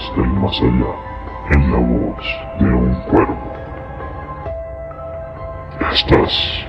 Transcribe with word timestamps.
Del 0.00 0.26
más 0.30 0.58
allá 0.60 0.94
en 1.50 1.70
la 1.70 1.78
voz 1.78 2.24
de 2.58 2.64
un 2.72 2.94
cuervo. 3.02 3.52
Estás 5.92 6.64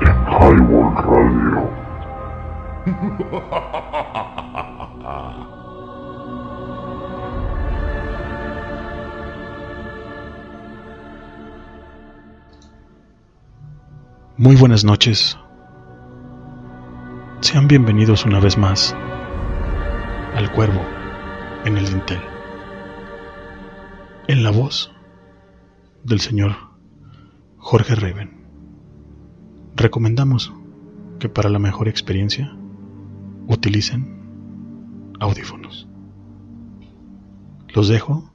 en 0.00 0.16
Highball 0.26 0.94
Radio. 0.96 1.70
Muy 14.38 14.56
buenas 14.56 14.82
noches. 14.82 15.38
Sean 17.40 17.68
bienvenidos 17.68 18.24
una 18.24 18.40
vez 18.40 18.56
más 18.56 18.96
al 20.34 20.50
Cuervo 20.52 20.80
en 21.66 21.76
el 21.76 21.84
Dintel. 21.86 22.31
En 24.32 24.44
la 24.44 24.50
voz 24.50 24.90
del 26.04 26.18
señor 26.18 26.52
Jorge 27.58 27.94
Raven. 27.94 28.46
Recomendamos 29.76 30.54
que 31.18 31.28
para 31.28 31.50
la 31.50 31.58
mejor 31.58 31.86
experiencia 31.86 32.56
utilicen 33.46 35.12
audífonos. 35.20 35.86
Los 37.74 37.88
dejo 37.88 38.32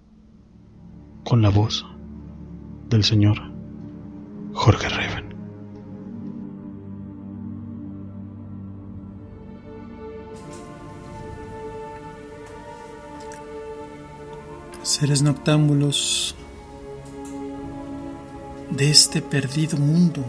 con 1.23 1.41
la 1.41 1.49
voz 1.49 1.83
del 2.89 3.03
señor 3.03 3.51
Jorge 4.53 4.89
Raven. 4.89 5.26
Seres 14.99 15.21
noctámbulos 15.21 16.33
de 18.71 18.89
este 18.89 19.21
perdido 19.21 19.77
mundo, 19.77 20.25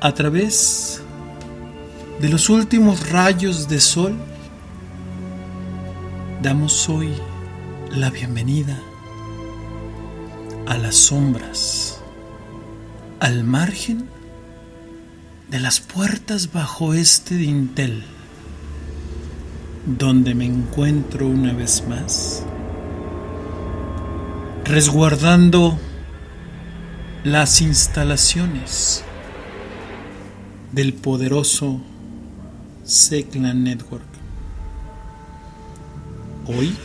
a 0.00 0.14
través 0.14 1.02
de 2.20 2.28
los 2.28 2.50
últimos 2.50 3.10
rayos 3.10 3.68
de 3.68 3.80
sol, 3.80 4.14
damos 6.40 6.88
hoy 6.88 7.12
la 7.90 8.10
bienvenida 8.10 8.78
a 10.68 10.78
las 10.78 10.94
sombras, 10.94 12.00
al 13.18 13.42
margen 13.42 14.08
de 15.50 15.58
las 15.58 15.80
puertas 15.80 16.52
bajo 16.52 16.94
este 16.94 17.34
dintel 17.34 18.04
donde 19.96 20.34
me 20.34 20.44
encuentro 20.44 21.26
una 21.26 21.54
vez 21.54 21.82
más, 21.88 22.42
resguardando 24.64 25.78
las 27.24 27.62
instalaciones 27.62 29.02
del 30.72 30.92
poderoso 30.92 31.80
Seclan 32.84 33.64
Network. 33.64 34.04
Hoy 36.46 36.76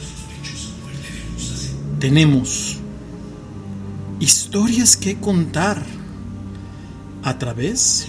tenemos 2.00 2.78
historias 4.22 4.96
que 4.96 5.19
contar 5.19 5.84
a 7.22 7.38
través 7.38 8.08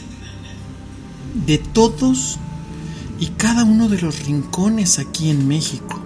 de 1.46 1.58
todos 1.58 2.38
y 3.18 3.26
cada 3.36 3.64
uno 3.64 3.88
de 3.88 4.00
los 4.00 4.24
rincones 4.26 4.98
aquí 4.98 5.30
en 5.30 5.46
México. 5.46 6.00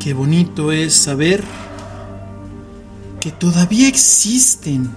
Qué 0.00 0.14
bonito 0.14 0.72
es 0.72 0.94
saber 0.94 1.42
que 3.20 3.30
todavía 3.32 3.88
existen 3.88 4.88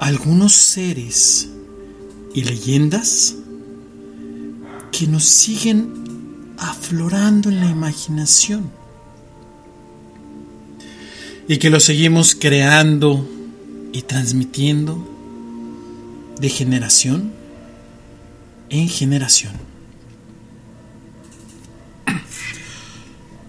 algunos 0.00 0.52
seres 0.52 1.48
y 2.34 2.44
leyendas 2.44 3.34
que 4.90 5.06
nos 5.06 5.24
siguen 5.24 6.54
aflorando 6.58 7.48
en 7.48 7.60
la 7.60 7.70
imaginación 7.70 8.70
y 11.48 11.58
que 11.58 11.70
lo 11.70 11.80
seguimos 11.80 12.34
creando 12.34 13.28
y 13.92 14.02
transmitiendo 14.02 15.04
de 16.40 16.48
generación 16.48 17.41
en 18.72 18.88
generación. 18.88 19.52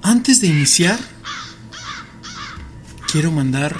Antes 0.02 0.42
de 0.42 0.48
iniciar, 0.48 1.00
quiero 3.10 3.32
mandar 3.32 3.74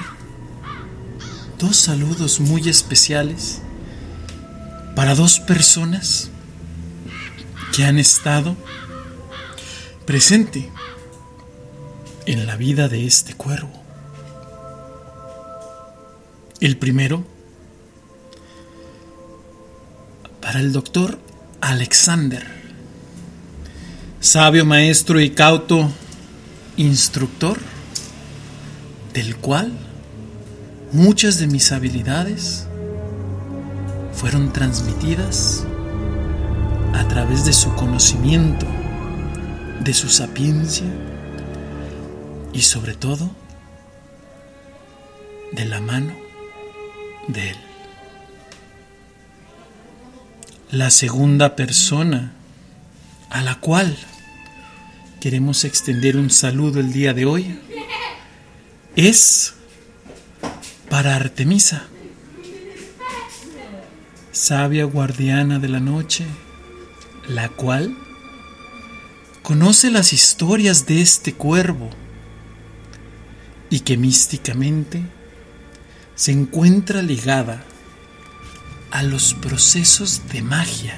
dos 1.58 1.76
saludos 1.76 2.40
muy 2.40 2.66
especiales 2.70 3.60
para 4.96 5.14
dos 5.14 5.38
personas 5.38 6.30
que 7.76 7.84
han 7.84 7.98
estado 7.98 8.56
presente 10.06 10.70
en 12.24 12.46
la 12.46 12.56
vida 12.56 12.88
de 12.88 13.06
este 13.06 13.34
cuervo. 13.34 13.82
El 16.60 16.78
primero, 16.78 17.22
para 20.40 20.60
el 20.60 20.72
doctor 20.72 21.23
Alexander, 21.66 22.44
sabio 24.20 24.66
maestro 24.66 25.18
y 25.18 25.30
cauto 25.30 25.90
instructor, 26.76 27.58
del 29.14 29.36
cual 29.36 29.72
muchas 30.92 31.38
de 31.38 31.46
mis 31.46 31.72
habilidades 31.72 32.66
fueron 34.12 34.52
transmitidas 34.52 35.64
a 36.92 37.08
través 37.08 37.46
de 37.46 37.54
su 37.54 37.74
conocimiento, 37.74 38.66
de 39.80 39.94
su 39.94 40.10
sapiencia 40.10 40.86
y 42.52 42.60
sobre 42.60 42.94
todo 42.94 43.30
de 45.52 45.64
la 45.64 45.80
mano 45.80 46.12
de 47.28 47.52
él 47.52 47.63
la 50.74 50.90
segunda 50.90 51.54
persona 51.54 52.32
a 53.30 53.42
la 53.42 53.60
cual 53.60 53.96
queremos 55.20 55.64
extender 55.64 56.16
un 56.16 56.30
saludo 56.30 56.80
el 56.80 56.92
día 56.92 57.14
de 57.14 57.26
hoy 57.26 57.60
es 58.96 59.54
para 60.90 61.14
Artemisa, 61.14 61.84
sabia 64.32 64.84
guardiana 64.84 65.60
de 65.60 65.68
la 65.68 65.78
noche, 65.78 66.26
la 67.28 67.48
cual 67.50 67.96
conoce 69.42 69.92
las 69.92 70.12
historias 70.12 70.86
de 70.86 71.02
este 71.02 71.34
cuervo 71.34 71.88
y 73.70 73.80
que 73.80 73.96
místicamente 73.96 75.02
se 76.16 76.32
encuentra 76.32 77.00
ligada 77.00 77.64
a 78.94 79.02
los 79.02 79.34
procesos 79.34 80.22
de 80.32 80.40
magia 80.40 80.96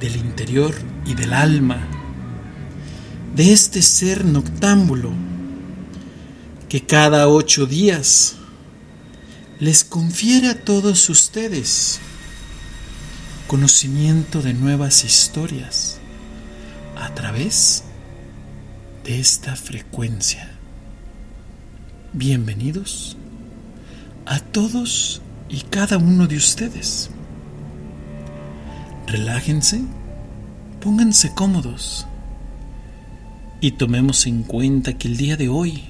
del 0.00 0.16
interior 0.16 0.74
y 1.04 1.12
del 1.12 1.34
alma 1.34 1.86
de 3.36 3.52
este 3.52 3.82
ser 3.82 4.24
noctámbulo 4.24 5.12
que 6.70 6.86
cada 6.86 7.28
ocho 7.28 7.66
días 7.66 8.36
les 9.60 9.84
confiere 9.84 10.48
a 10.48 10.64
todos 10.64 11.10
ustedes 11.10 12.00
conocimiento 13.46 14.40
de 14.40 14.54
nuevas 14.54 15.04
historias 15.04 15.98
a 16.96 17.14
través 17.14 17.84
de 19.04 19.20
esta 19.20 19.56
frecuencia. 19.56 20.56
Bienvenidos 22.14 23.18
a 24.24 24.40
todos 24.40 25.20
y 25.48 25.60
cada 25.62 25.98
uno 25.98 26.26
de 26.26 26.36
ustedes. 26.36 27.10
Relájense, 29.06 29.82
pónganse 30.80 31.32
cómodos 31.34 32.06
y 33.60 33.72
tomemos 33.72 34.26
en 34.26 34.42
cuenta 34.42 34.94
que 34.94 35.08
el 35.08 35.16
día 35.16 35.36
de 35.36 35.48
hoy 35.48 35.84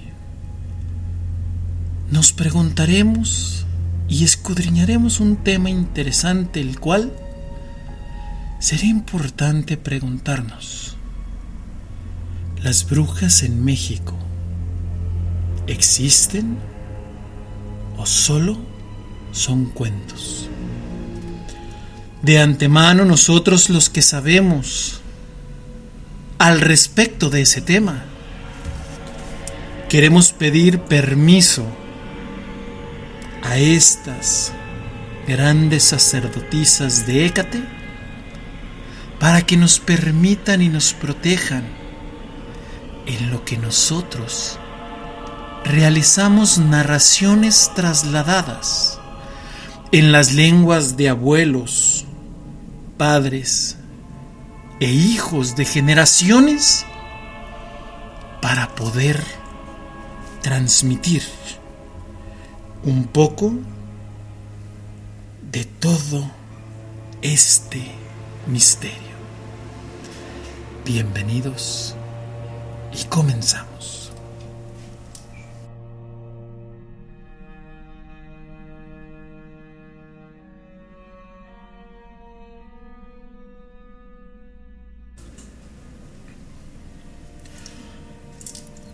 nos 2.10 2.32
preguntaremos 2.32 3.66
y 4.08 4.24
escudriñaremos 4.24 5.20
un 5.20 5.36
tema 5.36 5.70
interesante 5.70 6.60
el 6.60 6.78
cual 6.78 7.12
sería 8.58 8.90
importante 8.90 9.76
preguntarnos. 9.76 10.96
¿Las 12.62 12.88
brujas 12.88 13.42
en 13.42 13.64
México 13.64 14.14
existen 15.66 16.56
o 17.96 18.06
solo 18.06 18.73
son 19.34 19.66
cuentos. 19.66 20.48
De 22.22 22.40
antemano 22.40 23.04
nosotros 23.04 23.68
los 23.68 23.90
que 23.90 24.00
sabemos 24.00 25.02
al 26.38 26.60
respecto 26.60 27.28
de 27.28 27.42
ese 27.42 27.60
tema. 27.60 28.04
Queremos 29.90 30.32
pedir 30.32 30.80
permiso 30.80 31.66
a 33.42 33.58
estas 33.58 34.52
grandes 35.26 35.84
sacerdotisas 35.84 37.06
de 37.06 37.26
Hécate 37.26 37.62
para 39.20 39.42
que 39.42 39.56
nos 39.56 39.78
permitan 39.78 40.62
y 40.62 40.68
nos 40.68 40.94
protejan 40.94 41.64
en 43.06 43.30
lo 43.30 43.44
que 43.44 43.58
nosotros 43.58 44.58
realizamos 45.64 46.58
narraciones 46.58 47.70
trasladadas 47.74 49.00
en 49.94 50.10
las 50.10 50.32
lenguas 50.32 50.96
de 50.96 51.08
abuelos, 51.08 52.04
padres 52.98 53.76
e 54.80 54.90
hijos 54.90 55.54
de 55.54 55.64
generaciones 55.64 56.84
para 58.42 58.74
poder 58.74 59.22
transmitir 60.42 61.22
un 62.82 63.04
poco 63.04 63.52
de 65.52 65.64
todo 65.64 66.28
este 67.22 67.86
misterio. 68.48 68.98
Bienvenidos 70.84 71.94
y 73.00 73.04
comenzamos. 73.04 73.73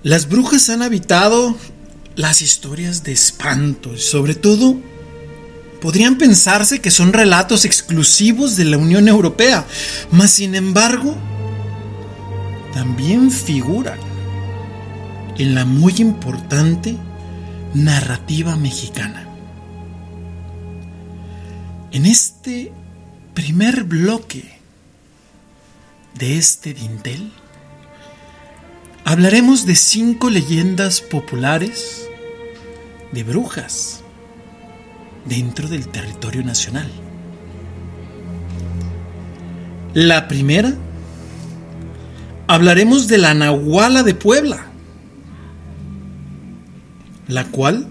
Las 0.03 0.29
brujas 0.29 0.71
han 0.71 0.83
habitado 0.83 1.57
las 2.17 2.41
historias 2.41 3.03
de 3.03 3.13
espanto 3.13 3.95
y 3.95 3.99
sobre 3.99 4.35
todo 4.35 4.79
podrían 5.83 6.17
pensarse 6.17 6.81
que 6.81 6.91
son 6.91 7.13
relatos 7.13 7.65
exclusivos 7.65 8.57
de 8.57 8.65
la 8.65 8.79
Unión 8.79 9.09
Europea, 9.09 9.67
mas 10.11 10.31
sin 10.31 10.55
embargo 10.55 11.17
también 12.73 13.31
figuran 13.31 13.99
en 15.37 15.55
la 15.55 15.65
muy 15.67 15.95
importante 15.99 16.97
narrativa 17.75 18.57
mexicana. 18.57 19.27
En 21.93 22.07
este 22.07 22.73
primer 23.35 23.85
bloque 23.85 24.61
de 26.15 26.39
este 26.39 26.73
dintel, 26.73 27.33
hablaremos 29.05 29.67
de 29.67 29.77
cinco 29.77 30.31
leyendas 30.31 31.01
populares 31.01 32.07
de 33.13 33.25
brujas 33.25 34.03
dentro 35.25 35.69
del 35.69 35.89
territorio 35.89 36.43
nacional. 36.43 36.91
La 39.95 40.29
primera, 40.29 40.75
hablaremos 42.47 43.09
de 43.09 43.19
la 43.19 43.35
Nahuala 43.35 44.03
de 44.03 44.15
Puebla, 44.15 44.67
la 47.27 47.45
cual 47.47 47.89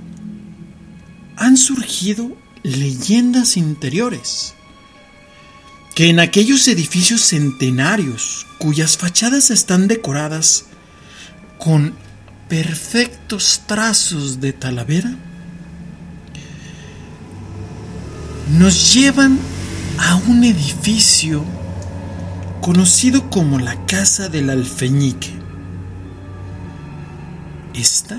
han 1.35 1.57
surgido 1.57 2.31
leyendas 2.63 3.57
interiores 3.57 4.53
que 5.95 6.09
en 6.09 6.19
aquellos 6.19 6.67
edificios 6.67 7.21
centenarios 7.21 8.45
cuyas 8.57 8.97
fachadas 8.97 9.51
están 9.51 9.87
decoradas 9.89 10.68
con 11.59 11.93
perfectos 12.47 13.61
trazos 13.67 14.39
de 14.39 14.53
talavera, 14.53 15.11
nos 18.57 18.93
llevan 18.93 19.37
a 19.99 20.15
un 20.15 20.43
edificio 20.43 21.43
conocido 22.61 23.29
como 23.29 23.59
la 23.59 23.85
Casa 23.85 24.29
del 24.29 24.49
Alfeñique. 24.49 25.31
Esta 27.75 28.17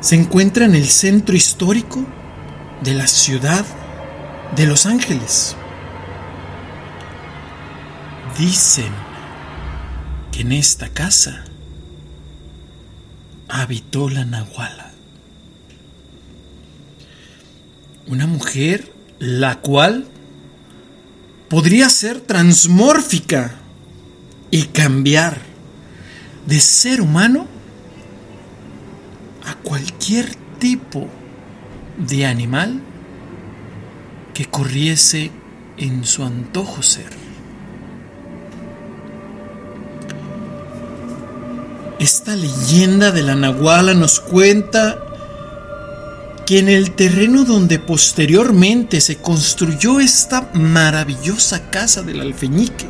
se 0.00 0.14
encuentra 0.14 0.66
en 0.66 0.74
el 0.74 0.86
centro 0.86 1.34
histórico 1.34 2.06
de 2.82 2.94
la 2.94 3.06
ciudad 3.06 3.64
de 4.54 4.66
Los 4.66 4.86
Ángeles. 4.86 5.56
Dicen 8.38 8.92
que 10.30 10.42
en 10.42 10.52
esta 10.52 10.90
casa 10.90 11.44
habitó 13.54 14.10
la 14.10 14.24
Nahuala. 14.24 14.90
Una 18.08 18.26
mujer 18.26 18.92
la 19.20 19.60
cual 19.60 20.08
podría 21.48 21.88
ser 21.88 22.20
transmórfica 22.20 23.54
y 24.50 24.64
cambiar 24.64 25.38
de 26.46 26.60
ser 26.60 27.00
humano 27.00 27.46
a 29.46 29.54
cualquier 29.62 30.34
tipo 30.58 31.08
de 31.96 32.26
animal 32.26 32.80
que 34.34 34.46
corriese 34.46 35.30
en 35.76 36.04
su 36.04 36.24
antojo 36.24 36.82
ser. 36.82 37.23
Esta 41.98 42.34
leyenda 42.34 43.12
de 43.12 43.22
la 43.22 43.36
Nahuala 43.36 43.94
nos 43.94 44.18
cuenta 44.18 44.98
que 46.44 46.58
en 46.58 46.68
el 46.68 46.90
terreno 46.90 47.44
donde 47.44 47.78
posteriormente 47.78 49.00
se 49.00 49.18
construyó 49.18 50.00
esta 50.00 50.50
maravillosa 50.54 51.70
casa 51.70 52.02
del 52.02 52.20
alfeñique, 52.20 52.88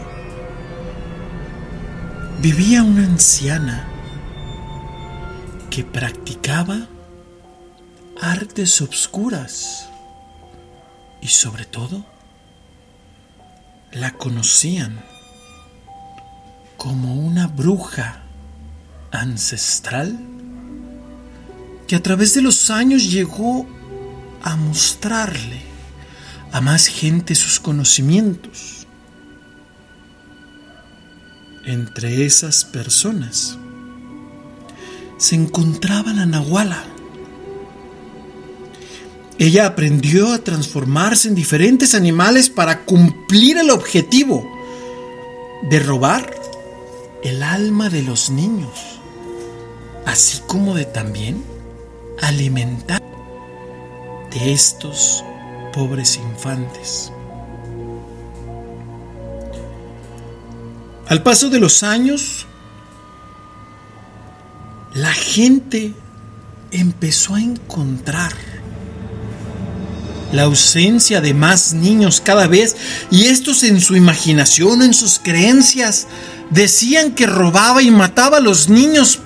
vivía 2.41 2.83
una 2.83 3.05
anciana 3.05 3.89
que 5.71 5.85
practicaba 5.85 6.89
artes 8.21 8.81
obscuras 8.81 9.89
y 11.21 11.29
sobre 11.29 11.67
todo 11.67 12.05
la 13.93 14.13
conocían 14.15 14.99
como 16.77 17.15
una 17.15 17.47
bruja 17.47 18.24
ancestral 19.15 20.19
que 21.87 21.97
a 21.97 22.03
través 22.03 22.35
de 22.35 22.43
los 22.43 22.71
años 22.71 23.11
llegó 23.11 23.67
a 24.43 24.57
mostrarle 24.57 25.63
a 26.53 26.61
más 26.61 26.87
gente 26.87 27.35
sus 27.35 27.59
conocimientos. 27.59 28.87
Entre 31.65 32.25
esas 32.27 32.65
personas 32.65 33.57
se 35.17 35.35
encontraba 35.35 36.13
la 36.13 36.27
Nahuala. 36.27 36.85
Ella 39.39 39.67
aprendió 39.67 40.33
a 40.33 40.39
transformarse 40.39 41.29
en 41.29 41.35
diferentes 41.35 41.95
animales 41.95 42.49
para 42.51 42.85
cumplir 42.85 43.59
el 43.59 43.71
objetivo 43.71 44.49
de 45.69 45.81
robar 45.81 46.31
el 47.25 47.43
alma 47.43 47.89
de 47.89 48.03
los 48.03 48.31
niños, 48.31 48.94
así 50.07 50.41
como 50.47 50.75
de 50.75 50.85
también 50.85 51.45
alimentar 52.23 53.03
de 54.31 54.53
estos 54.53 55.25
pobres 55.73 56.17
infantes. 56.17 57.13
Al 61.07 61.23
paso 61.23 61.51
de 61.51 61.61
los 61.61 61.83
años, 61.83 62.47
la 64.95 65.13
gente 65.13 65.93
empezó 66.71 67.35
a 67.35 67.41
encontrar 67.41 68.33
la 70.33 70.45
ausencia 70.45 71.21
de 71.21 71.35
más 71.35 71.75
niños 71.75 72.21
cada 72.21 72.47
vez 72.47 72.77
y 73.11 73.27
estos 73.27 73.63
en 73.63 73.81
su 73.81 73.95
imaginación, 73.97 74.83
en 74.83 74.95
sus 74.95 75.21
creencias, 75.21 76.09
decían 76.51 77.15
que 77.15 77.27
robaba 77.27 77.83
y 77.83 77.91
mataba 77.91 78.39
a 78.39 78.41
los 78.41 78.69
niños 78.69 79.21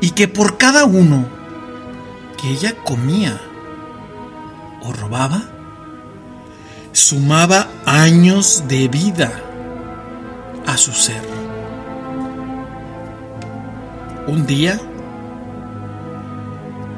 y 0.00 0.10
que 0.10 0.28
por 0.28 0.58
cada 0.58 0.84
uno 0.84 1.26
que 2.40 2.50
ella 2.50 2.76
comía 2.84 3.40
o 4.82 4.92
robaba, 4.92 5.42
sumaba 6.92 7.68
años 7.84 8.64
de 8.68 8.88
vida 8.88 9.32
a 10.66 10.76
su 10.76 10.92
ser. 10.92 11.22
Un 14.26 14.46
día, 14.46 14.78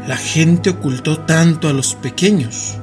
la 0.07 0.17
gente 0.17 0.71
ocultó 0.71 1.21
tanto 1.21 1.69
a 1.69 1.73
los 1.73 1.95
pequeños 1.95 2.77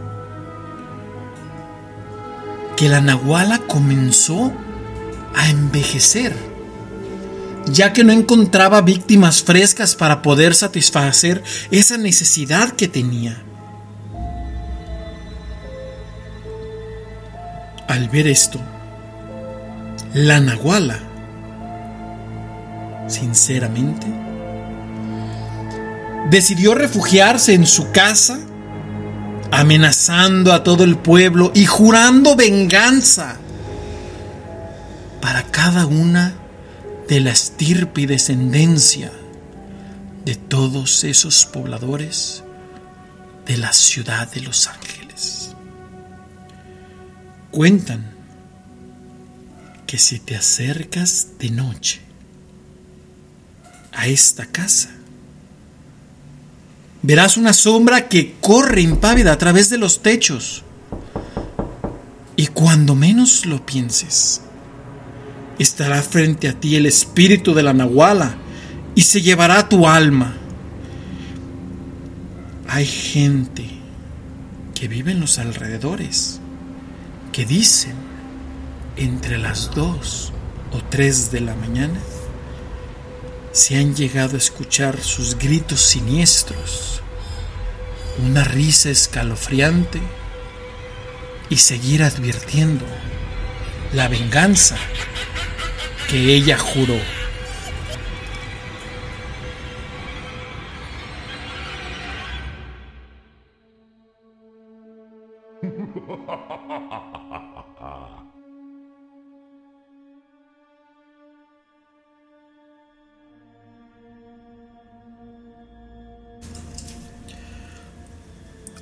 que 2.78 2.88
la 2.88 3.02
nahuala 3.02 3.60
comenzó 3.68 4.54
a 5.36 5.50
envejecer 5.50 6.47
ya 7.72 7.94
que 7.94 8.04
no 8.04 8.14
encontraba 8.14 8.82
víctimas 8.82 9.44
frescas 9.44 9.96
para 9.96 10.22
poder 10.22 10.56
satisfacer 10.56 11.44
esa 11.72 11.98
necesidad 11.98 12.72
que 12.72 12.88
tenía. 12.88 13.44
Al 17.88 18.10
ver 18.10 18.28
esto, 18.28 18.60
la 20.14 20.40
Nahuala, 20.40 21.00
sinceramente, 23.08 24.08
decidió 26.30 26.76
refugiarse 26.76 27.54
en 27.54 27.66
su 27.66 27.92
casa, 27.92 28.40
amenazando 29.52 30.52
a 30.52 30.64
todo 30.64 30.84
el 30.84 30.98
pueblo 30.98 31.52
y 31.56 31.66
jurando 31.66 32.36
venganza 32.36 33.38
para 35.22 35.44
cada 35.44 35.86
una 35.86 36.34
de 37.08 37.22
la 37.22 37.32
estirpe 37.32 38.02
y 38.02 38.06
descendencia 38.06 39.12
de 40.26 40.36
todos 40.36 41.06
esos 41.06 41.46
pobladores 41.46 42.44
de 43.46 43.58
la 43.58 43.72
ciudad 43.72 44.30
de 44.32 44.42
Los 44.42 44.68
Ángeles. 44.68 45.56
Cuentan 47.52 48.14
que 49.86 49.98
si 49.98 50.20
te 50.20 50.36
acercas 50.36 51.30
de 51.40 51.50
noche 51.50 52.02
a 53.94 54.08
esta 54.08 54.46
casa, 54.46 54.90
verás 57.02 57.38
una 57.38 57.54
sombra 57.54 58.10
que 58.10 58.36
corre 58.42 58.82
impávida 58.82 59.32
a 59.32 59.38
través 59.38 59.70
de 59.70 59.78
los 59.78 60.04
techos. 60.04 60.64
Y 62.36 62.48
cuando 62.48 62.96
menos 62.96 63.46
lo 63.46 63.66
pienses, 63.66 64.42
estará 65.60 66.02
frente 66.02 66.48
a 66.48 66.60
ti 66.60 66.76
el 66.76 66.86
espíritu 66.86 67.54
de 67.54 67.64
la 67.64 67.74
Nahuala 67.74 68.38
y 68.96 69.02
se 69.02 69.22
llevará 69.22 69.70
tu 69.70 69.88
alma. 69.88 70.36
Hay 72.68 72.86
gente 72.86 73.66
que 74.76 74.88
vive 74.88 75.12
en 75.12 75.20
los 75.20 75.40
alrededores 75.40 76.40
que 77.32 77.46
dicen 77.46 77.96
entre 78.96 79.38
las 79.38 79.72
dos 79.74 80.34
o 80.72 80.84
tres 80.84 81.32
de 81.32 81.42
la 81.42 81.56
mañana 81.56 82.00
se 83.52 83.76
han 83.78 83.96
llegado 83.96 84.36
a 84.36 84.38
escuchar 84.38 85.02
sus 85.02 85.36
gritos 85.38 85.82
siniestros, 85.82 87.02
una 88.24 88.44
risa 88.44 88.92
escalofriante 88.92 90.00
y 91.50 91.58
seguir 91.58 92.04
advirtiendo 92.04 92.86
la 93.94 94.08
venganza 94.10 94.78
que 96.10 96.34
ella 96.34 96.58
juró. 96.58 96.98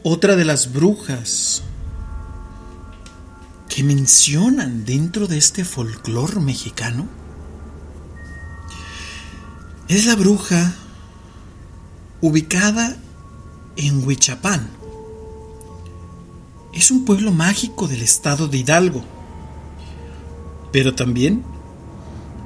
Otra 0.07 0.35
de 0.35 0.45
las 0.45 0.71
brujas 0.71 1.63
que 3.75 3.83
mencionan 3.83 4.85
dentro 4.85 5.27
de 5.27 5.37
este 5.37 5.65
folclore 5.65 6.39
mexicano 6.39 7.09
es 9.89 10.05
la 10.05 10.15
bruja 10.15 10.73
ubicada 12.21 12.95
en 13.75 14.01
Huichapán. 14.07 14.69
Es 16.71 16.89
un 16.89 17.03
pueblo 17.03 17.33
mágico 17.33 17.89
del 17.89 18.01
estado 18.01 18.47
de 18.47 18.59
Hidalgo, 18.59 19.03
pero 20.71 20.95
también 20.95 21.43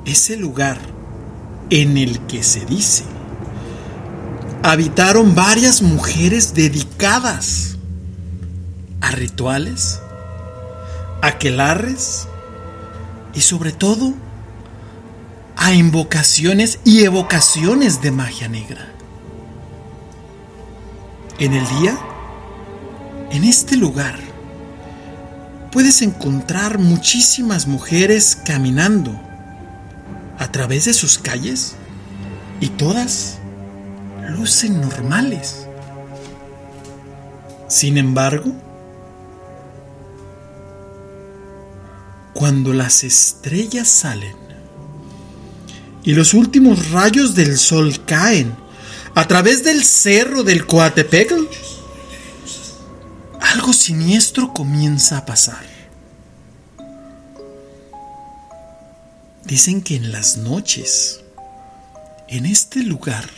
es 0.05 0.31
el 0.31 0.39
lugar 0.39 0.79
en 1.69 2.00
el 2.00 2.21
que 2.21 2.41
se 2.41 2.65
dice 2.65 3.03
habitaron 4.63 5.36
varias 5.36 5.83
mujeres 5.83 6.55
dedicadas 6.55 7.77
a 9.00 9.12
rituales 9.12 10.01
aquelarres 11.21 12.27
y 13.33 13.41
sobre 13.41 13.71
todo 13.71 14.13
a 15.55 15.73
invocaciones 15.73 16.79
y 16.85 17.03
evocaciones 17.03 18.01
de 18.01 18.11
magia 18.11 18.47
negra. 18.47 18.93
En 21.38 21.53
el 21.53 21.67
día, 21.79 21.97
en 23.31 23.43
este 23.43 23.77
lugar, 23.77 24.17
puedes 25.71 26.01
encontrar 26.01 26.79
muchísimas 26.79 27.67
mujeres 27.67 28.35
caminando 28.35 29.11
a 30.38 30.51
través 30.51 30.85
de 30.85 30.93
sus 30.93 31.17
calles 31.17 31.75
y 32.59 32.69
todas 32.69 33.38
lucen 34.29 34.81
normales. 34.81 35.67
Sin 37.67 37.97
embargo, 37.97 38.51
cuando 42.33 42.74
las 42.74 43.03
estrellas 43.03 43.88
salen 43.88 44.36
y 46.03 46.13
los 46.13 46.33
últimos 46.33 46.89
rayos 46.91 47.36
del 47.36 47.57
sol 47.57 48.03
caen 48.05 48.55
a 49.15 49.27
través 49.27 49.63
del 49.63 49.83
cerro 49.83 50.43
del 50.43 50.65
Coatepecl, 50.65 51.45
algo 53.41 53.74
siniestro 53.74 54.53
comienza 54.53 55.17
a 55.17 55.25
pasar. 55.25 55.63
Dicen 59.43 59.81
que 59.81 59.95
en 59.95 60.12
las 60.12 60.38
noches, 60.38 61.21
en 62.27 62.45
este 62.45 62.83
lugar, 62.83 63.29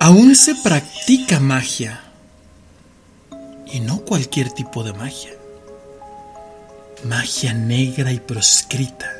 aún 0.00 0.34
se 0.34 0.54
practica 0.56 1.38
magia. 1.38 2.02
Y 3.70 3.80
no 3.80 3.98
cualquier 3.98 4.50
tipo 4.50 4.82
de 4.82 4.94
magia 4.94 5.37
magia 7.04 7.54
negra 7.54 8.12
y 8.12 8.20
proscrita, 8.20 9.10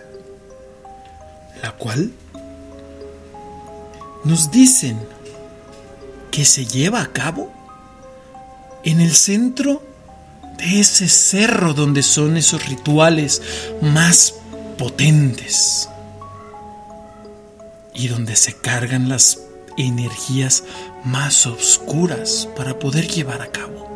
la 1.63 1.73
cual 1.73 2.13
nos 4.25 4.51
dicen 4.51 4.99
que 6.31 6.45
se 6.45 6.67
lleva 6.67 7.03
a 7.03 7.13
cabo 7.13 7.53
en 8.85 9.01
el 9.01 9.15
centro 9.15 9.83
de 10.59 10.81
ese 10.81 11.09
cerro 11.09 11.73
donde 11.73 12.03
son 12.03 12.37
esos 12.37 12.67
rituales 12.67 13.43
más 13.81 14.35
potentes 14.77 15.89
y 17.95 18.09
donde 18.09 18.37
se 18.37 18.55
cargan 18.55 19.09
las 19.09 19.41
energías 19.77 20.65
más 21.05 21.47
oscuras 21.47 22.49
para 22.57 22.79
poder 22.79 23.09
llevar 23.09 23.43
a 23.43 23.51
cabo. 23.51 23.88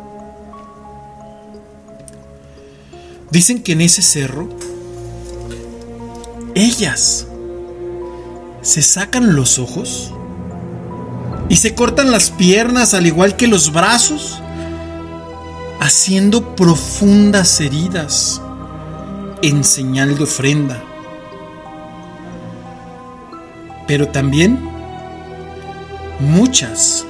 Dicen 3.33 3.63
que 3.63 3.71
en 3.71 3.81
ese 3.81 4.03
cerro, 4.03 4.47
ellas 6.53 7.25
se 8.61 8.83
sacan 8.83 9.35
los 9.35 9.57
ojos 9.57 10.13
y 11.49 11.55
se 11.55 11.73
cortan 11.73 12.11
las 12.11 12.29
piernas 12.29 12.93
al 12.93 13.07
igual 13.07 13.35
que 13.35 13.47
los 13.47 13.73
brazos, 13.73 14.39
haciendo 15.79 16.55
profundas 16.55 17.59
heridas 17.59 18.39
en 19.41 19.63
señal 19.63 20.15
de 20.15 20.25
ofrenda. 20.25 20.83
Pero 23.87 24.09
también 24.09 24.59
muchas 26.19 27.03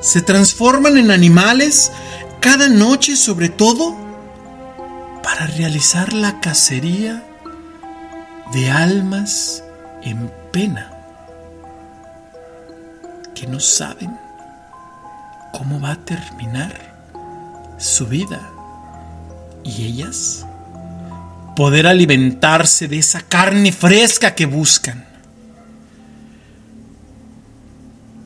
se 0.00 0.22
transforman 0.22 0.98
en 0.98 1.12
animales 1.12 1.92
cada 2.40 2.68
noche 2.68 3.14
sobre 3.14 3.48
todo 3.48 4.05
para 5.26 5.48
realizar 5.48 6.12
la 6.12 6.38
cacería 6.38 7.20
de 8.52 8.70
almas 8.70 9.64
en 10.02 10.30
pena 10.52 10.92
que 13.34 13.48
no 13.48 13.58
saben 13.58 14.16
cómo 15.52 15.80
va 15.80 15.90
a 15.90 16.04
terminar 16.04 17.74
su 17.76 18.06
vida 18.06 18.40
y 19.64 19.86
ellas 19.86 20.46
poder 21.56 21.88
alimentarse 21.88 22.86
de 22.86 22.98
esa 22.98 23.20
carne 23.20 23.72
fresca 23.72 24.32
que 24.36 24.46
buscan. 24.46 25.04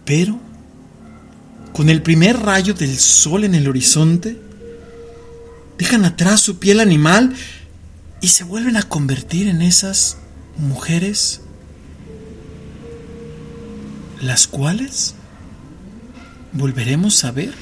Pero 0.04 0.38
con 1.73 1.88
el 1.88 2.02
primer 2.02 2.38
rayo 2.40 2.75
del 2.75 2.99
sol 2.99 3.45
en 3.45 3.54
el 3.54 3.66
horizonte, 3.66 4.50
dejan 5.80 6.04
atrás 6.04 6.42
su 6.42 6.58
piel 6.58 6.78
animal 6.78 7.34
y 8.20 8.28
se 8.28 8.44
vuelven 8.44 8.76
a 8.76 8.82
convertir 8.82 9.49
en 9.49 9.62
esas 9.62 10.18
mujeres 10.58 11.40
las 14.20 14.46
cuales 14.46 15.14
volveremos 16.52 17.25
a 17.25 17.30
ver 17.30 17.54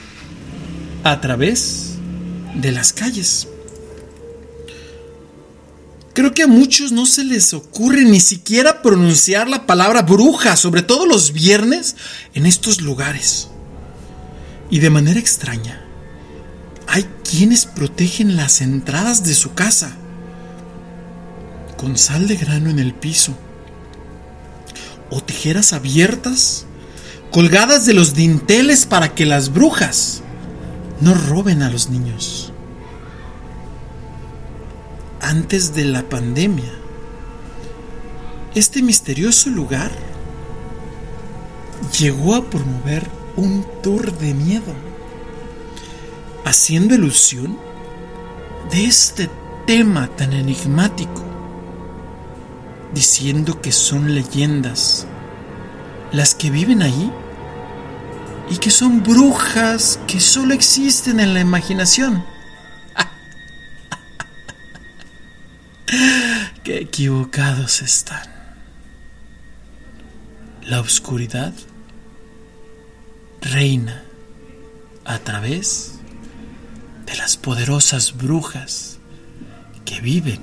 a 1.04 1.20
través 1.20 1.92
de 2.56 2.72
las 2.72 2.92
calles. 2.92 3.46
Creo 6.12 6.34
que 6.34 6.42
a 6.42 6.48
muchos 6.48 6.90
no 6.90 7.06
se 7.06 7.22
les 7.22 7.54
ocurre 7.54 8.02
ni 8.02 8.18
siquiera 8.18 8.82
pronunciar 8.82 9.48
la 9.48 9.64
palabra 9.64 10.02
bruja, 10.02 10.56
sobre 10.56 10.82
todo 10.82 11.06
los 11.06 11.32
viernes, 11.32 11.94
en 12.34 12.46
estos 12.46 12.80
lugares. 12.80 13.46
Y 14.70 14.80
de 14.80 14.90
manera 14.90 15.20
extraña, 15.20 15.87
hay 16.88 17.06
quienes 17.22 17.66
protegen 17.66 18.36
las 18.36 18.62
entradas 18.62 19.22
de 19.22 19.34
su 19.34 19.52
casa 19.54 19.92
con 21.76 21.98
sal 21.98 22.26
de 22.26 22.36
grano 22.36 22.70
en 22.70 22.78
el 22.78 22.94
piso 22.94 23.34
o 25.10 25.22
tijeras 25.22 25.72
abiertas 25.72 26.66
colgadas 27.30 27.84
de 27.84 27.94
los 27.94 28.14
dinteles 28.14 28.86
para 28.86 29.14
que 29.14 29.26
las 29.26 29.52
brujas 29.52 30.22
no 31.00 31.14
roben 31.14 31.62
a 31.62 31.70
los 31.70 31.90
niños. 31.90 32.52
Antes 35.20 35.74
de 35.74 35.84
la 35.84 36.02
pandemia, 36.02 36.72
este 38.54 38.82
misterioso 38.82 39.50
lugar 39.50 39.90
llegó 41.98 42.34
a 42.34 42.48
promover 42.48 43.08
un 43.36 43.64
tour 43.82 44.16
de 44.18 44.34
miedo, 44.34 44.87
haciendo 46.48 46.94
ilusión 46.94 47.58
de 48.70 48.86
este 48.86 49.28
tema 49.66 50.08
tan 50.16 50.32
enigmático, 50.32 51.22
diciendo 52.94 53.60
que 53.60 53.70
son 53.70 54.14
leyendas 54.14 55.06
las 56.10 56.34
que 56.34 56.50
viven 56.50 56.80
ahí 56.80 57.12
y 58.48 58.56
que 58.56 58.70
son 58.70 59.02
brujas 59.02 60.00
que 60.06 60.20
solo 60.20 60.54
existen 60.54 61.20
en 61.20 61.34
la 61.34 61.40
imaginación. 61.40 62.24
Qué 66.64 66.78
equivocados 66.78 67.82
están. 67.82 68.26
La 70.62 70.80
oscuridad 70.80 71.52
reina 73.42 74.02
a 75.04 75.18
través 75.18 75.97
de 77.08 77.16
las 77.16 77.38
poderosas 77.38 78.16
brujas 78.16 78.98
que 79.86 80.00
viven 80.00 80.40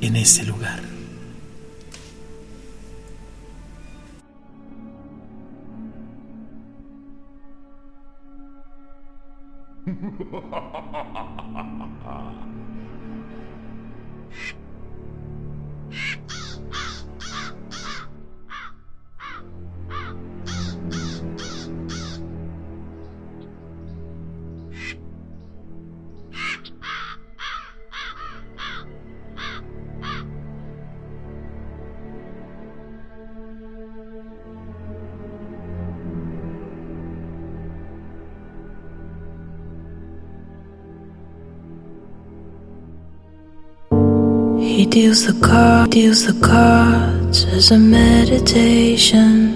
en 0.00 0.16
ese 0.16 0.44
lugar. 0.44 0.80
deals 44.90 45.26
the 45.26 45.46
card, 45.46 45.90
deals 45.90 46.24
the 46.24 46.46
cards 46.46 47.44
as 47.44 47.70
a 47.70 47.78
meditation. 47.78 49.54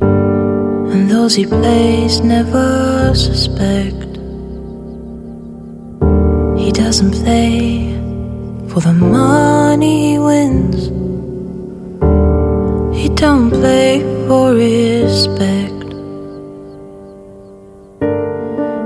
And 0.00 1.10
those 1.10 1.34
he 1.34 1.46
plays 1.46 2.20
never 2.20 3.12
suspect. 3.14 4.06
He 6.58 6.70
doesn't 6.72 7.12
play 7.12 7.92
for 8.68 8.80
the 8.80 8.92
money 8.92 10.12
he 10.12 10.18
wins. 10.18 10.86
He 12.96 13.08
don't 13.10 13.50
play 13.50 14.00
for 14.28 14.54
respect. 14.54 15.82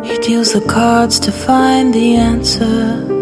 He 0.07 0.18
deals 0.18 0.53
the 0.53 0.64
cards 0.66 1.20
to 1.20 1.33
find 1.33 1.92
the 1.92 2.16
answer. 2.16 3.21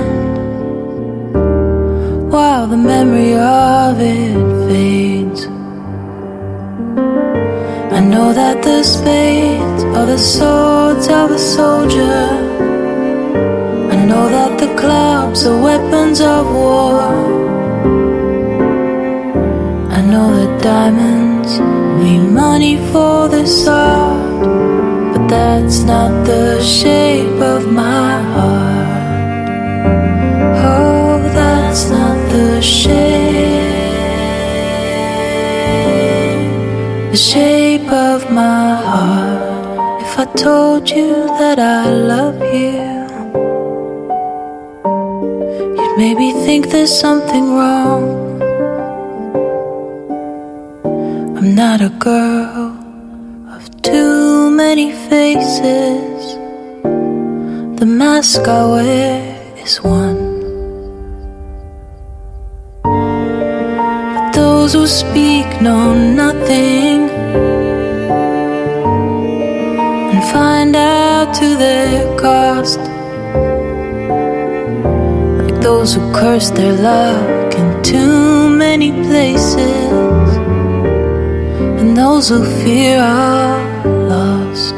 the 2.71 2.77
memory 2.77 3.33
of 3.35 3.99
it 3.99 4.33
fades. 4.65 5.45
I 7.97 7.99
know 7.99 8.31
that 8.31 8.63
the 8.63 8.81
spades 8.81 9.83
are 9.97 10.05
the 10.05 10.17
swords 10.17 11.09
of 11.09 11.31
a 11.31 11.37
soldier. 11.37 12.29
I 13.93 13.97
know 14.09 14.25
that 14.37 14.57
the 14.57 14.73
clubs 14.79 15.45
are 15.45 15.61
weapons 15.61 16.21
of 16.21 16.45
war. 16.53 17.01
I 19.97 20.01
know 20.11 20.27
that 20.37 20.63
diamonds 20.63 21.59
mean 22.01 22.33
money 22.33 22.77
for 22.93 23.27
the 23.27 23.45
sword, 23.45 24.47
but 25.11 25.27
that's 25.27 25.79
not 25.81 26.25
the 26.25 26.63
shape 26.63 27.41
of 27.41 27.69
my 27.69 28.21
heart. 28.33 28.60
Shape, 32.61 33.81
the 37.11 37.17
shape 37.17 37.89
of 37.91 38.29
my 38.31 38.75
heart. 38.75 40.01
If 40.01 40.19
I 40.19 40.25
told 40.35 40.89
you 40.89 41.13
that 41.41 41.57
I 41.59 41.89
love 41.89 42.39
you, 42.41 42.81
you'd 45.77 45.97
maybe 45.97 46.31
think 46.45 46.69
there's 46.69 46.95
something 47.05 47.53
wrong. 47.55 48.03
I'm 51.37 51.55
not 51.55 51.81
a 51.81 51.89
girl 51.89 52.77
of 53.55 53.81
too 53.81 54.51
many 54.51 54.91
faces. 55.09 56.35
The 57.79 57.87
mask 57.87 58.47
I 58.47 58.65
wear 58.73 59.55
is 59.63 59.81
one. 59.81 60.20
Speak 64.91 65.61
know 65.61 65.93
nothing 65.93 67.09
and 70.11 70.23
find 70.33 70.75
out 70.75 71.33
to 71.33 71.55
their 71.55 72.03
cost. 72.17 72.79
Like 75.39 75.61
those 75.61 75.93
who 75.93 76.01
curse 76.13 76.49
their 76.49 76.73
luck 76.73 77.55
in 77.55 77.83
too 77.83 78.49
many 78.49 78.91
places 78.91 80.29
and 81.79 81.95
those 81.95 82.27
who 82.27 82.43
fear 82.61 82.99
are 82.99 83.87
lost. 83.87 84.75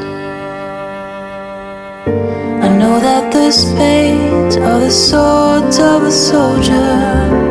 I 2.66 2.70
know 2.80 3.00
that 3.00 3.34
the 3.34 3.50
spades 3.50 4.58
are 4.58 4.80
the 4.80 4.92
swords 4.92 5.80
of 5.80 6.04
a 6.04 6.12
soldier. 6.12 7.43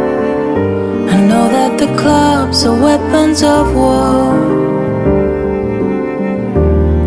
The 1.83 1.93
clubs 1.97 2.65
are 2.65 2.81
weapons 2.81 3.43
of 3.43 3.75
war. 3.75 4.39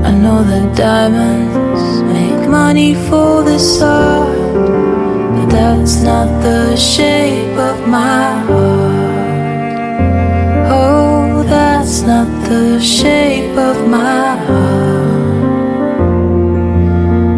I 0.04 0.12
know 0.12 0.44
that 0.44 0.76
diamonds 0.76 2.04
make 2.04 2.50
money 2.50 2.94
for 3.08 3.42
this 3.42 3.82
art, 3.82 4.38
but 5.36 5.46
that's 5.46 6.02
not 6.02 6.28
the 6.44 6.76
shape 6.76 7.58
of 7.58 7.88
my 7.88 8.38
heart. 8.48 9.56
Oh, 10.70 11.44
that's 11.48 12.02
not 12.02 12.28
the 12.50 12.82
shape 12.82 13.58
of 13.58 13.88
my 13.88 14.36
heart. 14.46 15.86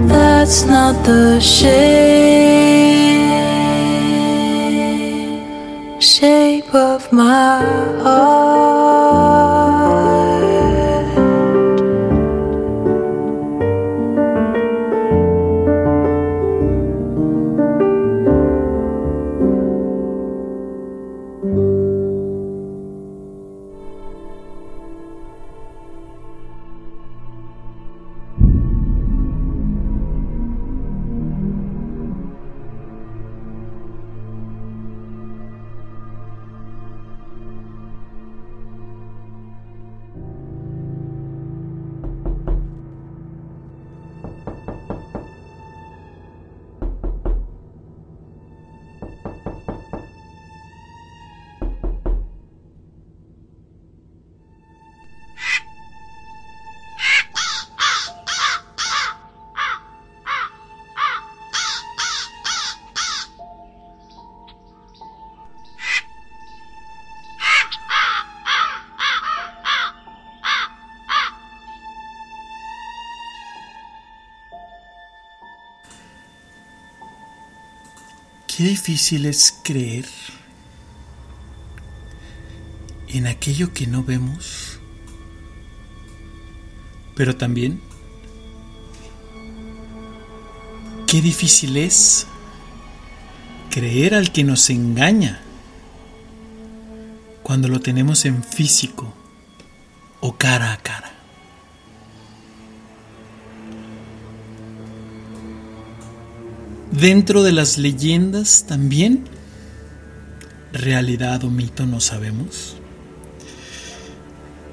That's 0.10 0.66
not 0.66 1.06
the 1.06 1.40
shape 1.40 2.48
shape 6.20 6.74
of 6.74 7.07
my 7.18 7.64
heart. 8.04 8.47
Qué 78.58 78.64
difícil 78.64 79.28
es 79.28 79.56
creer 79.64 80.08
en 83.08 83.28
aquello 83.28 83.72
que 83.72 83.86
no 83.86 84.04
vemos, 84.04 84.80
pero 87.16 87.36
también 87.38 87.80
qué 91.06 91.22
difícil 91.22 91.78
es 91.78 92.26
creer 93.70 94.16
al 94.16 94.32
que 94.32 94.44
nos 94.44 94.72
engaña 94.72 95.40
cuando 97.44 97.68
lo 97.68 97.80
tenemos 97.80 98.26
en 98.26 98.44
físico 98.44 99.14
o 100.20 100.36
cara 100.36 100.74
a 100.74 100.78
cara. 100.78 101.17
Dentro 106.92 107.44
de 107.44 107.52
las 107.52 107.78
leyendas 107.78 108.66
también, 108.68 109.26
realidad 110.74 111.44
o 111.44 111.50
mito 111.50 111.86
no 111.86 112.00
sabemos, 112.00 112.78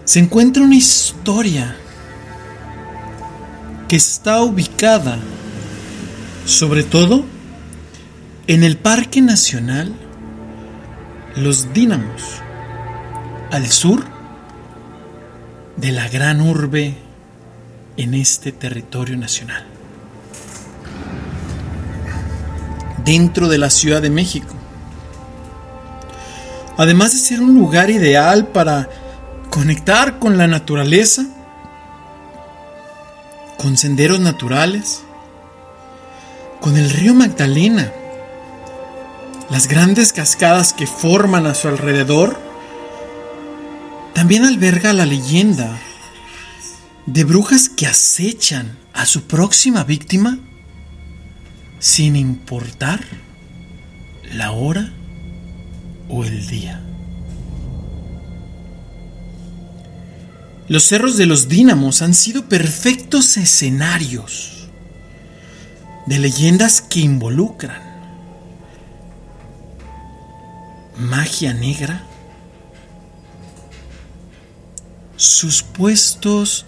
se 0.05 0.21
encuentra 0.21 0.63
una 0.63 0.77
historia 0.77 1.77
que 3.89 3.97
está 3.97 4.43
ubicada 4.43 5.19
sobre 6.47 6.83
todo 6.83 7.25
en 8.47 8.63
el 8.65 8.77
Parque 8.77 9.23
Nacional 9.23 9.95
Los 11.37 11.73
Dínamos, 11.73 12.23
al 13.51 13.67
sur 13.67 14.05
de 15.77 15.93
la 15.93 16.09
gran 16.09 16.41
urbe 16.41 16.95
en 17.97 18.15
este 18.15 18.53
territorio 18.53 19.17
nacional. 19.17 19.74
Dentro 23.05 23.49
de 23.49 23.59
la 23.59 23.71
Ciudad 23.71 24.03
de 24.03 24.11
México. 24.11 24.55
Además 26.77 27.13
de 27.13 27.19
ser 27.19 27.41
un 27.41 27.55
lugar 27.55 27.91
ideal 27.91 28.49
para 28.49 28.89
conectar 29.51 30.19
con 30.19 30.37
la 30.37 30.47
naturaleza, 30.47 31.25
con 33.59 33.77
senderos 33.77 34.19
naturales, 34.21 35.03
con 36.61 36.77
el 36.77 36.91
río 36.91 37.15
Magdalena, 37.15 37.93
las 39.51 39.69
grandes 39.69 40.13
cascadas 40.13 40.73
que 40.73 40.87
forman 40.87 41.47
a 41.47 41.55
su 41.55 41.69
alrededor, 41.69 42.37
también 44.15 44.45
alberga 44.45 44.93
la 44.93 45.07
leyenda 45.07 45.79
de 47.07 47.25
brujas 47.25 47.69
que 47.69 47.87
acechan 47.87 48.79
a 48.93 49.07
su 49.07 49.25
próxima 49.25 49.85
víctima 49.85 50.39
sin 51.85 52.17
importar 52.17 53.05
la 54.33 54.53
hora 54.53 54.91
o 56.09 56.25
el 56.25 56.47
día. 56.47 56.81
Los 60.67 60.85
cerros 60.85 61.19
de 61.19 61.27
los 61.27 61.47
dínamos 61.47 62.01
han 62.01 62.15
sido 62.15 62.49
perfectos 62.49 63.37
escenarios 63.37 64.71
de 66.07 66.21
leyendas 66.21 66.81
que 66.81 67.01
involucran 67.01 67.83
magia 70.97 71.53
negra, 71.53 72.03
sus 75.19 75.63
puestos 75.63 76.65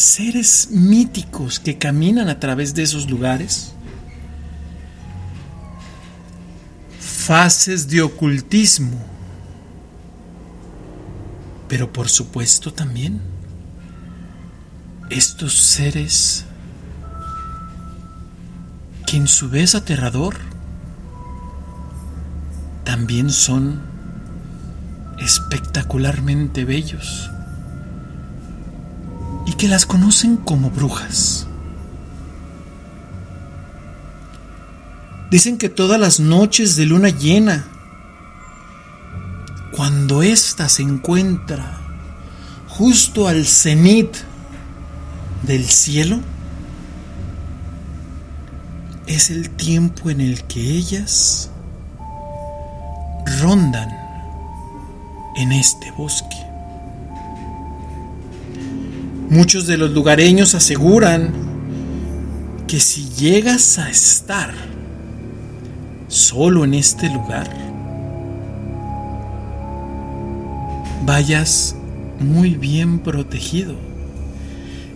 seres 0.00 0.68
míticos 0.70 1.60
que 1.60 1.78
caminan 1.78 2.28
a 2.28 2.40
través 2.40 2.74
de 2.74 2.82
esos 2.82 3.08
lugares, 3.10 3.72
fases 6.98 7.88
de 7.88 8.02
ocultismo, 8.02 8.98
pero 11.68 11.92
por 11.92 12.08
supuesto 12.08 12.72
también 12.72 13.20
estos 15.10 15.54
seres 15.54 16.44
que 19.06 19.16
en 19.16 19.28
su 19.28 19.50
vez 19.50 19.74
aterrador 19.74 20.36
también 22.84 23.30
son 23.30 23.80
espectacularmente 25.18 26.64
bellos 26.64 27.30
y 29.46 29.52
que 29.52 29.68
las 29.68 29.86
conocen 29.86 30.36
como 30.36 30.70
brujas. 30.70 31.46
Dicen 35.30 35.58
que 35.58 35.68
todas 35.68 36.00
las 36.00 36.18
noches 36.18 36.74
de 36.74 36.86
luna 36.86 37.08
llena, 37.10 37.64
cuando 39.76 40.22
ésta 40.22 40.68
se 40.68 40.82
encuentra 40.82 41.80
justo 42.68 43.28
al 43.28 43.46
cenit 43.46 44.16
del 45.42 45.64
cielo, 45.66 46.20
es 49.06 49.30
el 49.30 49.50
tiempo 49.50 50.10
en 50.10 50.20
el 50.20 50.44
que 50.44 50.60
ellas 50.60 51.50
rondan 53.40 53.90
en 55.36 55.52
este 55.52 55.90
bosque. 55.92 56.49
Muchos 59.30 59.68
de 59.68 59.76
los 59.76 59.92
lugareños 59.92 60.56
aseguran 60.56 61.32
que 62.66 62.80
si 62.80 63.08
llegas 63.10 63.78
a 63.78 63.88
estar 63.88 64.52
solo 66.08 66.64
en 66.64 66.74
este 66.74 67.08
lugar, 67.08 67.48
vayas 71.06 71.76
muy 72.18 72.56
bien 72.56 72.98
protegido 72.98 73.76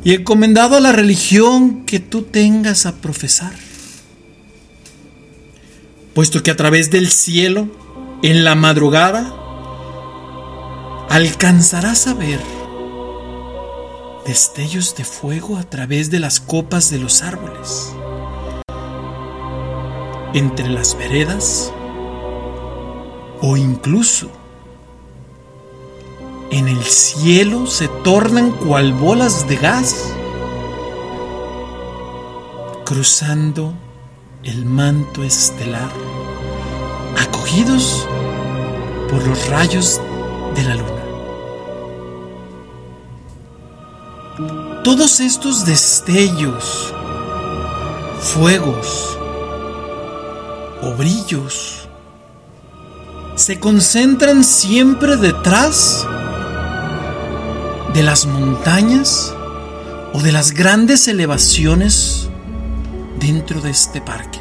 y 0.03 0.15
encomendado 0.15 0.79
a 0.79 0.81
la 0.81 0.91
religión 0.91 1.85
que 1.85 2.01
tú 2.01 2.23
tengas 2.23 2.87
a 2.87 2.97
profesar. 2.97 3.53
Puesto 6.13 6.43
que 6.43 6.51
a 6.51 6.57
través 6.57 6.91
del 6.91 7.09
cielo, 7.13 7.69
en 8.25 8.43
la 8.43 8.57
madrugada, 8.57 9.33
alcanzarás 11.09 12.09
a 12.09 12.15
ver 12.15 12.41
destellos 14.27 14.95
de 14.97 15.05
fuego 15.05 15.59
a 15.59 15.65
través 15.65 16.11
de 16.11 16.19
las 16.19 16.41
copas 16.41 16.91
de 16.91 16.99
los 16.99 17.23
árboles, 17.23 17.93
entre 20.33 20.69
las 20.69 20.97
veredas 20.97 21.73
o 23.41 23.57
incluso 23.57 24.31
en 26.51 26.69
el 26.69 26.83
cielo 26.85 27.67
se 27.67 27.89
tornan 28.03 28.53
cual 28.53 28.93
bolas 28.95 29.47
de 29.49 29.57
gas, 29.57 30.15
cruzando 32.85 33.75
el 34.43 34.65
manto 34.65 35.23
estelar, 35.25 35.91
acogidos 37.19 38.09
por 39.11 39.27
los 39.27 39.49
rayos 39.49 40.01
de 40.55 40.63
la 40.63 40.75
luna. 40.77 41.04
Todos 44.85 45.21
estos 45.21 45.65
destellos, 45.65 46.93
fuegos 48.21 49.17
o 50.83 50.95
brillos 50.95 51.89
se 53.35 53.59
concentran 53.59 54.45
siempre 54.45 55.17
detrás 55.17 56.07
de 57.95 58.03
las 58.03 58.27
montañas 58.27 59.35
o 60.13 60.21
de 60.21 60.33
las 60.33 60.53
grandes 60.53 61.09
elevaciones 61.09 62.29
dentro 63.19 63.63
de 63.63 63.71
este 63.71 64.03
parque. 64.03 64.41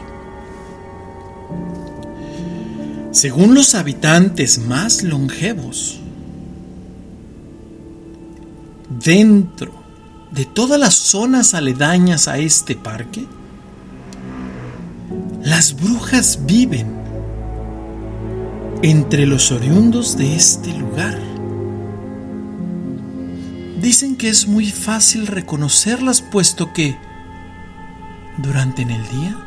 Según 3.12 3.56
los 3.56 3.76
habitantes 3.76 4.60
más 4.60 5.04
longevos, 5.04 6.02
dentro 8.90 9.83
de 10.34 10.46
todas 10.46 10.80
las 10.80 10.96
zonas 10.96 11.54
aledañas 11.54 12.28
a 12.28 12.40
este 12.40 12.76
parque, 12.76 13.28
las 15.44 15.80
brujas 15.80 16.40
viven 16.46 16.88
entre 18.82 19.28
los 19.28 19.52
oriundos 19.52 20.18
de 20.18 20.36
este 20.36 20.74
lugar. 20.74 21.20
Dicen 23.80 24.16
que 24.16 24.30
es 24.30 24.48
muy 24.48 24.72
fácil 24.72 25.28
reconocerlas 25.28 26.22
puesto 26.22 26.74
que 26.74 26.98
durante 28.38 28.82
en 28.82 28.90
el 28.90 29.04
día 29.10 29.38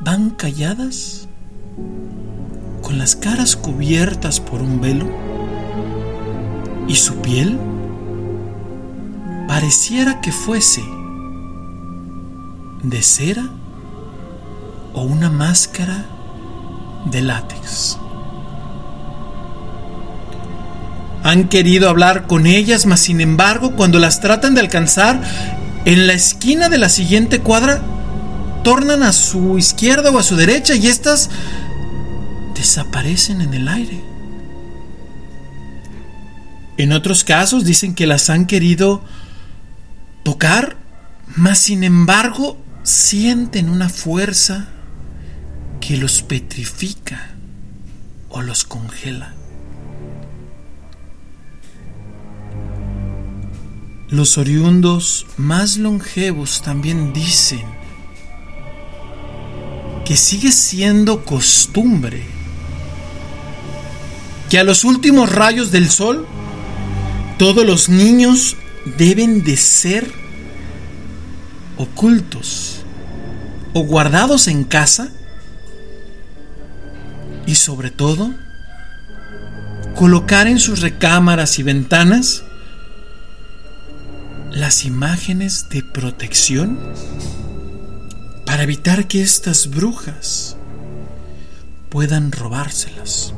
van 0.00 0.30
calladas 0.30 1.28
con 2.82 2.98
las 2.98 3.14
caras 3.14 3.54
cubiertas 3.54 4.40
por 4.40 4.60
un 4.60 4.80
velo 4.80 5.08
y 6.88 6.96
su 6.96 7.14
piel 7.16 7.56
pareciera 9.46 10.20
que 10.20 10.32
fuese 10.32 10.84
de 12.82 13.02
cera 13.02 13.48
o 14.94 15.02
una 15.02 15.30
máscara 15.30 16.06
de 17.06 17.22
látex. 17.22 17.98
Han 21.24 21.48
querido 21.48 21.88
hablar 21.88 22.26
con 22.26 22.46
ellas, 22.46 22.86
mas 22.86 23.00
sin 23.00 23.20
embargo, 23.20 23.76
cuando 23.76 23.98
las 23.98 24.20
tratan 24.20 24.54
de 24.54 24.60
alcanzar, 24.60 25.20
en 25.84 26.06
la 26.06 26.14
esquina 26.14 26.68
de 26.68 26.78
la 26.78 26.88
siguiente 26.88 27.40
cuadra, 27.40 27.80
tornan 28.64 29.02
a 29.02 29.12
su 29.12 29.58
izquierda 29.58 30.10
o 30.10 30.18
a 30.18 30.22
su 30.22 30.36
derecha 30.36 30.74
y 30.74 30.86
éstas 30.88 31.30
desaparecen 32.54 33.40
en 33.40 33.54
el 33.54 33.68
aire. 33.68 34.00
En 36.76 36.92
otros 36.92 37.22
casos 37.22 37.64
dicen 37.64 37.94
que 37.94 38.06
las 38.06 38.30
han 38.30 38.46
querido 38.46 39.02
tocar, 40.22 40.76
mas 41.36 41.58
sin 41.58 41.84
embargo 41.84 42.58
sienten 42.82 43.68
una 43.68 43.88
fuerza 43.88 44.68
que 45.80 45.96
los 45.96 46.22
petrifica 46.22 47.30
o 48.28 48.42
los 48.42 48.64
congela. 48.64 49.34
Los 54.08 54.36
oriundos 54.36 55.26
más 55.38 55.78
longevos 55.78 56.62
también 56.62 57.12
dicen 57.12 57.64
que 60.04 60.16
sigue 60.16 60.52
siendo 60.52 61.24
costumbre 61.24 62.22
que 64.50 64.58
a 64.58 64.64
los 64.64 64.84
últimos 64.84 65.32
rayos 65.32 65.70
del 65.70 65.88
sol 65.88 66.26
todos 67.38 67.64
los 67.64 67.88
niños 67.88 68.56
deben 68.84 69.44
de 69.44 69.56
ser 69.56 70.10
ocultos 71.76 72.82
o 73.74 73.84
guardados 73.84 74.48
en 74.48 74.64
casa 74.64 75.10
y 77.46 77.54
sobre 77.54 77.90
todo 77.90 78.32
colocar 79.94 80.46
en 80.46 80.58
sus 80.58 80.80
recámaras 80.80 81.58
y 81.58 81.62
ventanas 81.62 82.44
las 84.50 84.84
imágenes 84.84 85.68
de 85.70 85.82
protección 85.82 86.78
para 88.44 88.64
evitar 88.64 89.08
que 89.08 89.22
estas 89.22 89.70
brujas 89.70 90.56
puedan 91.88 92.32
robárselas. 92.32 93.32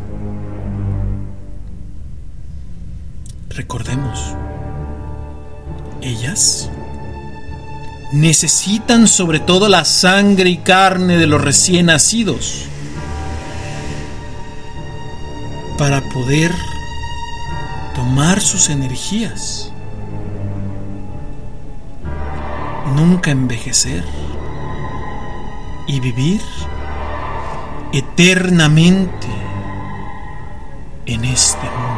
Recordemos, 3.50 4.34
ellas 6.04 6.70
necesitan 8.12 9.08
sobre 9.08 9.40
todo 9.40 9.68
la 9.68 9.84
sangre 9.84 10.50
y 10.50 10.58
carne 10.58 11.16
de 11.16 11.26
los 11.26 11.40
recién 11.40 11.86
nacidos 11.86 12.66
para 15.78 16.00
poder 16.10 16.52
tomar 17.94 18.40
sus 18.40 18.70
energías 18.70 19.72
nunca 22.94 23.30
envejecer 23.30 24.04
y 25.86 26.00
vivir 26.00 26.40
eternamente 27.92 29.26
en 31.06 31.24
este 31.24 31.66
mundo. 31.70 31.93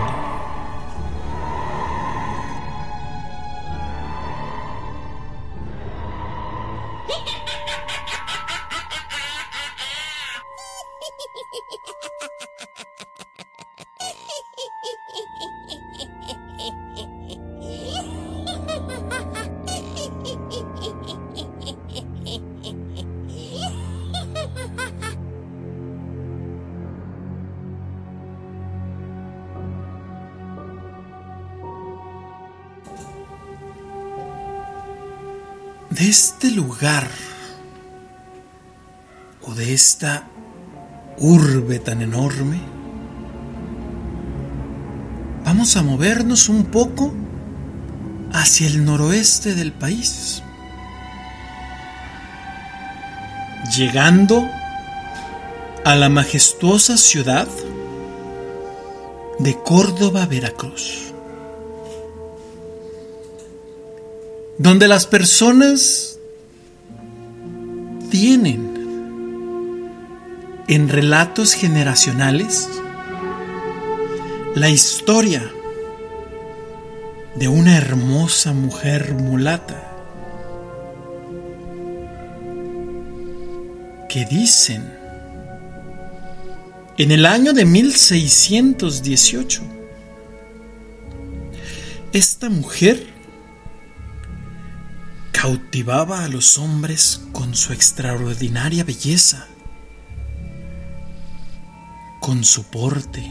O 39.42 39.54
de 39.54 39.74
esta 39.74 40.28
urbe 41.18 41.80
tan 41.80 42.00
enorme, 42.00 42.60
vamos 45.44 45.76
a 45.76 45.82
movernos 45.82 46.48
un 46.48 46.66
poco 46.66 47.12
hacia 48.32 48.68
el 48.68 48.84
noroeste 48.84 49.54
del 49.54 49.72
país, 49.72 50.42
llegando 53.76 54.48
a 55.84 55.96
la 55.96 56.08
majestuosa 56.08 56.96
ciudad 56.96 57.48
de 59.40 59.60
Córdoba, 59.62 60.26
Veracruz. 60.26 61.06
donde 64.58 64.88
las 64.88 65.06
personas 65.06 66.15
tienen 68.10 68.76
en 70.68 70.88
relatos 70.88 71.54
generacionales 71.54 72.68
la 74.54 74.68
historia 74.70 75.50
de 77.36 77.48
una 77.48 77.76
hermosa 77.76 78.52
mujer 78.52 79.14
mulata 79.14 79.82
que 84.08 84.24
dicen 84.24 84.82
en 86.96 87.10
el 87.10 87.26
año 87.26 87.52
de 87.52 87.64
1618 87.64 89.62
esta 92.12 92.48
mujer 92.48 93.15
cautivaba 95.40 96.24
a 96.24 96.28
los 96.28 96.56
hombres 96.56 97.20
con 97.32 97.54
su 97.54 97.74
extraordinaria 97.74 98.84
belleza, 98.84 99.46
con 102.20 102.42
su 102.42 102.64
porte, 102.64 103.22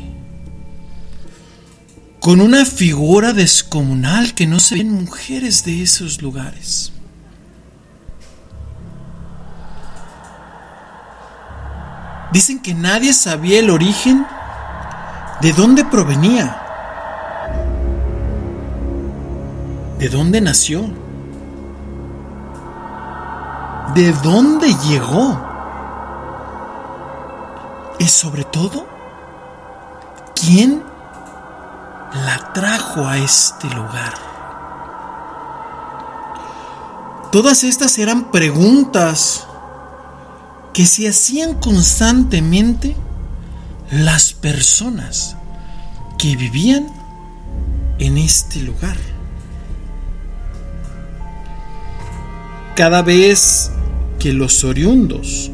con 2.20 2.42
una 2.42 2.64
figura 2.64 3.34
descomunal 3.34 4.36
que 4.36 4.46
no 4.46 4.60
se 4.60 4.76
ven 4.76 4.92
mujeres 4.92 5.66
de 5.66 5.82
esos 5.82 6.22
lugares. 6.22 6.92
Dicen 12.32 12.62
que 12.62 12.76
nadie 12.76 13.14
sabía 13.14 13.60
el 13.60 13.72
origen 13.72 14.28
de 15.42 15.54
dónde 15.54 15.84
provenía, 15.84 16.62
de 19.98 20.10
dónde 20.10 20.40
nació, 20.40 21.05
de 23.96 24.12
dónde 24.12 24.76
llegó 24.88 25.42
y 27.98 28.08
sobre 28.08 28.44
todo, 28.44 28.86
quién 30.36 30.84
la 32.14 32.52
trajo 32.54 33.08
a 33.08 33.18
este 33.18 33.70
lugar? 33.70 34.14
Todas 37.32 37.64
estas 37.64 37.98
eran 37.98 38.32
preguntas 38.32 39.48
que 40.74 40.86
se 40.86 41.08
hacían 41.08 41.54
constantemente 41.56 42.98
las 43.92 44.34
personas 44.34 45.38
que 46.18 46.36
vivían 46.36 46.88
en 47.98 48.18
este 48.18 48.60
lugar. 48.62 48.98
Cada 52.76 53.02
vez 53.02 53.72
que 54.26 54.34
los 54.34 54.64
oriundos 54.64 55.52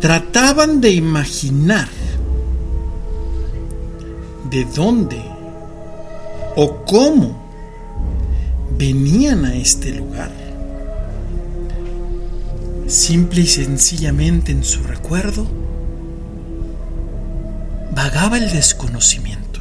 trataban 0.00 0.80
de 0.80 0.92
imaginar 0.92 1.88
de 4.48 4.64
dónde 4.64 5.20
o 6.54 6.84
cómo 6.84 7.36
venían 8.78 9.44
a 9.44 9.56
este 9.56 9.90
lugar. 9.90 10.30
Simple 12.86 13.40
y 13.40 13.46
sencillamente 13.48 14.52
en 14.52 14.62
su 14.62 14.80
recuerdo 14.84 15.48
vagaba 17.90 18.38
el 18.38 18.52
desconocimiento. 18.52 19.58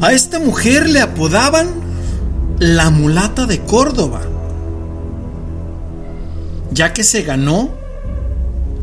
A 0.00 0.12
esta 0.12 0.38
mujer 0.38 0.88
le 0.88 1.00
apodaban 1.00 1.85
la 2.58 2.88
mulata 2.88 3.44
de 3.44 3.60
Córdoba, 3.60 4.22
ya 6.70 6.94
que 6.94 7.04
se 7.04 7.22
ganó 7.22 7.68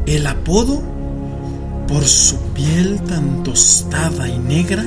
el 0.05 0.27
apodo 0.27 0.79
por 1.87 2.03
su 2.05 2.37
piel 2.53 3.01
tan 3.01 3.43
tostada 3.43 4.27
y 4.27 4.37
negra 4.37 4.83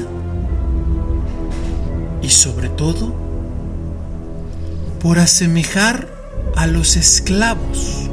y 2.22 2.28
sobre 2.28 2.68
todo 2.68 3.12
por 5.00 5.18
asemejar 5.18 6.08
a 6.54 6.66
los 6.68 6.96
esclavos 6.96 8.08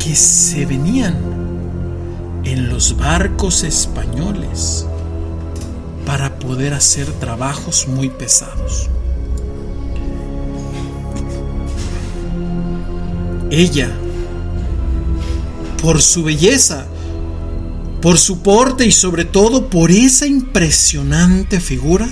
que 0.00 0.16
se 0.16 0.66
venían 0.66 1.16
en 2.44 2.68
los 2.68 2.96
barcos 2.96 3.62
españoles 3.62 4.86
para 6.04 6.38
poder 6.38 6.74
hacer 6.74 7.06
trabajos 7.14 7.88
muy 7.88 8.08
pesados. 8.10 8.88
Ella, 13.50 13.90
por 15.80 16.02
su 16.02 16.24
belleza, 16.24 16.86
por 18.02 18.18
su 18.18 18.42
porte 18.42 18.86
y 18.86 18.92
sobre 18.92 19.24
todo 19.24 19.68
por 19.68 19.90
esa 19.90 20.26
impresionante 20.26 21.60
figura, 21.60 22.08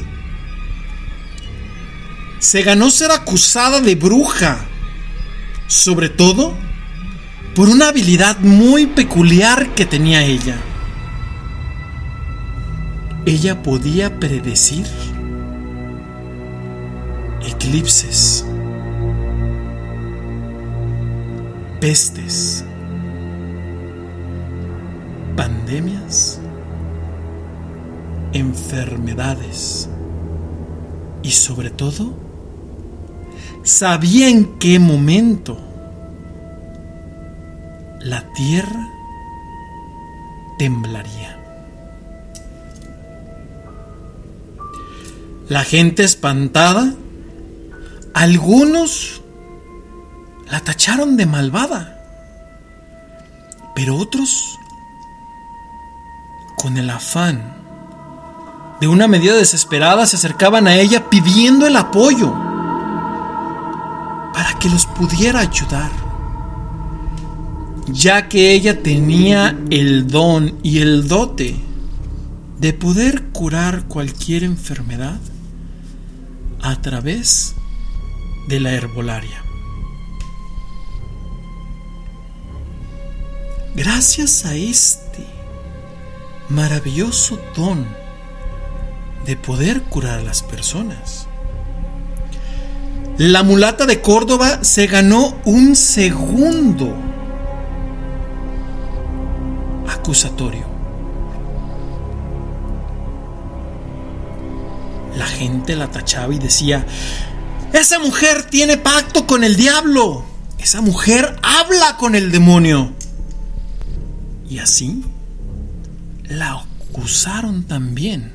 se 2.39 2.63
ganó 2.63 2.91
ser 2.91 3.11
acusada 3.11 3.81
de 3.81 3.95
bruja, 3.95 4.67
sobre 5.67 6.09
todo 6.09 6.55
por 7.55 7.69
una 7.69 7.89
habilidad 7.89 8.39
muy 8.41 8.87
peculiar 8.87 9.75
que 9.75 9.87
tenía 9.87 10.25
ella. 10.25 10.57
Ella 13.27 13.63
podía 13.63 14.19
predecir 14.21 14.87
eclipses, 17.47 18.45
pestes, 21.85 22.65
pandemias, 25.37 26.41
enfermedades 28.33 29.91
y 31.23 31.31
sobre 31.31 31.69
todo 31.69 32.15
sabía 33.65 34.31
en 34.31 34.59
qué 34.59 34.79
momento 34.79 35.59
la 38.01 38.33
tierra 38.33 38.89
temblaría. 40.59 41.39
La 45.51 45.65
gente 45.65 46.03
espantada, 46.03 46.95
algunos 48.15 49.21
la 50.51 50.61
tacharon 50.61 51.17
de 51.17 51.27
malvada, 51.27 52.01
pero 53.75 53.97
otros 53.97 54.59
con 56.57 56.77
el 56.77 56.91
afán 56.91 57.55
de 58.81 58.89
una 58.89 59.09
medida 59.09 59.35
desesperada 59.35 60.07
se 60.07 60.17
acercaban 60.17 60.67
a 60.67 60.77
ella 60.77 61.09
pidiendo 61.09 61.67
el 61.67 61.77
apoyo 61.77 62.33
para 64.33 64.59
que 64.59 64.69
los 64.69 64.87
pudiera 64.87 65.41
ayudar, 65.41 65.91
ya 67.87 68.29
que 68.29 68.53
ella 68.53 68.83
tenía 68.83 69.59
el 69.71 70.09
don 70.09 70.59
y 70.63 70.81
el 70.81 71.09
dote 71.09 71.57
de 72.59 72.73
poder 72.73 73.25
curar 73.33 73.85
cualquier 73.85 74.43
enfermedad 74.43 75.21
a 76.63 76.81
través 76.81 77.55
de 78.49 78.61
la 78.61 78.73
herbolaria. 78.73 79.44
Gracias 83.75 84.45
a 84.45 84.55
este 84.55 85.27
maravilloso 86.49 87.41
don 87.57 87.85
de 89.27 89.37
poder 89.37 89.83
curar 89.83 90.21
a 90.21 90.23
las 90.23 90.45
personas. 90.45 91.27
La 93.19 93.43
mulata 93.43 93.85
de 93.87 94.01
Córdoba 94.01 94.63
se 94.63 94.87
ganó 94.87 95.37
un 95.45 95.75
segundo 95.75 96.95
acusatorio. 99.89 100.67
La 105.17 105.27
gente 105.27 105.75
la 105.75 105.91
tachaba 105.91 106.33
y 106.33 106.39
decía, 106.39 106.87
esa 107.73 107.99
mujer 107.99 108.45
tiene 108.45 108.77
pacto 108.77 109.27
con 109.27 109.43
el 109.43 109.57
diablo, 109.57 110.25
esa 110.59 110.81
mujer 110.81 111.37
habla 111.43 111.97
con 111.97 112.15
el 112.15 112.31
demonio. 112.31 112.93
Y 114.49 114.59
así 114.59 115.03
la 116.29 116.65
acusaron 116.91 117.65
también 117.65 118.33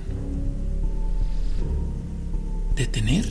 de 2.75 2.87
tener 2.87 3.25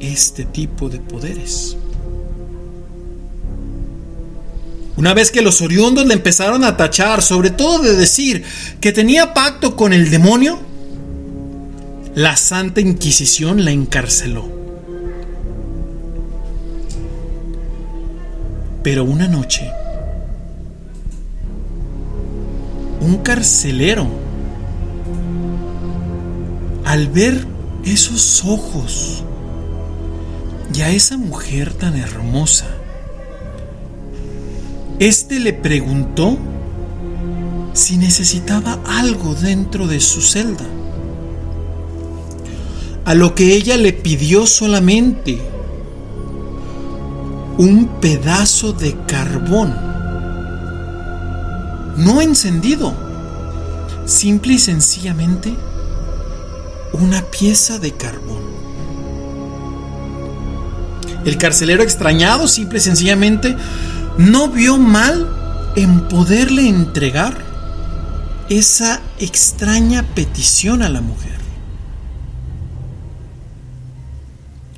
este 0.00 0.44
tipo 0.44 0.88
de 0.88 0.98
poderes. 0.98 1.76
Una 4.96 5.12
vez 5.12 5.30
que 5.30 5.42
los 5.42 5.60
oriundos 5.60 6.06
le 6.06 6.14
empezaron 6.14 6.62
a 6.62 6.76
tachar, 6.76 7.22
sobre 7.22 7.50
todo 7.50 7.82
de 7.82 7.96
decir 7.96 8.44
que 8.80 8.92
tenía 8.92 9.34
pacto 9.34 9.74
con 9.74 9.92
el 9.92 10.10
demonio, 10.10 10.60
la 12.14 12.36
Santa 12.36 12.80
Inquisición 12.80 13.64
la 13.64 13.72
encarceló. 13.72 14.48
Pero 18.84 19.02
una 19.04 19.26
noche, 19.26 19.68
un 23.04 23.18
carcelero, 23.18 24.06
al 26.86 27.08
ver 27.08 27.46
esos 27.84 28.44
ojos 28.46 29.22
y 30.74 30.80
a 30.80 30.90
esa 30.90 31.18
mujer 31.18 31.74
tan 31.74 31.96
hermosa, 31.96 32.66
este 34.98 35.38
le 35.38 35.52
preguntó 35.52 36.38
si 37.74 37.98
necesitaba 37.98 38.80
algo 38.86 39.34
dentro 39.34 39.86
de 39.86 40.00
su 40.00 40.22
celda. 40.22 40.64
A 43.04 43.14
lo 43.14 43.34
que 43.34 43.54
ella 43.54 43.76
le 43.76 43.92
pidió 43.92 44.46
solamente 44.46 45.38
un 47.58 48.00
pedazo 48.00 48.72
de 48.72 48.96
carbón, 49.06 49.93
no 51.96 52.20
encendido, 52.20 52.94
simple 54.06 54.54
y 54.54 54.58
sencillamente 54.58 55.54
una 56.92 57.22
pieza 57.22 57.78
de 57.78 57.92
carbón. 57.92 58.44
El 61.24 61.38
carcelero 61.38 61.82
extrañado, 61.82 62.46
simple 62.48 62.78
y 62.78 62.82
sencillamente, 62.82 63.56
no 64.18 64.48
vio 64.48 64.78
mal 64.78 65.72
en 65.76 66.08
poderle 66.08 66.68
entregar 66.68 67.36
esa 68.48 69.00
extraña 69.18 70.02
petición 70.14 70.82
a 70.82 70.88
la 70.88 71.00
mujer. 71.00 71.32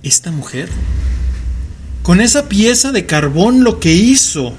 Esta 0.02 0.30
mujer, 0.30 0.70
con 2.02 2.20
esa 2.20 2.48
pieza 2.48 2.92
de 2.92 3.06
carbón, 3.06 3.64
lo 3.64 3.80
que 3.80 3.92
hizo, 3.92 4.54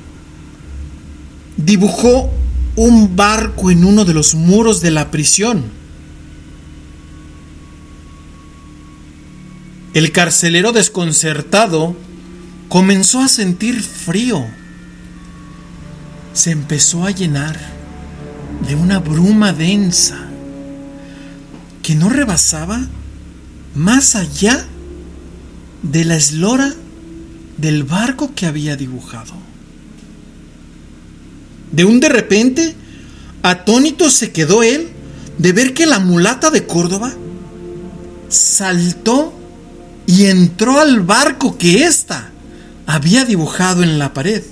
dibujó 1.56 2.30
un 2.78 3.16
barco 3.16 3.72
en 3.72 3.84
uno 3.84 4.06
de 4.06 4.14
los 4.14 4.36
muros 4.36 4.82
de 4.82 4.92
la 4.92 5.10
prisión. 5.10 5.64
El 9.96 10.12
carcelero 10.12 10.72
desconcertado 10.72 11.96
comenzó 12.70 13.20
a 13.22 13.28
sentir 13.28 13.82
frío. 13.82 14.46
Se 16.34 16.52
empezó 16.52 17.06
a 17.06 17.12
llenar 17.12 17.60
de 18.68 18.76
una 18.76 19.00
bruma 19.00 19.54
densa 19.54 20.28
que 21.82 21.96
no 21.96 22.10
rebasaba 22.10 22.80
más 23.74 24.16
allá 24.16 24.68
de 25.82 26.06
la 26.06 26.16
eslora 26.16 26.76
del 27.58 27.84
barco 27.84 28.36
que 28.36 28.46
había 28.46 28.76
dibujado. 28.76 29.47
De 31.78 31.86
un 31.86 32.00
de 32.00 32.10
repente, 32.10 32.76
atónito 33.44 34.10
se 34.10 34.32
quedó 34.32 34.64
él 34.64 34.90
de 35.38 35.52
ver 35.52 35.76
que 35.76 35.86
la 35.86 36.00
mulata 36.00 36.50
de 36.50 36.66
Córdoba 36.66 37.14
saltó 38.30 39.32
y 40.08 40.26
entró 40.26 40.80
al 40.80 41.02
barco 41.02 41.56
que 41.56 41.84
ésta 41.84 42.32
había 42.88 43.26
dibujado 43.26 43.84
en 43.84 44.00
la 44.00 44.12
pared. 44.12 44.44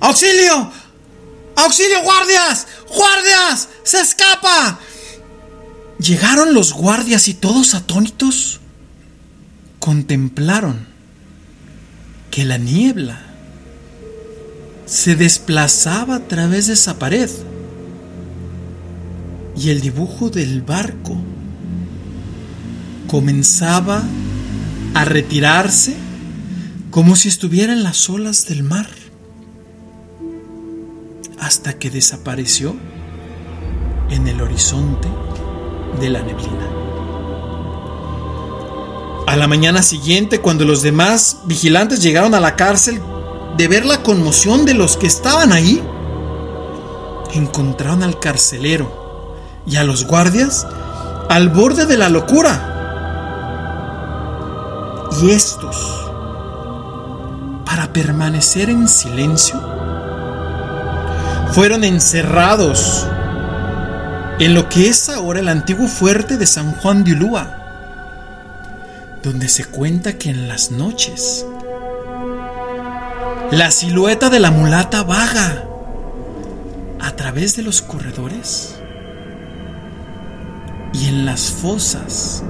¡Auxilio! 0.00 0.72
¡Auxilio, 1.54 2.02
guardias! 2.02 2.66
¡Guardias! 2.92 3.68
¡Se 3.84 4.00
escapa! 4.00 4.80
Llegaron 6.00 6.54
los 6.54 6.72
guardias 6.72 7.28
y 7.28 7.34
todos 7.34 7.74
atónitos 7.74 8.61
contemplaron 9.82 10.86
que 12.30 12.44
la 12.44 12.56
niebla 12.56 13.20
se 14.86 15.16
desplazaba 15.16 16.14
a 16.14 16.28
través 16.28 16.68
de 16.68 16.74
esa 16.74 17.00
pared 17.00 17.28
y 19.56 19.70
el 19.70 19.80
dibujo 19.80 20.30
del 20.30 20.62
barco 20.62 21.16
comenzaba 23.08 24.04
a 24.94 25.04
retirarse 25.04 25.96
como 26.92 27.16
si 27.16 27.26
estuviera 27.26 27.72
en 27.72 27.82
las 27.82 28.08
olas 28.08 28.46
del 28.46 28.62
mar 28.62 28.88
hasta 31.40 31.76
que 31.80 31.90
desapareció 31.90 32.76
en 34.10 34.28
el 34.28 34.42
horizonte 34.42 35.08
de 36.00 36.08
la 36.08 36.22
neblina. 36.22 37.01
A 39.26 39.36
la 39.36 39.46
mañana 39.46 39.82
siguiente, 39.82 40.40
cuando 40.40 40.64
los 40.64 40.82
demás 40.82 41.38
vigilantes 41.44 42.02
llegaron 42.02 42.34
a 42.34 42.40
la 42.40 42.56
cárcel, 42.56 43.00
de 43.56 43.68
ver 43.68 43.84
la 43.84 44.02
conmoción 44.02 44.64
de 44.64 44.74
los 44.74 44.96
que 44.96 45.06
estaban 45.06 45.52
ahí, 45.52 45.82
encontraron 47.32 48.02
al 48.02 48.18
carcelero 48.18 49.36
y 49.66 49.76
a 49.76 49.84
los 49.84 50.06
guardias 50.06 50.66
al 51.28 51.48
borde 51.48 51.86
de 51.86 51.96
la 51.96 52.08
locura. 52.08 52.68
Y 55.22 55.30
estos, 55.30 56.10
para 57.64 57.92
permanecer 57.92 58.70
en 58.70 58.88
silencio, 58.88 59.60
fueron 61.52 61.84
encerrados 61.84 63.06
en 64.38 64.54
lo 64.54 64.68
que 64.68 64.88
es 64.88 65.08
ahora 65.08 65.40
el 65.40 65.48
antiguo 65.48 65.86
fuerte 65.86 66.36
de 66.36 66.46
San 66.46 66.72
Juan 66.72 67.04
de 67.04 67.12
Ulúa, 67.12 67.61
donde 69.22 69.48
se 69.48 69.64
cuenta 69.64 70.18
que 70.18 70.30
en 70.30 70.48
las 70.48 70.70
noches 70.70 71.46
la 73.52 73.70
silueta 73.70 74.30
de 74.30 74.40
la 74.40 74.50
mulata 74.50 75.02
vaga 75.04 75.64
a 77.00 77.16
través 77.16 77.54
de 77.56 77.62
los 77.62 77.82
corredores 77.82 78.80
y 80.92 81.06
en 81.06 81.24
las 81.24 81.50
fosas 81.50 82.42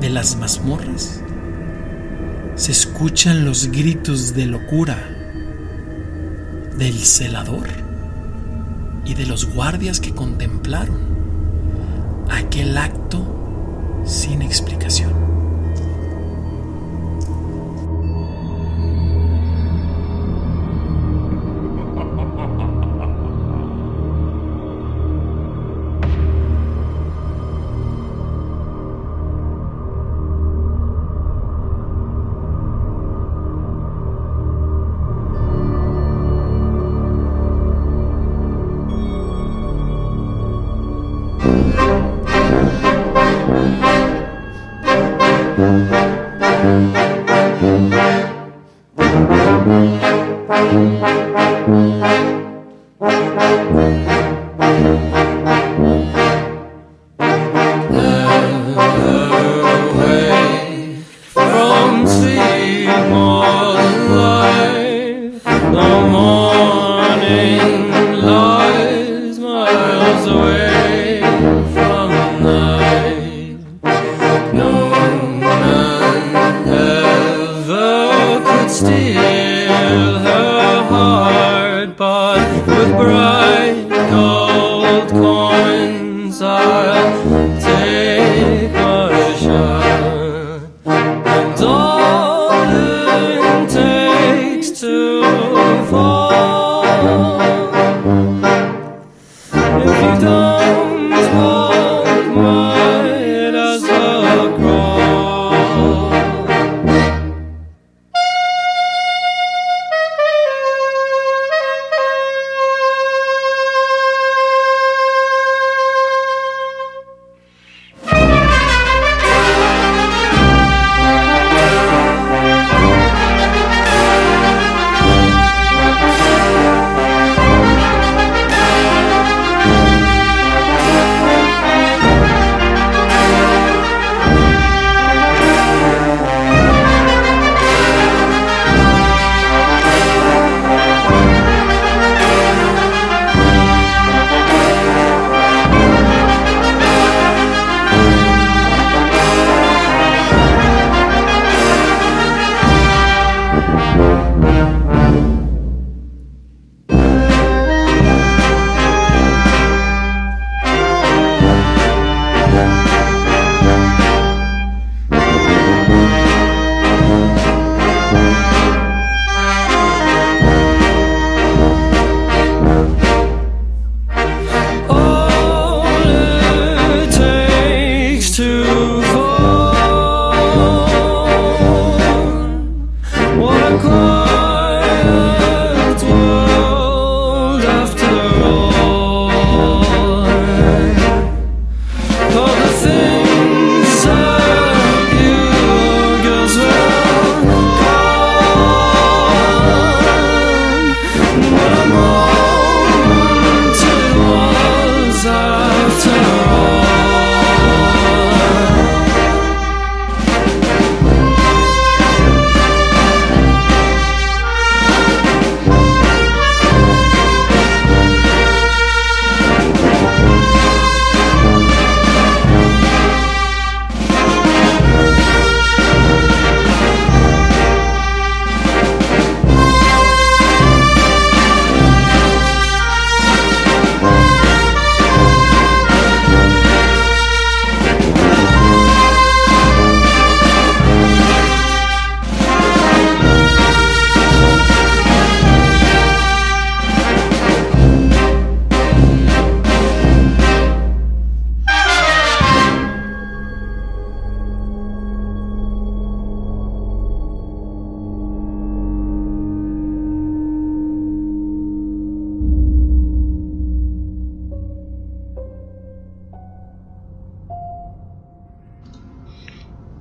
de 0.00 0.10
las 0.10 0.36
mazmorras 0.36 1.20
se 2.56 2.72
escuchan 2.72 3.44
los 3.44 3.70
gritos 3.70 4.34
de 4.34 4.46
locura 4.46 4.98
del 6.76 6.98
celador 7.04 7.68
y 9.04 9.14
de 9.14 9.26
los 9.26 9.52
guardias 9.52 10.00
que 10.00 10.14
contemplaron 10.14 11.00
aquel 12.30 12.76
acto 12.78 14.02
sin 14.04 14.42
explicación. 14.42 15.23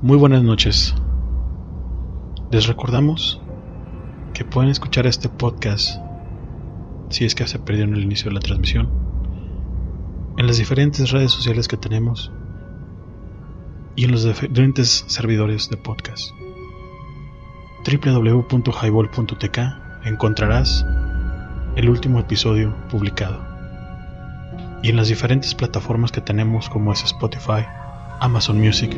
Muy 0.04 0.18
buenas 0.18 0.44
noches. 0.44 0.94
Les 2.52 2.68
recordamos 2.68 3.40
que 4.34 4.44
pueden 4.44 4.70
escuchar 4.70 5.08
este 5.08 5.30
podcast 5.30 5.98
si 7.10 7.24
es 7.24 7.36
que 7.36 7.48
se 7.48 7.58
perdieron 7.58 7.94
el 7.94 8.04
inicio 8.04 8.30
de 8.30 8.34
la 8.34 8.42
transmisión 8.42 8.90
en 10.38 10.46
las 10.46 10.58
diferentes 10.58 11.12
redes 11.12 11.32
sociales 11.32 11.70
que 11.70 11.78
tenemos 11.78 12.34
y 13.96 14.04
en 14.04 14.12
los 14.12 14.26
diferentes 14.26 15.06
servidores 15.08 15.70
de 15.70 15.78
podcast. 15.78 16.32
www.highball.tk 17.88 19.60
encontrarás 20.04 20.86
el 21.78 21.90
último 21.90 22.20
episodio 22.20 22.76
publicado. 22.90 23.42
Y 24.82 24.90
en 24.90 24.98
las 24.98 25.08
diferentes 25.08 25.56
plataformas 25.56 26.12
que 26.12 26.20
tenemos 26.20 26.68
como 26.68 26.92
es 26.92 27.02
Spotify, 27.06 27.66
Amazon 28.20 28.60
Music, 28.60 28.94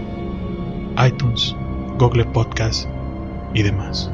iTunes, 0.97 1.55
Google 1.97 2.25
Podcast 2.25 2.87
y 3.53 3.63
demás. 3.63 4.09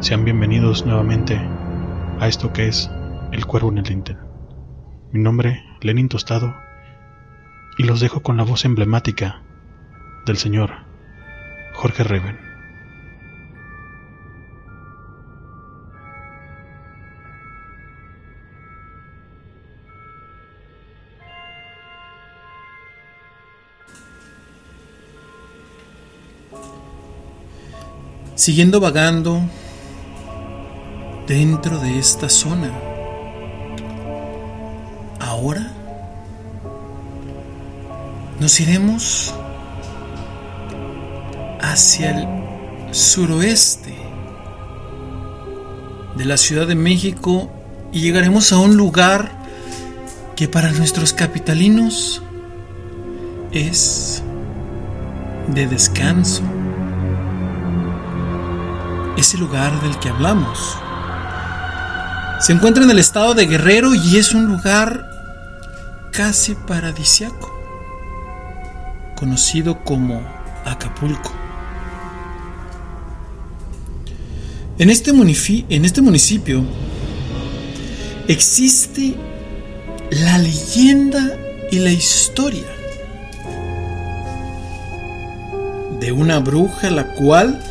Sean 0.00 0.24
bienvenidos 0.24 0.84
nuevamente 0.84 1.40
a 2.18 2.26
esto 2.26 2.52
que 2.52 2.66
es 2.66 2.90
El 3.30 3.46
Cuervo 3.46 3.70
en 3.70 3.78
el 3.78 3.84
Dintel. 3.84 4.18
Mi 5.12 5.20
nombre, 5.20 5.64
Lenin 5.80 6.08
Tostado, 6.08 6.54
y 7.78 7.84
los 7.84 8.00
dejo 8.00 8.20
con 8.20 8.36
la 8.36 8.42
voz 8.42 8.64
emblemática 8.64 9.42
del 10.26 10.38
señor 10.38 10.70
Jorge 11.74 12.02
Reven. 12.02 12.49
Siguiendo 28.40 28.80
vagando 28.80 29.42
dentro 31.28 31.78
de 31.78 31.98
esta 31.98 32.30
zona. 32.30 32.70
Ahora 35.18 35.70
nos 38.40 38.58
iremos 38.58 39.34
hacia 41.60 42.18
el 42.18 42.94
suroeste 42.94 43.94
de 46.16 46.24
la 46.24 46.38
Ciudad 46.38 46.66
de 46.66 46.76
México 46.76 47.50
y 47.92 48.00
llegaremos 48.00 48.54
a 48.54 48.58
un 48.58 48.74
lugar 48.74 49.32
que 50.34 50.48
para 50.48 50.72
nuestros 50.72 51.12
capitalinos 51.12 52.22
es 53.52 54.22
de 55.48 55.66
descanso. 55.66 56.42
Ese 59.16 59.38
lugar 59.38 59.80
del 59.82 59.98
que 59.98 60.08
hablamos 60.08 60.76
se 62.40 62.52
encuentra 62.52 62.84
en 62.84 62.90
el 62.90 62.98
estado 62.98 63.34
de 63.34 63.46
Guerrero 63.46 63.94
y 63.94 64.16
es 64.16 64.32
un 64.32 64.46
lugar 64.46 65.10
casi 66.10 66.54
paradisiaco, 66.54 67.50
conocido 69.14 69.84
como 69.84 70.22
Acapulco. 70.64 71.32
En 74.78 74.88
este, 74.88 75.10
en 75.10 75.84
este 75.84 76.00
municipio 76.00 76.64
existe 78.26 79.14
la 80.10 80.38
leyenda 80.38 81.36
y 81.70 81.78
la 81.80 81.90
historia 81.90 82.64
de 86.00 86.12
una 86.12 86.38
bruja 86.38 86.90
la 86.90 87.04
cual 87.14 87.62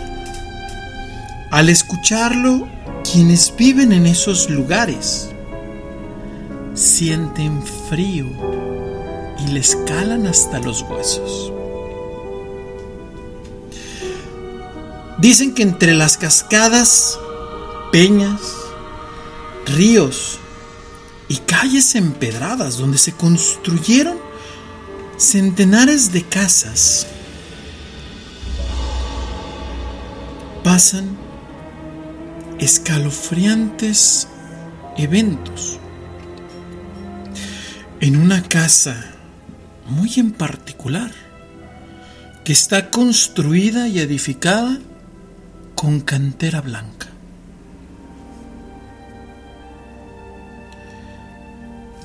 al 1.51 1.69
escucharlo 1.69 2.67
quienes 3.03 3.55
viven 3.55 3.91
en 3.91 4.05
esos 4.05 4.49
lugares 4.49 5.29
sienten 6.75 7.63
frío 7.89 8.27
y 9.39 9.51
les 9.51 9.75
calan 9.87 10.27
hasta 10.27 10.59
los 10.59 10.83
huesos. 10.83 11.51
Dicen 15.17 15.53
que 15.53 15.63
entre 15.63 15.93
las 15.95 16.17
cascadas, 16.17 17.19
peñas, 17.91 18.39
ríos 19.65 20.39
y 21.27 21.37
calles 21.37 21.95
empedradas 21.95 22.77
donde 22.77 22.97
se 22.97 23.11
construyeron 23.11 24.17
centenares 25.17 26.13
de 26.13 26.23
casas, 26.23 27.07
pasan 30.63 31.28
escalofriantes 32.59 34.27
eventos. 34.97 35.79
En 38.01 38.17
una 38.17 38.43
casa 38.43 39.13
muy 39.87 40.13
en 40.17 40.31
particular, 40.31 41.11
que 42.43 42.53
está 42.53 42.89
construida 42.89 43.87
y 43.87 43.99
edificada 43.99 44.77
con 45.75 46.01
cantera 46.01 46.61
blanca. 46.61 47.07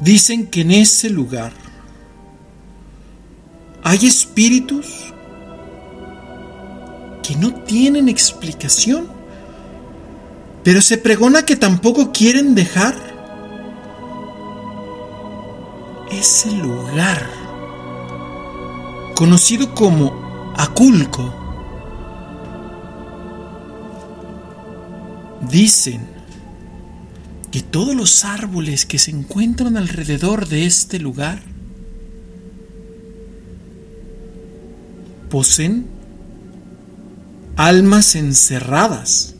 Dicen 0.00 0.48
que 0.48 0.62
en 0.62 0.70
ese 0.70 1.08
lugar 1.10 1.52
hay 3.82 4.06
espíritus 4.06 5.12
que 7.22 7.36
no 7.36 7.54
tienen 7.64 8.08
explicación 8.08 9.13
pero 10.64 10.80
se 10.80 10.96
pregona 10.96 11.44
que 11.44 11.56
tampoco 11.56 12.10
quieren 12.10 12.54
dejar 12.54 12.94
ese 16.10 16.50
lugar 16.52 17.28
conocido 19.14 19.74
como 19.74 20.54
Aculco. 20.56 21.34
Dicen 25.50 26.00
que 27.50 27.60
todos 27.60 27.94
los 27.94 28.24
árboles 28.24 28.86
que 28.86 28.98
se 28.98 29.10
encuentran 29.10 29.76
alrededor 29.76 30.48
de 30.48 30.64
este 30.64 30.98
lugar 30.98 31.42
poseen 35.28 35.86
almas 37.56 38.14
encerradas 38.14 39.33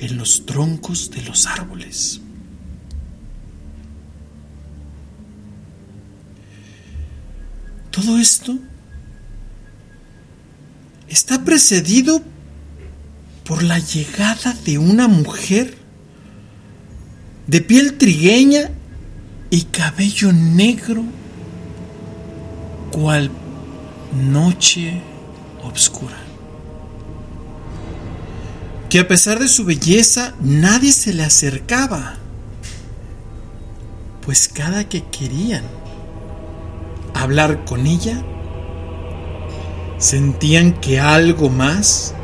en 0.00 0.16
los 0.16 0.46
troncos 0.46 1.10
de 1.10 1.22
los 1.22 1.46
árboles. 1.46 2.20
Todo 7.90 8.18
esto 8.18 8.58
está 11.08 11.44
precedido 11.44 12.22
por 13.44 13.62
la 13.62 13.78
llegada 13.78 14.54
de 14.64 14.78
una 14.78 15.08
mujer 15.08 15.76
de 17.46 17.60
piel 17.60 17.96
trigueña 17.98 18.70
y 19.50 19.62
cabello 19.62 20.32
negro, 20.32 21.02
cual 22.92 23.30
noche 24.12 25.00
obscura 25.62 26.27
que 28.90 29.00
a 29.00 29.08
pesar 29.08 29.38
de 29.38 29.48
su 29.48 29.64
belleza 29.64 30.34
nadie 30.40 30.92
se 30.92 31.12
le 31.12 31.22
acercaba, 31.22 32.14
pues 34.24 34.48
cada 34.48 34.88
que 34.88 35.04
querían 35.04 35.64
hablar 37.14 37.64
con 37.64 37.86
ella, 37.86 38.22
sentían 39.98 40.72
que 40.72 41.00
algo 41.00 41.50
más 41.50 42.14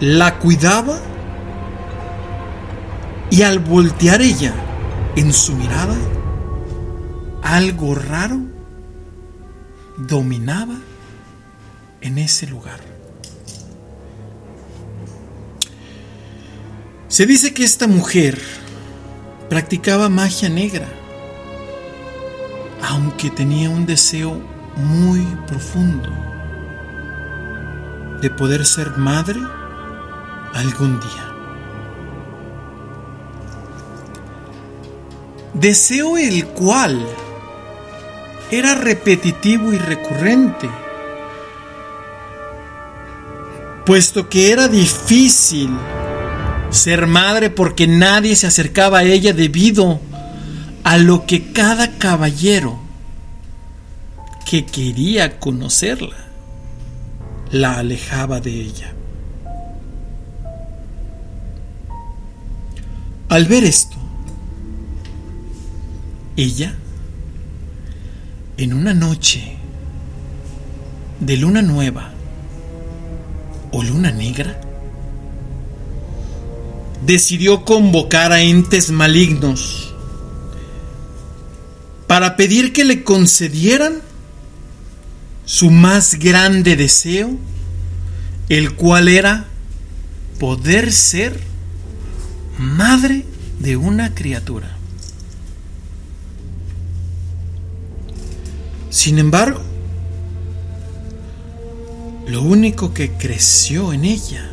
la 0.00 0.38
cuidaba 0.38 0.98
y 3.30 3.42
al 3.42 3.58
voltear 3.60 4.20
ella 4.20 4.52
en 5.16 5.32
su 5.32 5.54
mirada, 5.54 5.96
algo 7.42 7.94
raro 7.94 8.40
dominaba 9.96 10.76
en 12.00 12.18
ese 12.18 12.46
lugar. 12.46 12.89
Se 17.10 17.26
dice 17.26 17.52
que 17.52 17.64
esta 17.64 17.88
mujer 17.88 18.40
practicaba 19.48 20.08
magia 20.08 20.48
negra, 20.48 20.86
aunque 22.88 23.30
tenía 23.30 23.68
un 23.68 23.84
deseo 23.84 24.40
muy 24.76 25.26
profundo 25.48 26.08
de 28.22 28.30
poder 28.30 28.64
ser 28.64 28.96
madre 28.96 29.40
algún 30.54 31.00
día. 31.00 31.34
Deseo 35.52 36.16
el 36.16 36.46
cual 36.46 37.04
era 38.52 38.76
repetitivo 38.76 39.72
y 39.72 39.78
recurrente, 39.78 40.70
puesto 43.84 44.28
que 44.28 44.52
era 44.52 44.68
difícil 44.68 45.76
ser 46.70 47.06
madre 47.06 47.50
porque 47.50 47.86
nadie 47.86 48.36
se 48.36 48.46
acercaba 48.46 48.98
a 48.98 49.04
ella 49.04 49.32
debido 49.32 50.00
a 50.84 50.96
lo 50.98 51.26
que 51.26 51.52
cada 51.52 51.98
caballero 51.98 52.78
que 54.48 54.64
quería 54.64 55.38
conocerla 55.38 56.16
la 57.50 57.78
alejaba 57.78 58.40
de 58.40 58.50
ella. 58.52 58.94
Al 63.28 63.44
ver 63.46 63.64
esto, 63.64 63.96
ella, 66.36 66.74
en 68.56 68.72
una 68.72 68.94
noche 68.94 69.56
de 71.20 71.36
luna 71.36 71.62
nueva 71.62 72.10
o 73.72 73.82
luna 73.82 74.10
negra, 74.10 74.60
decidió 77.04 77.64
convocar 77.64 78.32
a 78.32 78.42
entes 78.42 78.90
malignos 78.90 79.94
para 82.06 82.36
pedir 82.36 82.72
que 82.72 82.84
le 82.84 83.04
concedieran 83.04 84.00
su 85.44 85.70
más 85.70 86.16
grande 86.16 86.76
deseo, 86.76 87.30
el 88.48 88.74
cual 88.74 89.08
era 89.08 89.46
poder 90.38 90.92
ser 90.92 91.40
madre 92.58 93.24
de 93.58 93.76
una 93.76 94.14
criatura. 94.14 94.76
Sin 98.90 99.18
embargo, 99.18 99.62
lo 102.26 102.42
único 102.42 102.92
que 102.92 103.12
creció 103.12 103.92
en 103.92 104.04
ella 104.04 104.49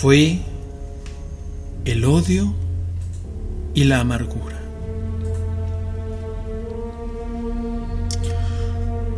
fue 0.00 0.38
el 1.84 2.04
odio 2.04 2.54
y 3.74 3.82
la 3.82 3.98
amargura. 3.98 4.62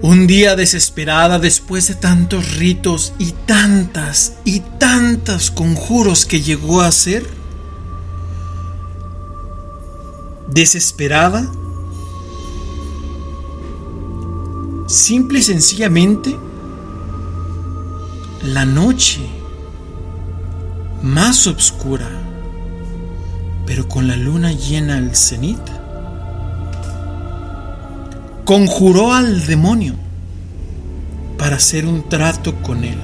Un 0.00 0.26
día 0.26 0.56
desesperada 0.56 1.38
después 1.38 1.88
de 1.88 1.96
tantos 1.96 2.56
ritos 2.56 3.12
y 3.18 3.32
tantas 3.32 4.38
y 4.46 4.60
tantas 4.78 5.50
conjuros 5.50 6.24
que 6.24 6.40
llegó 6.40 6.80
a 6.80 6.86
hacer, 6.86 7.26
desesperada, 10.48 11.46
simple 14.86 15.40
y 15.40 15.42
sencillamente, 15.42 16.34
la 18.42 18.64
noche 18.64 19.39
más 21.02 21.46
oscura, 21.46 22.08
pero 23.66 23.88
con 23.88 24.08
la 24.08 24.16
luna 24.16 24.52
llena 24.52 24.96
al 24.96 25.16
cenit, 25.16 25.60
conjuró 28.44 29.14
al 29.14 29.46
demonio 29.46 29.94
para 31.38 31.56
hacer 31.56 31.86
un 31.86 32.08
trato 32.08 32.54
con 32.62 32.84
él. 32.84 32.98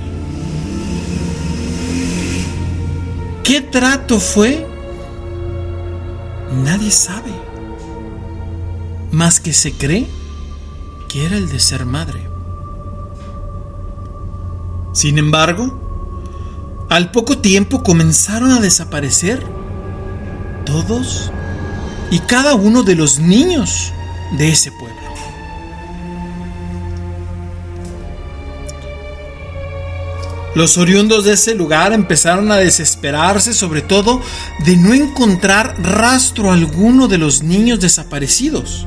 ¿Qué 3.43 3.61
trato 3.61 4.19
fue? 4.19 4.67
Nadie 6.65 6.91
sabe, 6.91 7.31
más 9.13 9.41
que 9.41 9.53
se 9.53 9.73
cree 9.73 10.07
que 11.09 11.27
era 11.27 11.37
el 11.37 11.49
de 11.49 11.61
ser 11.61 11.87
madre. 11.87 12.29
Sin 14.93 15.19
embargo, 15.19 15.86
al 16.89 17.11
poco 17.11 17.39
tiempo 17.39 17.83
comenzaron 17.83 18.53
a 18.53 18.61
desaparecer 18.61 19.43
todos 20.65 21.31
y 22.11 22.21
cada 22.21 22.55
uno 22.55 22.83
de 22.83 22.95
los 22.95 23.19
niños 23.19 23.93
de 24.39 24.51
ese 24.51 24.71
pueblo. 24.71 24.95
Los 30.55 30.79
oriundos 30.79 31.25
de 31.25 31.35
ese 31.35 31.55
lugar 31.55 31.93
empezaron 31.93 32.51
a 32.51 32.57
desesperarse 32.57 33.53
sobre 33.53 33.83
todo 33.83 34.23
de 34.65 34.77
no 34.77 34.95
encontrar 34.95 35.75
rastro 35.83 36.51
alguno 36.51 37.09
de 37.09 37.19
los 37.19 37.43
niños 37.43 37.81
desaparecidos. 37.81 38.87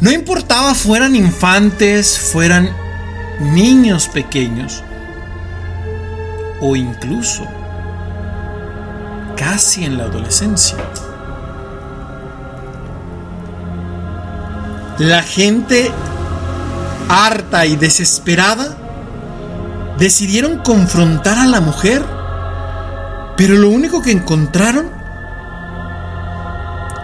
No 0.00 0.10
importaba 0.10 0.74
fueran 0.74 1.14
infantes, 1.14 2.18
fueran 2.18 2.74
niños 3.40 4.08
pequeños 4.08 4.82
o 6.60 6.76
incluso 6.76 7.44
casi 9.36 9.84
en 9.84 9.98
la 9.98 10.04
adolescencia. 10.04 10.76
La 14.98 15.22
gente 15.22 15.90
harta 17.08 17.66
y 17.66 17.76
desesperada 17.76 18.76
decidieron 19.98 20.58
confrontar 20.58 21.38
a 21.38 21.46
la 21.46 21.60
mujer, 21.60 22.04
pero 23.36 23.56
lo 23.56 23.68
único 23.68 24.02
que 24.02 24.12
encontraron 24.12 24.90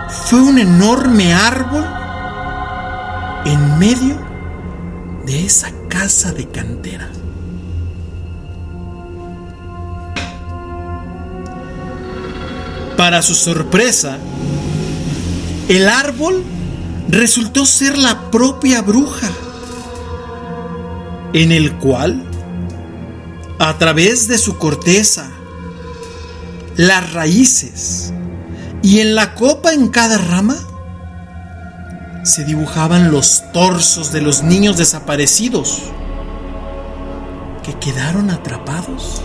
fue 0.09 0.41
un 0.41 0.59
enorme 0.59 1.35
árbol 1.35 1.85
en 3.45 3.79
medio 3.79 4.17
de 5.27 5.47
esa 5.47 5.71
casa 5.89 6.33
de 6.33 6.49
cantera. 6.49 7.09
Para 13.01 13.23
su 13.23 13.35
sorpresa, 13.35 14.19
el 15.71 15.89
árbol 15.89 16.45
resultó 17.09 17.65
ser 17.65 17.97
la 17.97 18.31
propia 18.31 18.83
bruja, 18.83 19.31
en 21.33 21.51
el 21.51 21.79
cual 21.79 22.23
a 23.59 23.79
través 23.79 24.29
de 24.29 24.37
su 24.37 24.59
corteza, 24.59 25.31
las 26.77 27.15
raíces 27.15 28.13
y 28.83 29.01
en 29.01 29.15
la 29.15 29.35
copa 29.35 29.73
en 29.73 29.89
cada 29.89 30.19
rama 30.19 30.59
se 32.23 32.45
dibujaban 32.45 33.11
los 33.11 33.51
torsos 33.55 34.13
de 34.13 34.21
los 34.21 34.43
niños 34.43 34.77
desaparecidos 34.77 35.85
que 37.63 37.73
quedaron 37.79 38.29
atrapados 38.29 39.23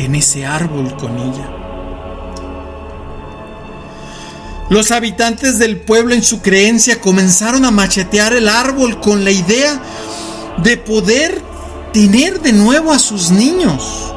en 0.00 0.16
ese 0.16 0.46
árbol 0.46 0.96
con 0.96 1.16
ella. 1.16 1.59
Los 4.70 4.92
habitantes 4.92 5.58
del 5.58 5.78
pueblo 5.80 6.14
en 6.14 6.22
su 6.22 6.42
creencia 6.42 7.00
comenzaron 7.00 7.64
a 7.64 7.72
machetear 7.72 8.34
el 8.34 8.48
árbol 8.48 9.00
con 9.00 9.24
la 9.24 9.32
idea 9.32 9.82
de 10.62 10.76
poder 10.76 11.42
tener 11.92 12.40
de 12.40 12.52
nuevo 12.52 12.92
a 12.92 13.00
sus 13.00 13.32
niños. 13.32 14.14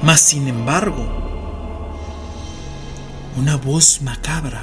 Mas 0.00 0.20
sin 0.20 0.46
embargo, 0.46 1.04
una 3.36 3.56
voz 3.56 4.00
macabra, 4.00 4.62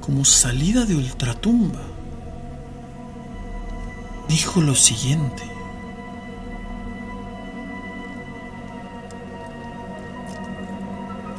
como 0.00 0.24
salida 0.24 0.86
de 0.86 0.96
ultratumba, 0.96 1.82
dijo 4.26 4.62
lo 4.62 4.74
siguiente. 4.74 5.51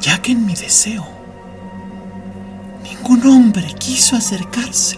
Ya 0.04 0.22
que 0.22 0.34
en 0.34 0.46
mi 0.46 0.54
deseo 0.54 1.08
ningún 2.84 3.26
hombre 3.26 3.74
quiso 3.80 4.18
acercarse, 4.18 4.98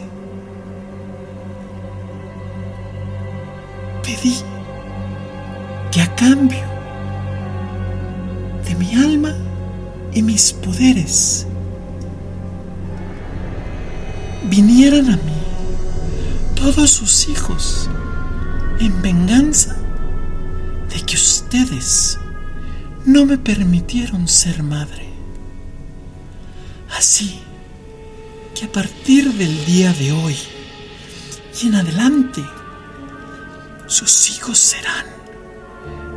pedí 4.01 4.35
que 5.91 6.01
a 6.01 6.15
cambio 6.15 6.65
de 8.65 8.73
mi 8.73 8.95
alma 8.95 9.35
y 10.11 10.23
mis 10.23 10.51
poderes 10.53 11.45
vinieran 14.49 15.11
a 15.11 15.17
mí 15.17 15.39
todos 16.55 16.89
sus 16.89 17.29
hijos 17.29 17.91
en 18.79 18.99
venganza 19.03 19.75
de 20.89 20.99
que 21.05 21.13
ustedes 21.13 22.17
no 23.05 23.25
me 23.25 23.37
permitieron 23.37 24.27
ser 24.27 24.63
madre. 24.63 25.05
Así 26.97 27.39
que 28.55 28.65
a 28.65 28.71
partir 28.71 29.31
del 29.33 29.65
día 29.65 29.93
de 29.93 30.11
hoy 30.11 30.35
y 31.61 31.67
en 31.67 31.75
adelante, 31.75 32.43
sus 33.87 34.29
hijos 34.31 34.57
serán 34.57 35.05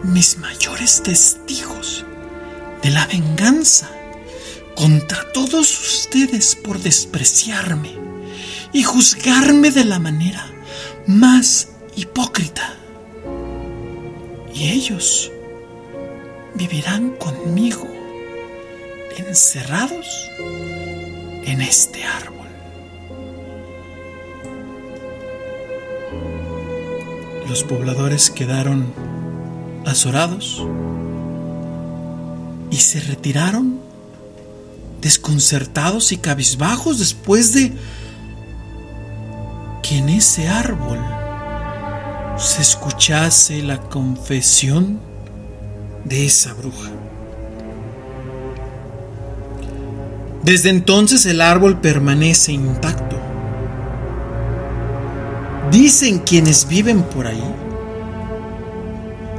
mis 0.05 0.39
mayores 0.39 1.03
testigos 1.03 2.05
de 2.83 2.91
la 2.91 3.07
venganza 3.07 3.91
contra 4.75 5.31
todos 5.33 5.81
ustedes 5.81 6.57
por 6.57 6.81
despreciarme 6.81 7.99
y 8.73 8.83
juzgarme 8.83 9.71
de 9.71 9.85
la 9.85 9.99
manera 9.99 10.47
más 11.07 11.69
hipócrita. 11.97 12.77
Y 14.55 14.69
ellos 14.71 15.31
vivirán 16.59 17.11
conmigo, 17.13 17.87
encerrados 19.17 20.29
en 21.45 21.61
este 21.61 22.03
árbol. 22.03 22.49
Los 27.49 27.63
pobladores 27.63 28.31
quedaron 28.31 28.93
azorados 29.87 30.63
y 32.71 32.77
se 32.77 33.01
retiraron 33.01 33.79
desconcertados 35.01 36.11
y 36.11 36.19
cabizbajos 36.19 36.99
después 36.99 37.55
de 37.55 37.73
que 39.83 39.99
en 39.99 40.09
ese 40.09 40.49
árbol 40.49 40.99
se 42.37 42.63
escuchase 42.63 43.63
la 43.63 43.81
confesión 43.81 45.08
de 46.09 46.27
esa 46.27 46.55
bruja. 46.55 46.91
Desde 50.43 50.71
entonces 50.71 51.27
el 51.27 51.41
árbol 51.41 51.81
permanece 51.81 52.53
intacto. 52.53 53.17
Dicen 55.71 56.21
quienes 56.21 56.67
viven 56.67 57.03
por 57.03 57.27
ahí 57.27 57.55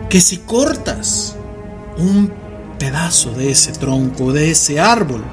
que 0.10 0.22
si 0.22 0.38
cortas 0.38 1.36
un 1.98 2.32
pedazo 2.78 3.32
de 3.32 3.52
ese 3.52 3.72
tronco, 3.72 4.32
de 4.32 4.52
ese 4.52 4.80
árbol, 4.80 5.24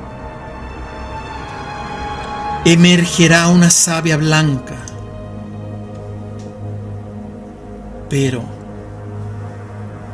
emergerá 2.64 3.48
una 3.48 3.70
savia 3.70 4.16
blanca. 4.16 4.76
Pero, 8.08 8.55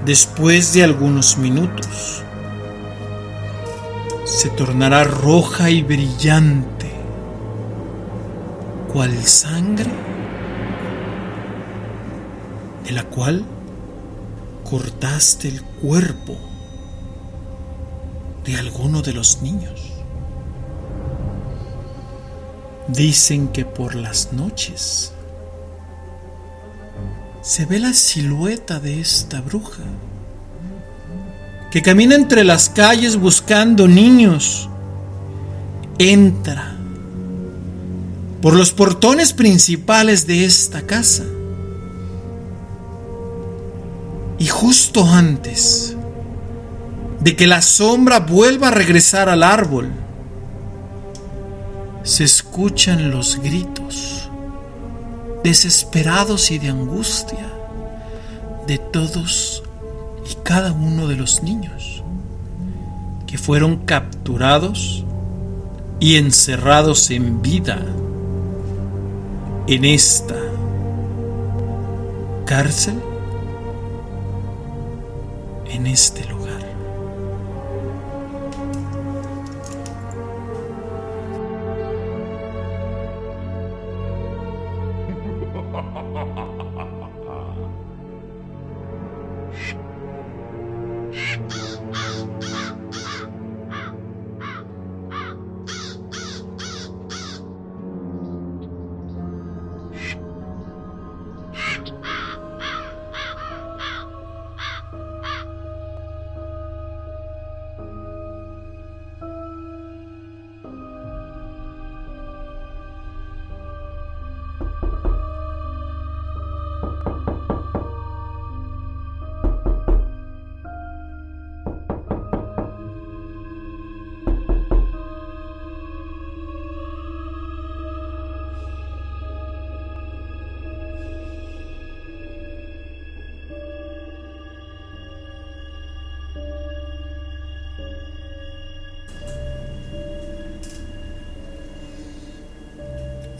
después 0.04 0.74
de 0.74 0.82
algunos 0.82 1.38
minutos, 1.38 2.22
se 4.24 4.50
tornará 4.50 5.04
roja 5.04 5.70
y 5.70 5.82
brillante, 5.82 6.90
cual 8.92 9.22
sangre 9.24 9.90
de 12.84 12.92
la 12.92 13.04
cual 13.04 13.44
cortaste 14.68 15.48
el 15.48 15.62
cuerpo 15.62 16.36
de 18.44 18.56
alguno 18.56 19.02
de 19.02 19.12
los 19.12 19.42
niños. 19.42 19.92
Dicen 22.88 23.48
que 23.48 23.64
por 23.64 23.94
las 23.94 24.32
noches 24.32 25.12
se 27.42 27.66
ve 27.66 27.80
la 27.80 27.92
silueta 27.92 28.78
de 28.78 29.00
esta 29.00 29.40
bruja 29.40 29.82
que 31.72 31.82
camina 31.82 32.14
entre 32.14 32.44
las 32.44 32.68
calles 32.68 33.16
buscando 33.16 33.88
niños. 33.88 34.68
Entra 35.98 36.76
por 38.40 38.54
los 38.54 38.72
portones 38.72 39.32
principales 39.32 40.26
de 40.26 40.44
esta 40.44 40.82
casa. 40.82 41.24
Y 44.38 44.46
justo 44.46 45.04
antes 45.04 45.96
de 47.20 47.36
que 47.36 47.46
la 47.46 47.62
sombra 47.62 48.20
vuelva 48.20 48.68
a 48.68 48.72
regresar 48.72 49.28
al 49.28 49.42
árbol, 49.42 49.90
se 52.02 52.24
escuchan 52.24 53.10
los 53.10 53.40
gritos 53.40 54.21
desesperados 55.42 56.50
y 56.50 56.58
de 56.58 56.68
angustia 56.68 57.52
de 58.66 58.78
todos 58.78 59.62
y 60.30 60.34
cada 60.42 60.72
uno 60.72 61.08
de 61.08 61.16
los 61.16 61.42
niños 61.42 62.02
que 63.26 63.38
fueron 63.38 63.78
capturados 63.78 65.04
y 65.98 66.16
encerrados 66.16 67.10
en 67.10 67.42
vida 67.42 67.80
en 69.66 69.84
esta 69.84 70.36
cárcel, 72.44 73.00
en 75.70 75.86
este 75.86 76.24
lugar. 76.24 76.31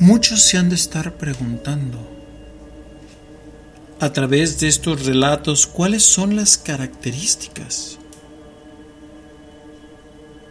Muchos 0.03 0.43
se 0.43 0.59
han 0.59 0.69
de 0.69 0.75
estar 0.75 1.17
preguntando 1.17 1.97
a 4.01 4.13
través 4.13 4.59
de 4.59 4.67
estos 4.67 5.07
relatos 5.07 5.69
cuáles 5.69 6.03
son 6.03 6.35
las 6.35 6.59
características 6.59 8.01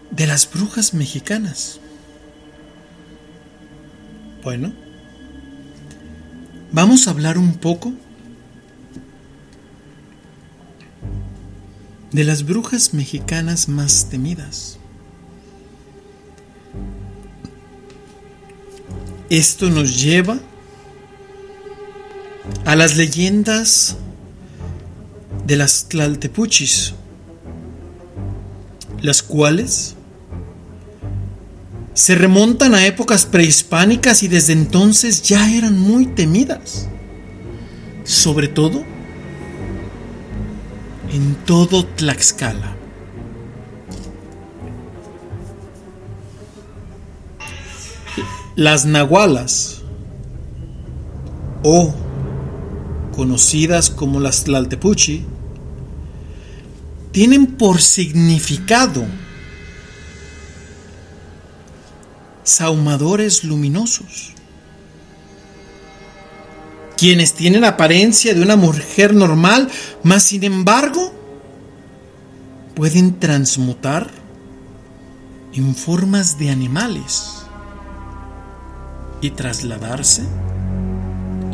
de 0.09 0.25
las 0.25 0.49
brujas 0.49 0.93
mexicanas. 0.93 1.81
Bueno, 4.41 4.71
vamos 6.71 7.09
a 7.09 7.11
hablar 7.11 7.37
un 7.37 7.55
poco 7.55 7.91
de 12.13 12.23
las 12.23 12.45
brujas 12.45 12.93
mexicanas 12.93 13.67
más 13.67 14.07
temidas. 14.09 14.80
Esto 19.31 19.69
nos 19.69 20.03
lleva 20.03 20.37
a 22.65 22.75
las 22.75 22.97
leyendas 22.97 23.95
de 25.47 25.55
las 25.55 25.87
Tlaltepuchis, 25.87 26.93
las 29.01 29.23
cuales 29.23 29.95
se 31.93 32.15
remontan 32.15 32.75
a 32.75 32.85
épocas 32.85 33.25
prehispánicas 33.25 34.21
y 34.21 34.27
desde 34.27 34.51
entonces 34.51 35.21
ya 35.21 35.49
eran 35.49 35.79
muy 35.79 36.07
temidas, 36.07 36.89
sobre 38.03 38.49
todo 38.49 38.83
en 41.13 41.35
todo 41.45 41.85
Tlaxcala. 41.85 42.80
Las 48.61 48.85
nahualas, 48.85 49.81
o 51.63 51.95
conocidas 53.15 53.89
como 53.89 54.19
las 54.19 54.43
Tlaltepuchi, 54.43 55.25
tienen 57.11 57.47
por 57.47 57.81
significado 57.81 59.03
saumadores 62.43 63.43
luminosos, 63.43 64.33
quienes 66.97 67.33
tienen 67.33 67.63
apariencia 67.63 68.35
de 68.35 68.43
una 68.43 68.57
mujer 68.57 69.15
normal, 69.15 69.71
mas 70.03 70.21
sin 70.21 70.43
embargo 70.43 71.11
pueden 72.75 73.19
transmutar 73.19 74.11
en 75.51 75.73
formas 75.73 76.37
de 76.37 76.51
animales 76.51 77.40
y 79.21 79.29
trasladarse 79.29 80.23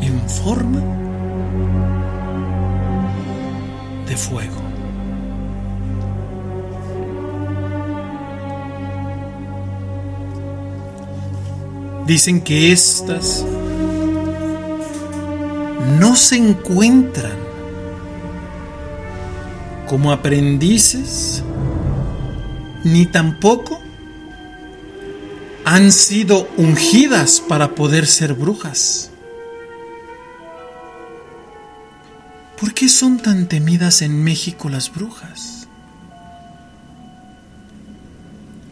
en 0.00 0.20
forma 0.28 0.80
de 4.06 4.16
fuego. 4.16 4.62
Dicen 12.06 12.40
que 12.40 12.72
estas 12.72 13.44
no 16.00 16.16
se 16.16 16.36
encuentran 16.36 17.36
como 19.86 20.10
aprendices, 20.10 21.42
ni 22.84 23.04
tampoco 23.04 23.78
han 25.70 25.92
sido 25.92 26.48
ungidas 26.56 27.42
para 27.46 27.74
poder 27.74 28.06
ser 28.06 28.32
brujas. 28.32 29.10
¿Por 32.58 32.72
qué 32.72 32.88
son 32.88 33.18
tan 33.18 33.48
temidas 33.48 34.00
en 34.00 34.24
México 34.24 34.70
las 34.70 34.90
brujas? 34.90 35.68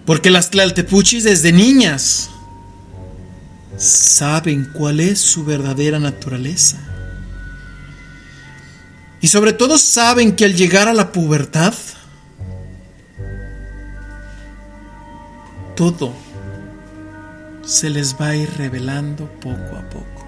Porque 0.07 0.31
las 0.31 0.49
tlaltepuchis 0.49 1.25
desde 1.25 1.53
niñas 1.53 2.31
saben 3.77 4.71
cuál 4.73 5.01
es 5.01 5.21
su 5.21 5.45
verdadera 5.45 5.99
naturaleza. 5.99 6.79
Y 9.21 9.29
sobre 9.29 9.53
todo 9.53 9.77
saben 9.77 10.35
que 10.35 10.47
al 10.47 10.55
llegar 10.55 10.89
a 10.89 10.95
la 10.95 11.13
pubertad, 11.13 11.75
todo 15.75 16.25
se 17.67 17.91
les 17.91 18.17
va 18.19 18.29
a 18.29 18.37
ir 18.37 18.49
revelando 18.57 19.27
poco 19.41 19.77
a 19.77 19.91
poco. 19.91 20.27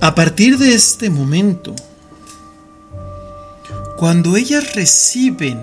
A 0.00 0.14
partir 0.14 0.56
de 0.56 0.74
este 0.74 1.10
momento, 1.10 1.74
cuando 3.98 4.36
ellas 4.36 4.74
reciben 4.74 5.60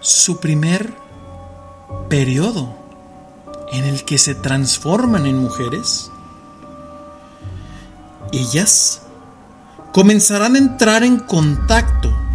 su 0.00 0.38
primer 0.38 0.92
periodo 2.10 2.76
en 3.72 3.84
el 3.84 4.04
que 4.04 4.18
se 4.18 4.34
transforman 4.34 5.24
en 5.24 5.38
mujeres, 5.38 6.10
ellas 8.32 9.00
comenzarán 9.92 10.54
a 10.56 10.58
entrar 10.58 11.02
en 11.02 11.18
contacto 11.20 12.27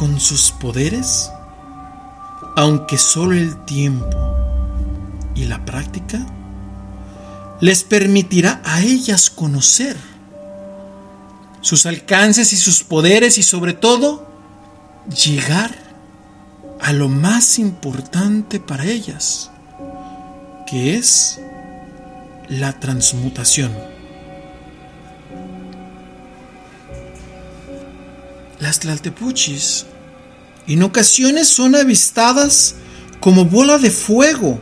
con 0.00 0.18
sus 0.18 0.50
poderes, 0.50 1.30
aunque 2.56 2.96
solo 2.96 3.34
el 3.34 3.66
tiempo 3.66 4.08
y 5.34 5.44
la 5.44 5.62
práctica 5.66 6.26
les 7.60 7.84
permitirá 7.84 8.62
a 8.64 8.80
ellas 8.80 9.28
conocer 9.28 9.98
sus 11.60 11.84
alcances 11.84 12.54
y 12.54 12.56
sus 12.56 12.82
poderes 12.82 13.36
y 13.36 13.42
sobre 13.42 13.74
todo 13.74 14.26
llegar 15.22 15.76
a 16.80 16.94
lo 16.94 17.10
más 17.10 17.58
importante 17.58 18.58
para 18.58 18.86
ellas, 18.86 19.50
que 20.66 20.94
es 20.94 21.42
la 22.48 22.80
transmutación. 22.80 23.89
Las 28.60 28.80
tlaltepuchis 28.80 29.86
en 30.66 30.82
ocasiones 30.82 31.48
son 31.48 31.74
avistadas 31.74 32.76
como 33.18 33.44
bola 33.44 33.78
de 33.78 33.90
fuego, 33.90 34.60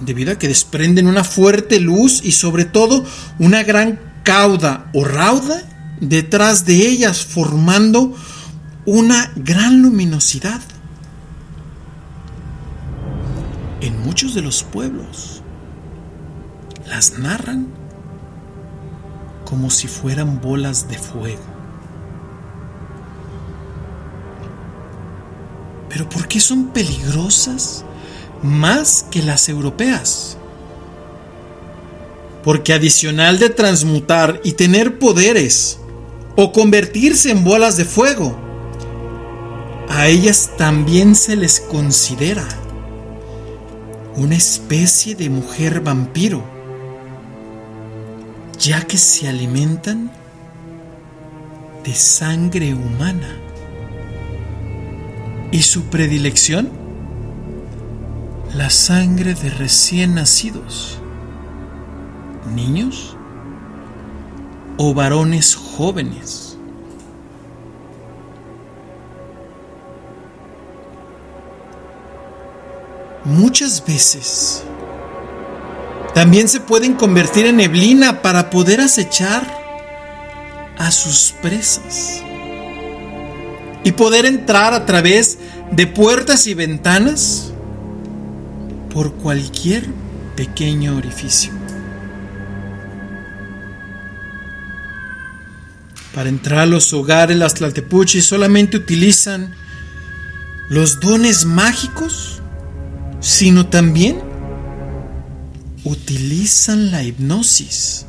debido 0.00 0.32
a 0.32 0.38
que 0.38 0.48
desprenden 0.48 1.06
una 1.06 1.22
fuerte 1.22 1.78
luz 1.78 2.20
y 2.24 2.32
sobre 2.32 2.64
todo 2.64 3.04
una 3.38 3.62
gran 3.62 4.00
cauda 4.24 4.90
o 4.92 5.04
rauda 5.04 5.62
detrás 6.00 6.64
de 6.64 6.86
ellas, 6.88 7.24
formando 7.24 8.16
una 8.86 9.30
gran 9.36 9.82
luminosidad. 9.82 10.60
En 13.80 14.00
muchos 14.00 14.34
de 14.34 14.42
los 14.42 14.64
pueblos 14.64 15.42
las 16.86 17.18
narran 17.18 17.68
como 19.44 19.70
si 19.70 19.86
fueran 19.86 20.40
bolas 20.40 20.88
de 20.88 20.98
fuego. 20.98 21.51
Pero 25.92 26.08
¿por 26.08 26.26
qué 26.26 26.40
son 26.40 26.68
peligrosas 26.68 27.84
más 28.42 29.04
que 29.10 29.22
las 29.22 29.50
europeas? 29.50 30.38
Porque 32.42 32.72
adicional 32.72 33.38
de 33.38 33.50
transmutar 33.50 34.40
y 34.42 34.52
tener 34.52 34.98
poderes 34.98 35.78
o 36.34 36.50
convertirse 36.50 37.30
en 37.30 37.44
bolas 37.44 37.76
de 37.76 37.84
fuego, 37.84 38.34
a 39.90 40.08
ellas 40.08 40.52
también 40.56 41.14
se 41.14 41.36
les 41.36 41.60
considera 41.60 42.48
una 44.16 44.34
especie 44.34 45.14
de 45.14 45.28
mujer 45.28 45.80
vampiro, 45.80 46.42
ya 48.58 48.86
que 48.86 48.96
se 48.96 49.28
alimentan 49.28 50.10
de 51.84 51.94
sangre 51.94 52.72
humana. 52.72 53.41
Y 55.52 55.62
su 55.62 55.84
predilección, 55.84 56.70
la 58.54 58.70
sangre 58.70 59.34
de 59.34 59.50
recién 59.50 60.14
nacidos, 60.14 60.98
niños 62.52 63.16
o 64.78 64.92
varones 64.94 65.54
jóvenes. 65.54 66.52
muchas 73.24 73.84
veces 73.84 74.64
también 76.14 76.48
se 76.48 76.60
pueden 76.60 76.94
convertir 76.94 77.46
en 77.46 77.56
neblina 77.56 78.20
para 78.20 78.50
poder 78.50 78.80
acechar 78.80 79.42
a 80.78 80.90
sus 80.90 81.32
presas 81.40 82.22
y 83.84 83.92
poder 83.92 84.26
entrar 84.26 84.74
a 84.74 84.86
través 84.86 85.38
de 85.70 85.86
puertas 85.86 86.46
y 86.46 86.54
ventanas 86.54 87.52
por 88.92 89.12
cualquier 89.14 89.86
pequeño 90.36 90.96
orificio. 90.96 91.52
Para 96.14 96.28
entrar 96.28 96.60
a 96.60 96.66
los 96.66 96.92
hogares, 96.92 97.36
las 97.36 97.54
tlaltepuchis 97.54 98.26
solamente 98.26 98.76
utilizan 98.76 99.54
los 100.68 101.00
dones 101.00 101.44
mágicos 101.44 102.42
sino 103.22 103.66
también 103.66 104.20
utilizan 105.84 106.90
la 106.90 107.04
hipnosis 107.04 108.04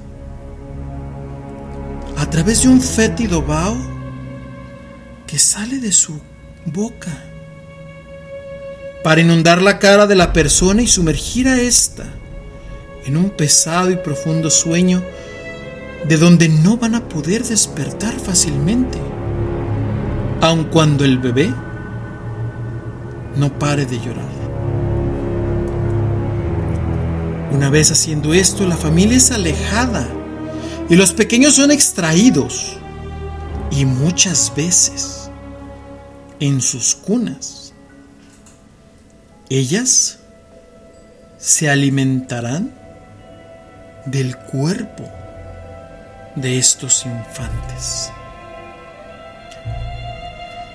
a 2.17 2.30
través 2.30 2.63
de 2.63 2.69
un 2.69 2.82
fétido 2.82 3.43
vaho 3.43 3.92
que 5.34 5.39
sale 5.39 5.79
de 5.79 5.91
su 5.91 6.21
boca 6.63 7.09
para 9.03 9.21
inundar 9.21 9.63
la 9.63 9.79
cara 9.79 10.05
de 10.05 10.13
la 10.13 10.31
persona 10.31 10.84
y 10.84 10.88
sumergir 10.88 11.47
a 11.47 11.59
ésta 11.59 12.03
en 13.03 13.17
un 13.17 13.31
pesado 13.31 13.89
y 13.89 13.95
profundo 13.95 14.51
sueño 14.51 15.01
de 16.07 16.17
donde 16.17 16.49
no 16.49 16.77
van 16.77 16.93
a 16.93 17.09
poder 17.09 17.43
despertar 17.43 18.13
fácilmente, 18.19 18.99
aun 20.39 20.65
cuando 20.65 21.03
el 21.03 21.17
bebé 21.17 21.51
no 23.36 23.57
pare 23.57 23.88
de 23.88 23.99
llorar. 23.99 24.29
Una 27.51 27.71
vez 27.71 27.91
haciendo 27.91 28.36
esto, 28.36 28.67
la 28.67 28.77
familia 28.77 29.17
es 29.17 29.31
alejada 29.31 30.07
y 30.91 30.95
los 30.95 31.11
pequeños 31.11 31.55
son 31.55 31.71
extraídos. 31.71 32.77
Y 33.75 33.86
muchas 33.86 34.53
veces, 34.55 35.22
en 36.43 36.59
sus 36.59 36.93
cunas, 36.93 37.73
ellas 39.49 40.19
se 41.37 41.69
alimentarán 41.69 42.69
del 44.05 44.35
cuerpo 44.35 45.09
de 46.35 46.57
estos 46.57 47.05
infantes. 47.05 48.11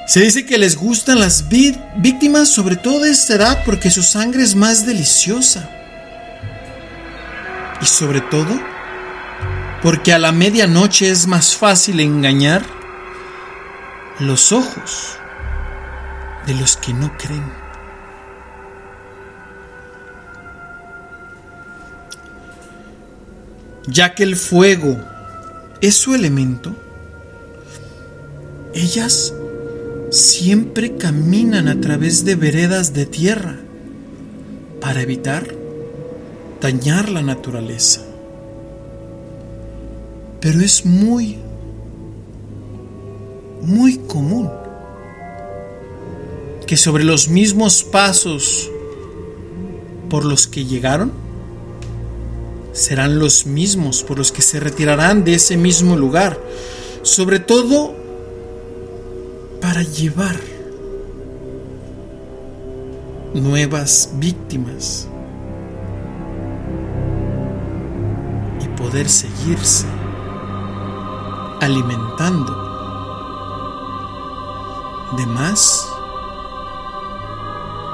Se 0.06 0.20
dice 0.20 0.46
que 0.46 0.56
les 0.56 0.74
gustan 0.74 1.20
las 1.20 1.50
víctimas, 1.50 2.48
sobre 2.48 2.76
todo 2.76 3.00
de 3.00 3.10
esta 3.10 3.34
edad, 3.34 3.62
porque 3.66 3.90
su 3.90 4.02
sangre 4.02 4.44
es 4.44 4.54
más 4.54 4.86
deliciosa. 4.86 5.68
Y 7.82 7.84
sobre 7.84 8.22
todo 8.22 8.58
porque 9.82 10.14
a 10.14 10.18
la 10.18 10.32
medianoche 10.32 11.10
es 11.10 11.26
más 11.26 11.54
fácil 11.54 12.00
engañar 12.00 12.64
los 14.18 14.50
ojos 14.50 15.18
de 16.48 16.54
los 16.54 16.78
que 16.78 16.94
no 16.94 17.12
creen. 17.18 17.44
Ya 23.86 24.14
que 24.14 24.22
el 24.22 24.34
fuego 24.34 24.96
es 25.82 25.94
su 25.94 26.14
elemento, 26.14 26.74
ellas 28.72 29.34
siempre 30.10 30.96
caminan 30.96 31.68
a 31.68 31.80
través 31.82 32.24
de 32.24 32.34
veredas 32.34 32.94
de 32.94 33.04
tierra 33.04 33.56
para 34.80 35.02
evitar 35.02 35.54
dañar 36.62 37.10
la 37.10 37.20
naturaleza. 37.20 38.00
Pero 40.40 40.60
es 40.60 40.86
muy, 40.86 41.36
muy 43.60 43.98
común 43.98 44.48
que 46.68 46.76
sobre 46.76 47.02
los 47.02 47.28
mismos 47.28 47.82
pasos 47.82 48.70
por 50.10 50.26
los 50.26 50.46
que 50.46 50.66
llegaron, 50.66 51.12
serán 52.72 53.18
los 53.18 53.46
mismos 53.46 54.02
por 54.02 54.18
los 54.18 54.32
que 54.32 54.42
se 54.42 54.60
retirarán 54.60 55.24
de 55.24 55.34
ese 55.34 55.56
mismo 55.56 55.96
lugar, 55.96 56.38
sobre 57.00 57.40
todo 57.40 57.94
para 59.62 59.82
llevar 59.82 60.36
nuevas 63.32 64.10
víctimas 64.16 65.08
y 68.62 68.68
poder 68.78 69.08
seguirse 69.08 69.86
alimentando 71.62 72.52
de 75.16 75.24
más 75.24 75.97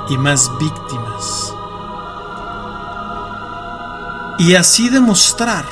y 0.08 0.18
más 0.18 0.50
víctimas 0.58 1.54
y 4.38 4.56
así 4.56 4.88
demostrar 4.88 5.64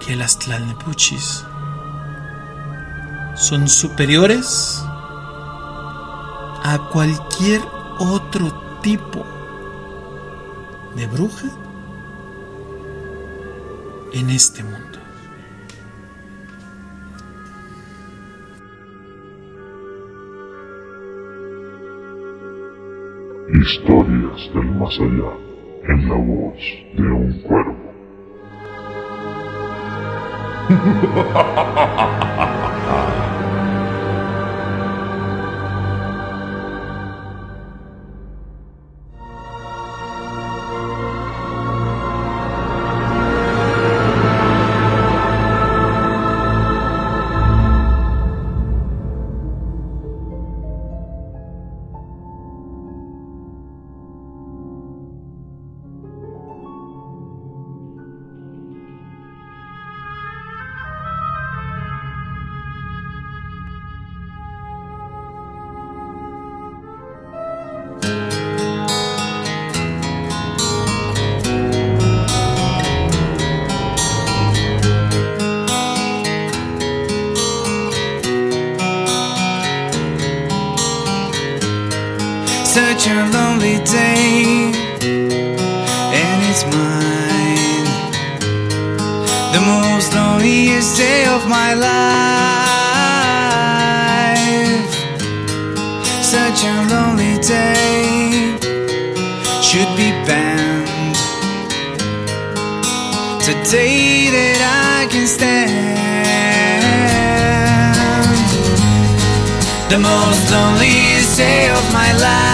que 0.00 0.16
las 0.16 0.38
Tlalnepuchis 0.38 1.44
son 3.34 3.68
superiores 3.68 4.82
a 6.64 6.78
cualquier 6.92 7.60
otro 7.98 8.78
tipo 8.82 9.24
de 10.94 11.06
bruja 11.06 11.48
en 14.12 14.30
este 14.30 14.62
mundo. 14.62 15.01
Historias 23.62 24.50
del 24.54 24.70
más 24.72 24.98
allá 24.98 25.32
en 25.86 26.08
la 26.08 26.16
voz 26.16 26.58
de 26.96 27.02
un 27.12 27.32
cuervo. 27.42 27.76
should 99.72 99.96
be 99.96 100.10
banned. 100.28 101.16
Today 103.40 104.28
that 104.36 104.60
I 104.60 105.08
can 105.10 105.26
stand. 105.26 105.72
The 109.88 109.98
most 109.98 110.50
loneliest 110.52 111.38
day 111.38 111.70
of 111.70 111.84
my 111.90 112.12
life. 112.28 112.52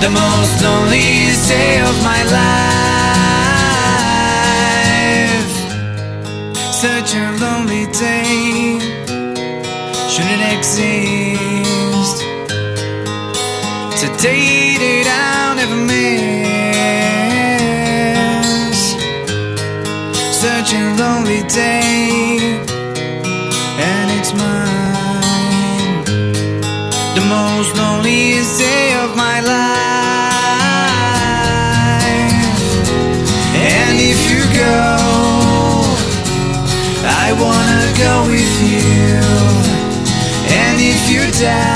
The 0.00 0.08
most 0.08 0.62
loneliest 0.64 1.46
day 1.46 1.80
of 1.90 2.02
my 2.10 2.22
life. 2.38 2.54
Such 6.72 7.10
a 7.16 7.24
lonely 7.44 7.84
day 7.92 8.80
shouldn't 10.08 10.44
exist. 10.56 11.13
That 14.24 14.32
I'll 14.32 15.54
never 15.54 15.76
miss. 15.76 16.00
Such 20.32 20.72
a 20.72 20.80
lonely 20.96 21.42
day 21.42 22.38
and 23.78 24.10
it's 24.18 24.32
mine. 24.32 26.04
The 27.14 27.20
most 27.28 27.76
loneliest 27.76 28.58
day 28.58 28.94
of 29.04 29.14
my 29.14 29.40
life. 29.40 29.84
And 33.52 34.00
if 34.00 34.20
you 34.30 34.42
go, 34.56 34.88
I 37.04 37.28
wanna 37.44 37.92
go 37.98 38.24
with 38.32 38.56
you. 38.72 39.20
And 40.48 40.80
if 40.80 41.10
you 41.12 41.30
die, 41.38 41.73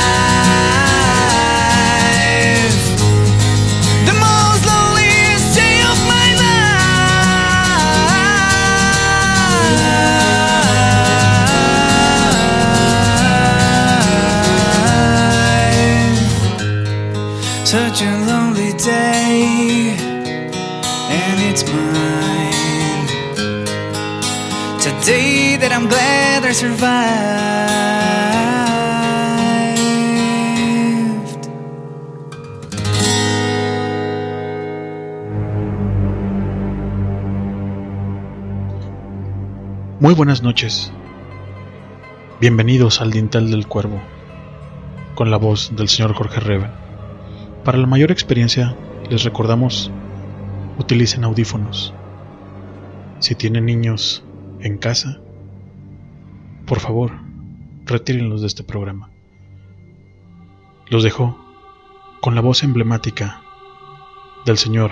The 4.09 4.15
most 4.27 4.61
loneliest 4.71 5.47
day 5.59 5.77
of 5.91 5.97
my 6.13 6.27
life. 6.43 6.73
Such 17.65 17.99
a 18.01 18.13
lonely 18.29 18.73
day, 18.73 19.95
and 21.19 21.37
it's 21.49 21.63
mine. 21.71 23.07
Today 24.79 25.57
that 25.61 25.71
I'm 25.75 25.87
glad 25.87 26.39
I 26.45 26.51
survived. 26.51 26.92
Muy 40.03 40.13
buenas 40.15 40.43
noches. 40.43 40.91
Bienvenidos 42.41 42.99
al 42.99 43.11
Dintel 43.11 43.49
del 43.49 43.67
Cuervo, 43.67 44.01
con 45.15 45.31
la 45.31 45.37
voz 45.37 45.73
del 45.77 45.87
señor 45.87 46.13
Jorge 46.13 46.41
Reven. 46.41 46.71
Para 47.63 47.77
la 47.77 47.87
mayor 47.87 48.11
experiencia, 48.11 48.75
les 49.09 49.23
recordamos, 49.23 49.91
utilicen 50.77 51.23
audífonos. 51.23 51.93
Si 53.19 53.33
tienen 53.35 53.65
niños 53.65 54.25
en 54.59 54.77
casa, 54.77 55.21
por 56.65 56.81
favor, 56.81 57.13
retírenlos 57.85 58.41
de 58.41 58.47
este 58.47 58.65
programa. 58.65 59.09
Los 60.89 61.03
dejo 61.03 61.39
con 62.19 62.35
la 62.35 62.41
voz 62.41 62.63
emblemática 62.63 63.41
del 64.45 64.57
señor 64.57 64.91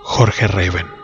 Jorge 0.00 0.46
Reven. 0.46 1.01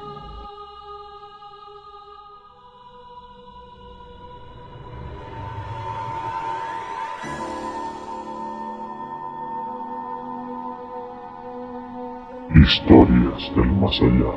Historias 12.60 13.54
del 13.54 13.70
más 13.72 14.00
allá 14.00 14.34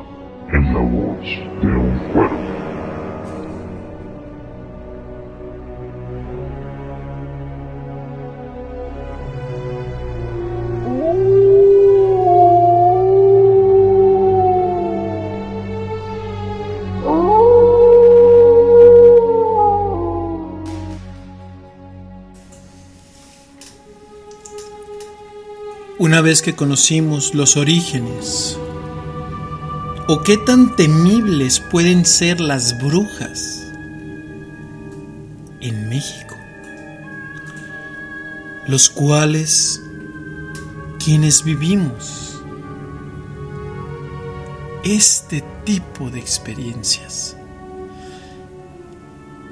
en 0.53 0.73
la 0.73 0.79
voz 0.79 1.25
de 1.61 1.75
un 1.75 1.97
cuervo. 2.13 2.60
Vez 26.21 26.43
que 26.43 26.55
conocimos 26.55 27.33
los 27.33 27.57
orígenes, 27.57 28.55
o 30.07 30.21
qué 30.21 30.37
tan 30.37 30.75
temibles 30.75 31.59
pueden 31.59 32.05
ser 32.05 32.39
las 32.39 32.77
brujas 32.77 33.65
en 35.61 35.89
México, 35.89 36.35
los 38.67 38.91
cuales 38.91 39.81
quienes 41.03 41.43
vivimos 41.43 42.39
este 44.83 45.43
tipo 45.65 46.11
de 46.11 46.19
experiencias. 46.19 47.35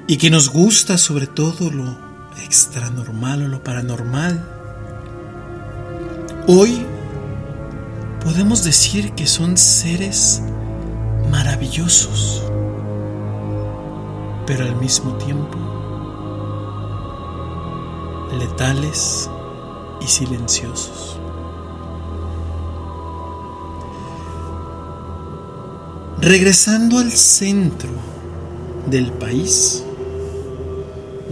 Y 0.06 0.18
que 0.18 0.30
nos 0.30 0.50
gusta 0.50 0.98
sobre 0.98 1.26
todo 1.26 1.70
lo 1.72 1.98
extranormal 2.44 3.42
o 3.42 3.48
lo 3.48 3.64
paranormal, 3.64 4.59
Hoy 6.52 6.84
podemos 8.24 8.64
decir 8.64 9.12
que 9.12 9.24
son 9.28 9.56
seres 9.56 10.42
maravillosos, 11.30 12.42
pero 14.48 14.64
al 14.64 14.74
mismo 14.74 15.16
tiempo 15.18 15.56
letales 18.36 19.30
y 20.00 20.08
silenciosos. 20.08 21.20
Regresando 26.20 26.98
al 26.98 27.12
centro 27.12 27.90
del 28.90 29.12
país, 29.12 29.84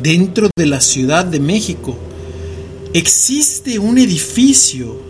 dentro 0.01 0.49
de 0.57 0.66
la 0.66 0.81
Ciudad 0.81 1.24
de 1.24 1.40
México, 1.40 1.97
existe 2.93 3.81
un 3.81 3.99
edificio 3.99 5.08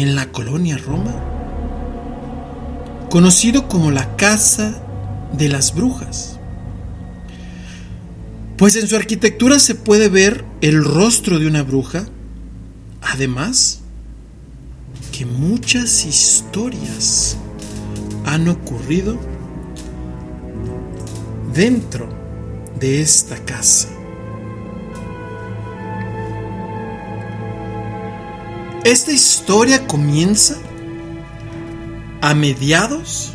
en 0.00 0.16
la 0.16 0.32
colonia 0.32 0.78
Roma, 0.78 1.14
conocido 3.10 3.68
como 3.68 3.90
la 3.90 4.16
Casa 4.16 4.82
de 5.36 5.48
las 5.50 5.74
Brujas. 5.74 6.38
Pues 8.56 8.76
en 8.76 8.88
su 8.88 8.96
arquitectura 8.96 9.58
se 9.58 9.74
puede 9.74 10.08
ver 10.08 10.44
el 10.62 10.82
rostro 10.84 11.38
de 11.38 11.46
una 11.46 11.62
bruja, 11.62 12.06
además 13.02 13.80
que 15.12 15.26
muchas 15.26 16.06
historias 16.06 17.36
han 18.24 18.48
ocurrido 18.48 19.18
dentro 21.52 22.08
de 22.78 23.02
esta 23.02 23.36
casa. 23.44 23.99
Esta 28.84 29.12
historia 29.12 29.86
comienza 29.86 30.56
a 32.22 32.34
mediados 32.34 33.34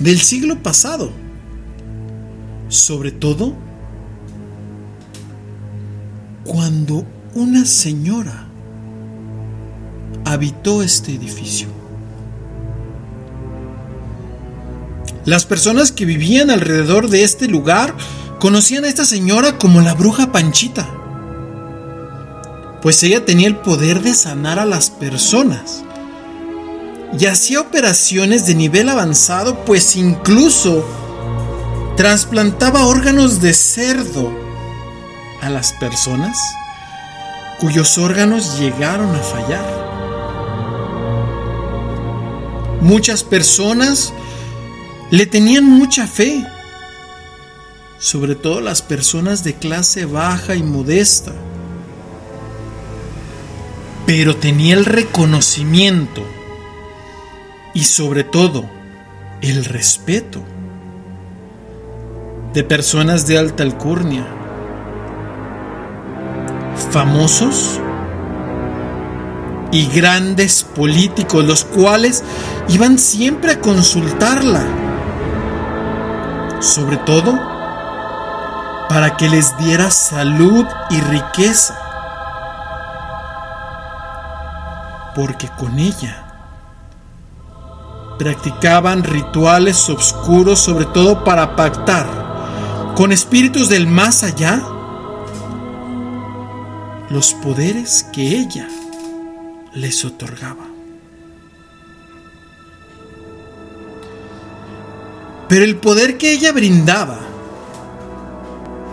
del 0.00 0.20
siglo 0.20 0.62
pasado, 0.62 1.12
sobre 2.68 3.10
todo 3.10 3.54
cuando 6.44 7.06
una 7.34 7.64
señora 7.64 8.48
habitó 10.26 10.82
este 10.82 11.14
edificio. 11.14 11.68
Las 15.24 15.46
personas 15.46 15.90
que 15.90 16.04
vivían 16.04 16.50
alrededor 16.50 17.08
de 17.08 17.24
este 17.24 17.48
lugar 17.48 17.94
conocían 18.38 18.84
a 18.84 18.88
esta 18.88 19.06
señora 19.06 19.56
como 19.56 19.80
la 19.80 19.94
bruja 19.94 20.32
Panchita 20.32 20.99
pues 22.82 23.02
ella 23.02 23.24
tenía 23.24 23.48
el 23.48 23.56
poder 23.56 24.00
de 24.02 24.14
sanar 24.14 24.58
a 24.58 24.64
las 24.64 24.90
personas. 24.90 25.82
Y 27.18 27.26
hacía 27.26 27.60
operaciones 27.60 28.46
de 28.46 28.54
nivel 28.54 28.88
avanzado, 28.88 29.64
pues 29.64 29.96
incluso 29.96 30.86
trasplantaba 31.96 32.86
órganos 32.86 33.40
de 33.40 33.52
cerdo 33.52 34.32
a 35.42 35.50
las 35.50 35.72
personas 35.74 36.38
cuyos 37.58 37.98
órganos 37.98 38.58
llegaron 38.58 39.14
a 39.14 39.18
fallar. 39.18 39.80
Muchas 42.80 43.22
personas 43.22 44.14
le 45.10 45.26
tenían 45.26 45.64
mucha 45.64 46.06
fe, 46.06 46.46
sobre 47.98 48.34
todo 48.34 48.62
las 48.62 48.80
personas 48.80 49.44
de 49.44 49.54
clase 49.54 50.06
baja 50.06 50.54
y 50.54 50.62
modesta 50.62 51.34
pero 54.12 54.34
tenía 54.34 54.74
el 54.74 54.86
reconocimiento 54.86 56.24
y 57.74 57.84
sobre 57.84 58.24
todo 58.24 58.64
el 59.40 59.64
respeto 59.64 60.42
de 62.52 62.64
personas 62.64 63.28
de 63.28 63.38
alta 63.38 63.62
alcurnia, 63.62 64.26
famosos 66.90 67.78
y 69.70 69.86
grandes 69.86 70.64
políticos, 70.64 71.44
los 71.44 71.64
cuales 71.64 72.24
iban 72.68 72.98
siempre 72.98 73.52
a 73.52 73.60
consultarla, 73.60 74.64
sobre 76.58 76.96
todo 76.96 77.38
para 78.88 79.16
que 79.16 79.28
les 79.28 79.56
diera 79.58 79.88
salud 79.92 80.66
y 80.90 81.00
riqueza. 81.00 81.79
Porque 85.20 85.48
con 85.48 85.78
ella 85.78 86.16
practicaban 88.18 89.04
rituales 89.04 89.90
oscuros 89.90 90.58
sobre 90.60 90.86
todo 90.86 91.24
para 91.24 91.56
pactar 91.56 92.06
con 92.96 93.12
espíritus 93.12 93.68
del 93.68 93.86
más 93.86 94.22
allá 94.22 94.62
los 97.10 97.34
poderes 97.34 98.06
que 98.14 98.38
ella 98.38 98.66
les 99.74 100.06
otorgaba. 100.06 100.64
Pero 105.50 105.66
el 105.66 105.76
poder 105.76 106.16
que 106.16 106.32
ella 106.32 106.52
brindaba 106.52 107.18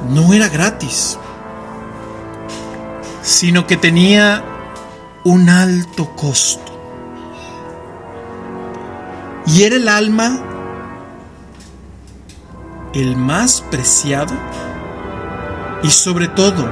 no 0.10 0.34
era 0.34 0.50
gratis, 0.50 1.18
sino 3.22 3.66
que 3.66 3.78
tenía 3.78 4.57
un 5.24 5.50
alto 5.50 6.16
costo. 6.16 6.74
Y 9.48 9.64
era 9.64 9.76
el 9.76 9.88
alma 9.88 10.40
el 12.94 13.16
más 13.16 13.62
preciado 13.70 14.34
y 15.84 15.90
sobre 15.90 16.28
todo 16.30 16.68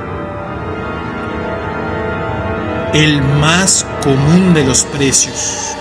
el 2.93 3.21
más 3.21 3.85
común 4.01 4.53
de 4.53 4.65
los 4.65 4.83
precios. 4.85 5.75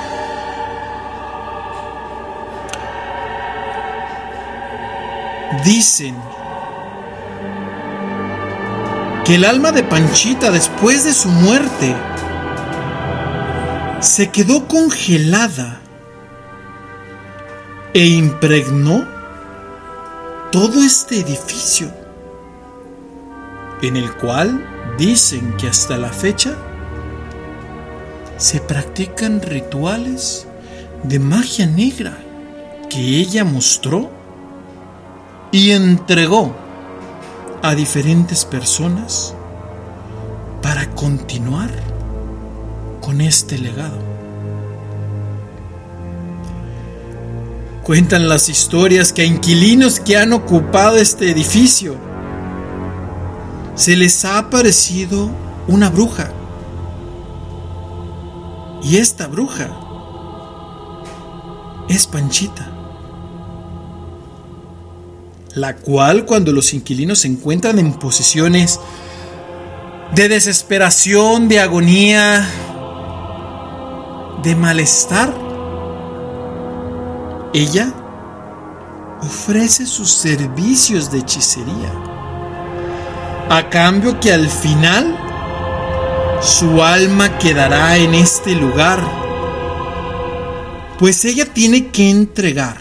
Dicen 5.64 6.14
que 9.24 9.36
el 9.36 9.44
alma 9.44 9.72
de 9.72 9.82
Panchita 9.82 10.50
después 10.50 11.04
de 11.04 11.14
su 11.14 11.28
muerte 11.28 11.94
se 14.04 14.30
quedó 14.30 14.68
congelada 14.68 15.80
e 17.94 18.06
impregnó 18.06 19.06
todo 20.52 20.84
este 20.84 21.20
edificio, 21.20 21.90
en 23.80 23.96
el 23.96 24.12
cual 24.16 24.94
dicen 24.98 25.56
que 25.56 25.68
hasta 25.68 25.96
la 25.96 26.10
fecha 26.10 26.54
se 28.36 28.60
practican 28.60 29.40
rituales 29.40 30.46
de 31.02 31.18
magia 31.18 31.66
negra 31.66 32.18
que 32.90 33.00
ella 33.00 33.44
mostró 33.44 34.10
y 35.50 35.70
entregó 35.70 36.54
a 37.62 37.74
diferentes 37.74 38.44
personas 38.44 39.34
para 40.60 40.90
continuar 40.90 41.93
con 43.04 43.20
este 43.20 43.58
legado. 43.58 43.98
Cuentan 47.82 48.28
las 48.28 48.48
historias 48.48 49.12
que 49.12 49.22
a 49.22 49.24
inquilinos 49.26 50.00
que 50.00 50.16
han 50.16 50.32
ocupado 50.32 50.96
este 50.96 51.30
edificio 51.30 51.96
se 53.74 53.94
les 53.96 54.24
ha 54.24 54.38
aparecido 54.38 55.30
una 55.68 55.90
bruja. 55.90 56.32
Y 58.82 58.96
esta 58.96 59.26
bruja 59.26 59.68
es 61.88 62.06
Panchita, 62.06 62.70
la 65.54 65.76
cual 65.76 66.24
cuando 66.24 66.52
los 66.52 66.72
inquilinos 66.72 67.18
se 67.20 67.28
encuentran 67.28 67.78
en 67.78 67.92
posiciones 67.94 68.80
de 70.14 70.28
desesperación, 70.28 71.48
de 71.48 71.60
agonía, 71.60 72.48
de 74.44 74.54
malestar, 74.54 75.32
ella 77.54 77.92
ofrece 79.22 79.86
sus 79.86 80.12
servicios 80.12 81.10
de 81.10 81.18
hechicería, 81.20 81.90
a 83.48 83.68
cambio 83.70 84.20
que 84.20 84.32
al 84.32 84.48
final 84.48 85.16
su 86.42 86.82
alma 86.82 87.38
quedará 87.38 87.96
en 87.96 88.14
este 88.14 88.54
lugar, 88.54 89.00
pues 90.98 91.24
ella 91.24 91.46
tiene 91.46 91.88
que 91.88 92.10
entregar 92.10 92.76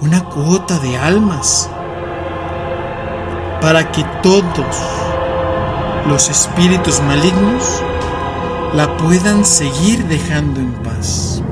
una 0.00 0.24
cuota 0.24 0.78
de 0.78 0.96
almas 0.96 1.68
para 3.60 3.90
que 3.90 4.04
todos 4.22 4.76
los 6.06 6.30
espíritus 6.30 7.00
malignos 7.00 7.82
la 8.74 8.96
puedan 8.98 9.44
seguir 9.44 10.04
dejando 10.06 10.60
en 10.60 10.72
paz. 10.84 11.42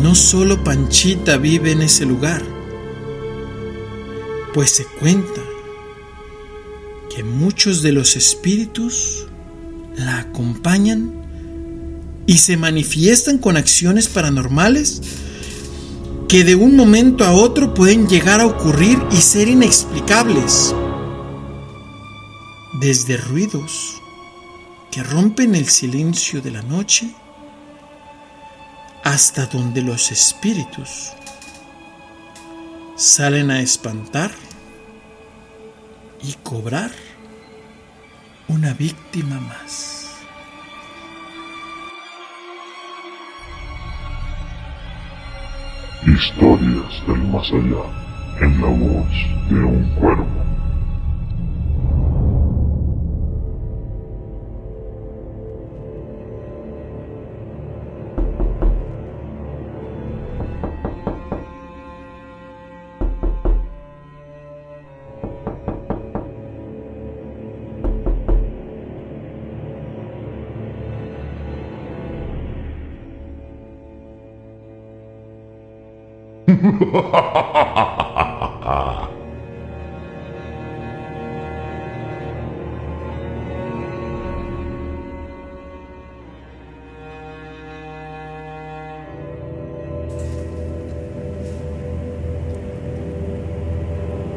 No 0.00 0.14
solo 0.14 0.62
Panchita 0.62 1.38
vive 1.38 1.72
en 1.72 1.82
ese 1.82 2.06
lugar, 2.06 2.42
pues 4.54 4.70
se 4.70 4.84
cuenta 4.84 5.40
que 7.14 7.24
muchos 7.24 7.82
de 7.82 7.92
los 7.92 8.16
espíritus 8.16 9.26
la 9.96 10.18
acompañan 10.18 11.12
y 12.26 12.38
se 12.38 12.56
manifiestan 12.56 13.38
con 13.38 13.56
acciones 13.56 14.08
paranormales 14.08 15.02
que 16.28 16.44
de 16.44 16.54
un 16.54 16.76
momento 16.76 17.24
a 17.24 17.32
otro 17.32 17.74
pueden 17.74 18.08
llegar 18.08 18.40
a 18.40 18.46
ocurrir 18.46 18.98
y 19.10 19.16
ser 19.16 19.48
inexplicables. 19.48 20.74
Desde 22.80 23.16
ruidos 23.16 24.01
que 24.92 25.02
rompen 25.02 25.54
el 25.54 25.68
silencio 25.68 26.42
de 26.42 26.50
la 26.50 26.60
noche 26.60 27.10
hasta 29.02 29.46
donde 29.46 29.80
los 29.80 30.12
espíritus 30.12 31.14
salen 32.94 33.50
a 33.50 33.60
espantar 33.60 34.30
y 36.22 36.34
cobrar 36.42 36.90
una 38.48 38.74
víctima 38.74 39.40
más. 39.40 40.10
Historias 46.06 47.06
del 47.06 47.22
más 47.28 47.50
allá 47.50 48.42
en 48.42 48.60
la 48.60 48.68
voz 48.68 49.08
de 49.48 49.64
un 49.64 49.94
cuervo. 49.94 50.61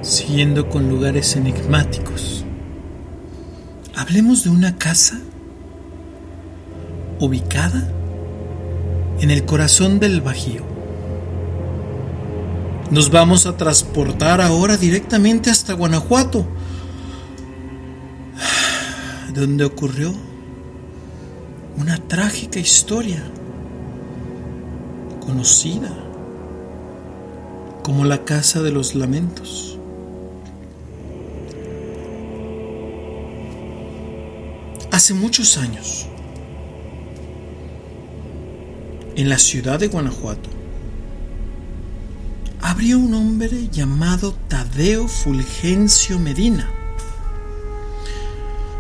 Siguiendo 0.02 0.70
con 0.70 0.88
lugares 0.88 1.36
enigmáticos, 1.36 2.46
hablemos 3.96 4.46
de 4.46 4.52
una 4.52 4.78
casa 4.78 5.20
ubicada 7.20 7.92
en 9.20 9.30
el 9.30 9.44
corazón 9.44 10.00
del 10.00 10.22
Bajío. 10.22 10.75
Nos 12.92 13.10
vamos 13.10 13.46
a 13.46 13.58
transportar 13.58 14.42
ahora 14.42 14.78
directamente 14.78 15.50
hasta 15.50 15.74
Guanajuato, 15.74 16.46
donde 19.34 19.66
ocurrió 19.66 20.14
una 21.78 21.98
trágica 21.98 22.60
historia. 22.60 23.24
Conocida 25.20 25.90
como 27.82 28.06
la 28.06 28.24
Casa 28.24 28.62
de 28.62 28.72
los 28.72 28.96
Lamentos. 28.96 29.78
Hace 34.92 35.14
muchos 35.14 35.58
años, 35.58 36.08
en 39.16 39.30
la 39.30 39.38
ciudad 39.38 39.80
de 39.80 39.88
Guanajuato, 39.88 40.55
habría 42.76 42.98
un 42.98 43.14
hombre 43.14 43.70
llamado 43.70 44.36
Tadeo 44.50 45.08
Fulgencio 45.08 46.20
Medina, 46.20 46.70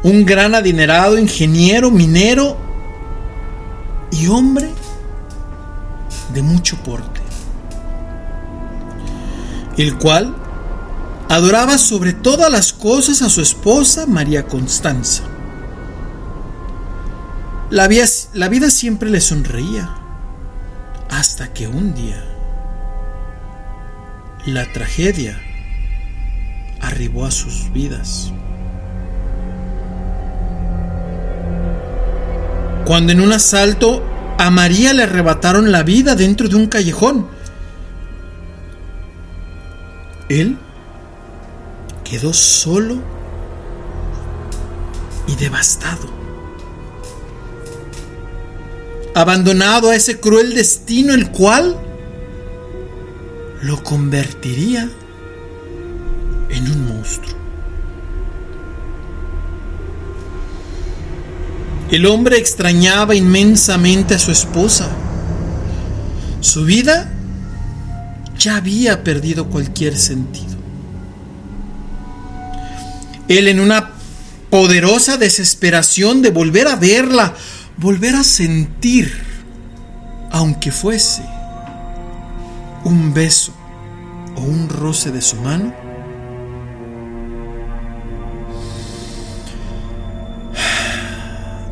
un 0.03 0.25
gran 0.25 0.53
adinerado 0.53 1.17
ingeniero 1.17 1.89
minero 1.91 2.57
y 4.11 4.27
hombre 4.27 4.69
de 6.33 6.41
mucho 6.41 6.75
porte, 6.83 7.21
el 9.77 9.97
cual 9.97 10.35
adoraba 11.29 11.77
sobre 11.77 12.11
todas 12.11 12.51
las 12.51 12.73
cosas 12.73 13.21
a 13.21 13.29
su 13.29 13.39
esposa 13.39 14.05
María 14.07 14.45
Constanza. 14.45 15.23
La 17.69 17.87
vida, 17.87 18.03
la 18.33 18.49
vida 18.49 18.69
siempre 18.69 19.09
le 19.09 19.21
sonreía, 19.21 19.89
hasta 21.09 21.53
que 21.53 21.69
un 21.69 21.93
día 21.95 22.34
la 24.45 24.71
tragedia 24.71 25.39
arribó 26.79 27.25
a 27.25 27.31
sus 27.31 27.71
vidas. 27.71 28.31
Cuando 32.85 33.11
en 33.11 33.21
un 33.21 33.31
asalto 33.31 34.03
a 34.37 34.49
María 34.51 34.93
le 34.93 35.03
arrebataron 35.03 35.71
la 35.71 35.83
vida 35.83 36.15
dentro 36.15 36.47
de 36.47 36.55
un 36.55 36.67
callejón, 36.67 37.27
él 40.29 40.57
quedó 42.03 42.33
solo 42.33 42.97
y 45.27 45.35
devastado 45.35 46.15
abandonado 49.15 49.89
a 49.89 49.95
ese 49.95 50.19
cruel 50.19 50.53
destino 50.53 51.13
el 51.13 51.31
cual 51.31 51.79
lo 53.65 53.83
convertiría 53.83 54.87
en 56.49 56.71
un 56.71 56.87
monstruo. 56.87 57.35
El 61.89 62.05
hombre 62.05 62.37
extrañaba 62.37 63.15
inmensamente 63.15 64.13
a 64.13 64.19
su 64.19 64.31
esposa. 64.31 64.87
Su 66.41 66.63
vida 66.65 67.11
ya 68.37 68.57
había 68.57 69.03
perdido 69.03 69.49
cualquier 69.49 69.97
sentido. 69.97 70.55
Él 73.27 73.47
en 73.47 73.59
una 73.59 73.93
poderosa 74.51 75.17
desesperación 75.17 76.21
de 76.21 76.29
volver 76.29 76.67
a 76.67 76.75
verla, 76.75 77.33
volver 77.77 78.13
a 78.13 78.23
sentir, 78.23 79.11
aunque 80.29 80.71
fuese 80.71 81.23
un 82.83 83.11
beso 83.11 83.54
o 84.35 84.41
un 84.41 84.69
roce 84.69 85.11
de 85.11 85.21
su 85.21 85.35
mano, 85.37 85.73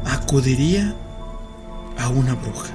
acudiría 0.05 0.95
a 1.97 2.09
una 2.09 2.35
bruja. 2.35 2.73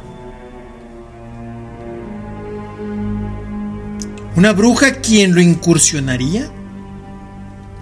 Una 4.36 4.52
bruja 4.52 4.92
quien 5.00 5.34
lo 5.34 5.40
incursionaría 5.40 6.48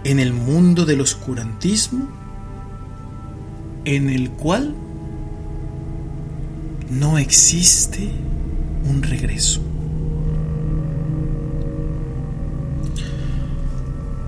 en 0.05 0.21
el 0.21 0.33
mundo 0.33 0.87
del 0.87 1.03
oscurantismo 1.03 2.09
en 3.85 4.09
el 4.09 4.31
cual 4.31 4.75
no 6.91 7.19
existe 7.19 8.11
un 8.89 9.03
regreso. 9.03 9.61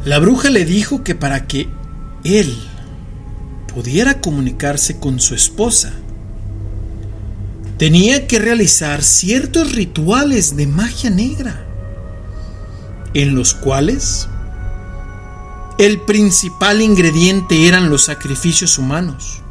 La 0.05 0.19
bruja 0.21 0.49
le 0.49 0.65
dijo 0.65 1.03
que 1.03 1.15
para 1.15 1.47
que 1.47 1.69
él 2.25 2.57
pudiera 3.75 4.21
comunicarse 4.21 4.99
con 4.99 5.21
su 5.21 5.35
esposa, 5.35 5.93
tenía 7.79 8.27
que 8.27 8.39
realizar 8.39 9.03
ciertos 9.03 9.73
rituales 9.73 10.57
de 10.57 10.67
magia 10.67 11.11
negra, 11.11 11.65
en 13.15 13.35
los 13.35 13.55
cuales 13.55 14.29
el 15.79 16.01
principal 16.01 16.81
ingrediente 16.81 17.69
eran 17.69 17.91
los 17.91 18.05
sacrificios 18.05 18.79
humanos. 18.79 19.43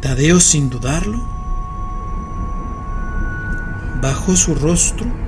Tadeo, 0.00 0.40
sin 0.40 0.70
dudarlo, 0.70 1.18
bajó 4.00 4.36
su 4.36 4.54
rostro 4.54 5.25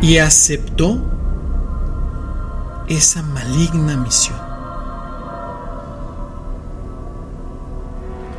y 0.00 0.18
aceptó 0.18 0.98
esa 2.88 3.22
maligna 3.22 3.96
misión. 3.96 4.38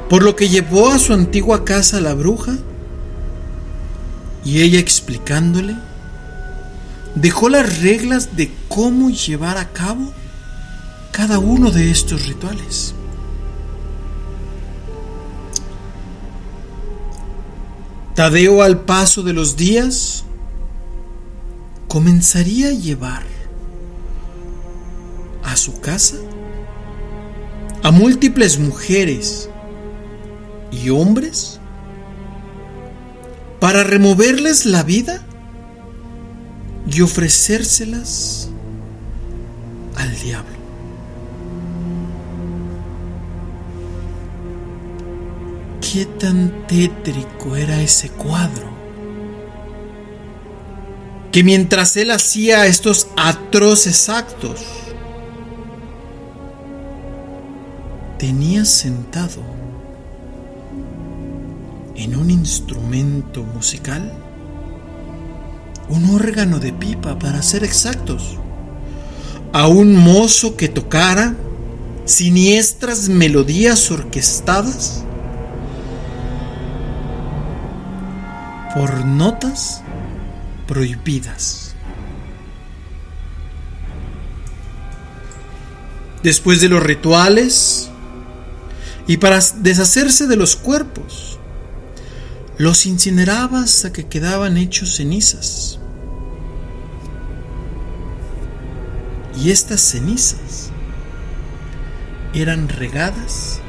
Por 0.09 0.23
lo 0.23 0.35
que 0.35 0.49
llevó 0.49 0.89
a 0.89 0.97
su 0.97 1.13
antigua 1.13 1.63
casa 1.63 1.97
a 1.97 2.01
la 2.01 2.15
bruja 2.15 2.53
y 4.43 4.61
ella 4.61 4.79
explicándole, 4.79 5.75
dejó 7.13 7.49
las 7.49 7.81
reglas 7.81 8.35
de 8.35 8.51
cómo 8.67 9.09
llevar 9.09 9.57
a 9.57 9.69
cabo 9.69 10.11
cada 11.11 11.37
uno 11.37 11.69
de 11.69 11.91
estos 11.91 12.25
rituales. 12.25 12.95
Tadeo 18.15 18.63
al 18.63 18.81
paso 18.81 19.21
de 19.21 19.33
los 19.33 19.55
días 19.55 20.25
comenzaría 21.89 22.67
a 22.67 22.71
llevar 22.71 23.23
a 25.43 25.57
su 25.57 25.81
casa 25.81 26.15
a 27.81 27.91
múltiples 27.91 28.59
mujeres 28.59 29.49
y 30.71 30.91
hombres 30.91 31.59
para 33.59 33.83
removerles 33.83 34.65
la 34.67 34.83
vida 34.83 35.25
y 36.87 37.01
ofrecérselas 37.01 38.49
al 39.95 40.15
diablo. 40.19 40.59
¿Qué 45.81 46.05
tan 46.05 46.67
tétrico 46.67 47.55
era 47.55 47.81
ese 47.81 48.09
cuadro? 48.09 48.68
Que 51.31 51.43
mientras 51.43 51.95
él 51.97 52.11
hacía 52.11 52.65
estos 52.65 53.07
atroces 53.15 54.09
actos, 54.09 54.61
tenía 58.17 58.65
sentado 58.65 59.41
en 61.95 62.15
un 62.15 62.31
instrumento 62.31 63.43
musical, 63.43 64.11
un 65.89 66.09
órgano 66.15 66.59
de 66.59 66.73
pipa 66.73 67.19
para 67.19 67.41
ser 67.41 67.63
exactos, 67.63 68.37
a 69.53 69.67
un 69.67 69.95
mozo 69.95 70.55
que 70.55 70.67
tocara 70.67 71.35
siniestras 72.05 73.07
melodías 73.07 73.91
orquestadas 73.91 75.03
por 78.73 79.05
notas 79.05 79.83
prohibidas. 80.69 81.73
Después 86.21 86.61
de 86.61 86.69
los 86.69 86.83
rituales 86.83 87.89
y 89.07 89.17
para 89.17 89.39
deshacerse 89.55 90.27
de 90.27 90.35
los 90.35 90.55
cuerpos, 90.55 91.39
los 92.59 92.85
incineraba 92.85 93.61
hasta 93.61 93.91
que 93.91 94.05
quedaban 94.05 94.57
hechos 94.57 94.95
cenizas. 94.97 95.79
Y 99.41 99.49
estas 99.49 99.81
cenizas 99.81 100.69
eran 102.35 102.69
regadas 102.69 103.59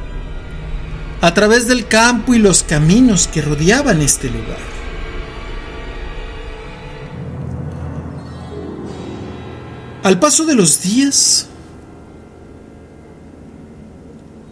a 1.22 1.32
través 1.32 1.66
del 1.66 1.88
campo 1.88 2.34
y 2.34 2.38
los 2.38 2.62
caminos 2.62 3.26
que 3.26 3.40
rodeaban 3.40 4.02
este 4.02 4.28
lugar. 4.28 4.79
Al 10.02 10.18
paso 10.18 10.44
de 10.46 10.54
los 10.54 10.82
días, 10.82 11.46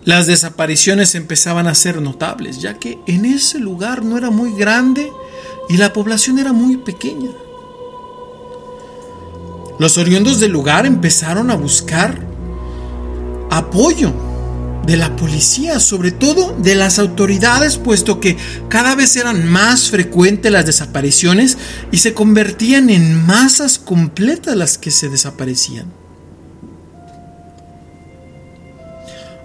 las 0.04 0.26
desapariciones 0.26 1.14
empezaban 1.14 1.66
a 1.66 1.74
ser 1.74 2.02
notables, 2.02 2.60
ya 2.60 2.74
que 2.74 2.98
en 3.06 3.24
ese 3.24 3.58
lugar 3.58 4.04
no 4.04 4.18
era 4.18 4.30
muy 4.30 4.52
grande 4.52 5.10
y 5.68 5.76
la 5.76 5.92
población 5.92 6.38
era 6.38 6.52
muy 6.52 6.76
pequeña. 6.78 7.30
Los 9.78 9.96
oriundos 9.96 10.40
del 10.40 10.50
lugar 10.50 10.86
empezaron 10.86 11.50
a 11.50 11.54
buscar 11.54 12.18
apoyo 13.50 14.12
de 14.88 14.96
la 14.96 15.14
policía, 15.16 15.80
sobre 15.80 16.12
todo 16.12 16.56
de 16.56 16.74
las 16.74 16.98
autoridades, 16.98 17.76
puesto 17.76 18.20
que 18.20 18.38
cada 18.70 18.94
vez 18.94 19.16
eran 19.16 19.46
más 19.46 19.90
frecuentes 19.90 20.50
las 20.50 20.64
desapariciones 20.64 21.58
y 21.92 21.98
se 21.98 22.14
convertían 22.14 22.88
en 22.88 23.26
masas 23.26 23.78
completas 23.78 24.56
las 24.56 24.78
que 24.78 24.90
se 24.90 25.10
desaparecían. 25.10 25.92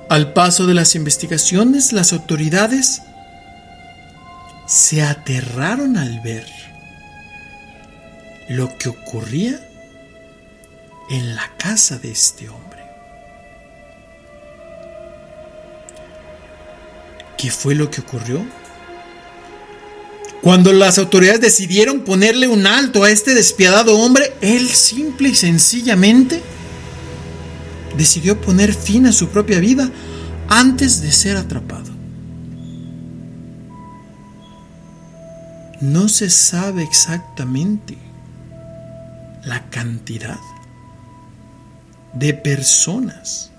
Al 0.10 0.32
paso 0.32 0.66
de 0.66 0.76
las 0.76 0.96
investigaciones, 0.96 1.92
las 1.92 2.14
autoridades 2.14 3.02
se 4.66 5.02
aterraron 5.02 5.98
al 5.98 6.22
ver 6.22 6.48
lo 8.48 8.78
que 8.78 8.88
ocurría 8.88 9.60
en 11.10 11.36
la 11.36 11.52
casa 11.58 11.98
de 11.98 12.12
este 12.12 12.48
hombre. 12.48 12.73
¿Qué 17.44 17.52
fue 17.52 17.76
lo 17.76 17.92
que 17.92 18.00
ocurrió? 18.00 18.42
Cuando 20.42 20.72
las 20.72 20.98
autoridades 20.98 21.42
decidieron 21.42 22.06
ponerle 22.06 22.48
un 22.48 22.66
alto 22.66 23.04
a 23.04 23.12
este 23.12 23.34
despiadado 23.34 24.00
hombre, 24.00 24.34
él 24.40 24.70
simple 24.70 25.28
y 25.28 25.36
sencillamente 25.36 26.42
decidió 27.98 28.40
poner 28.40 28.74
fin 28.74 29.08
a 29.08 29.12
su 29.12 29.28
propia 29.28 29.60
vida 29.60 29.92
antes 30.48 31.02
de 31.02 31.12
ser 31.12 31.36
atrapado. 31.36 31.92
No 35.82 36.08
se 36.08 36.30
sabe 36.30 36.82
exactamente 36.84 37.98
la 39.44 39.70
cantidad 39.70 40.40
de 42.14 42.34
personas 42.34 43.52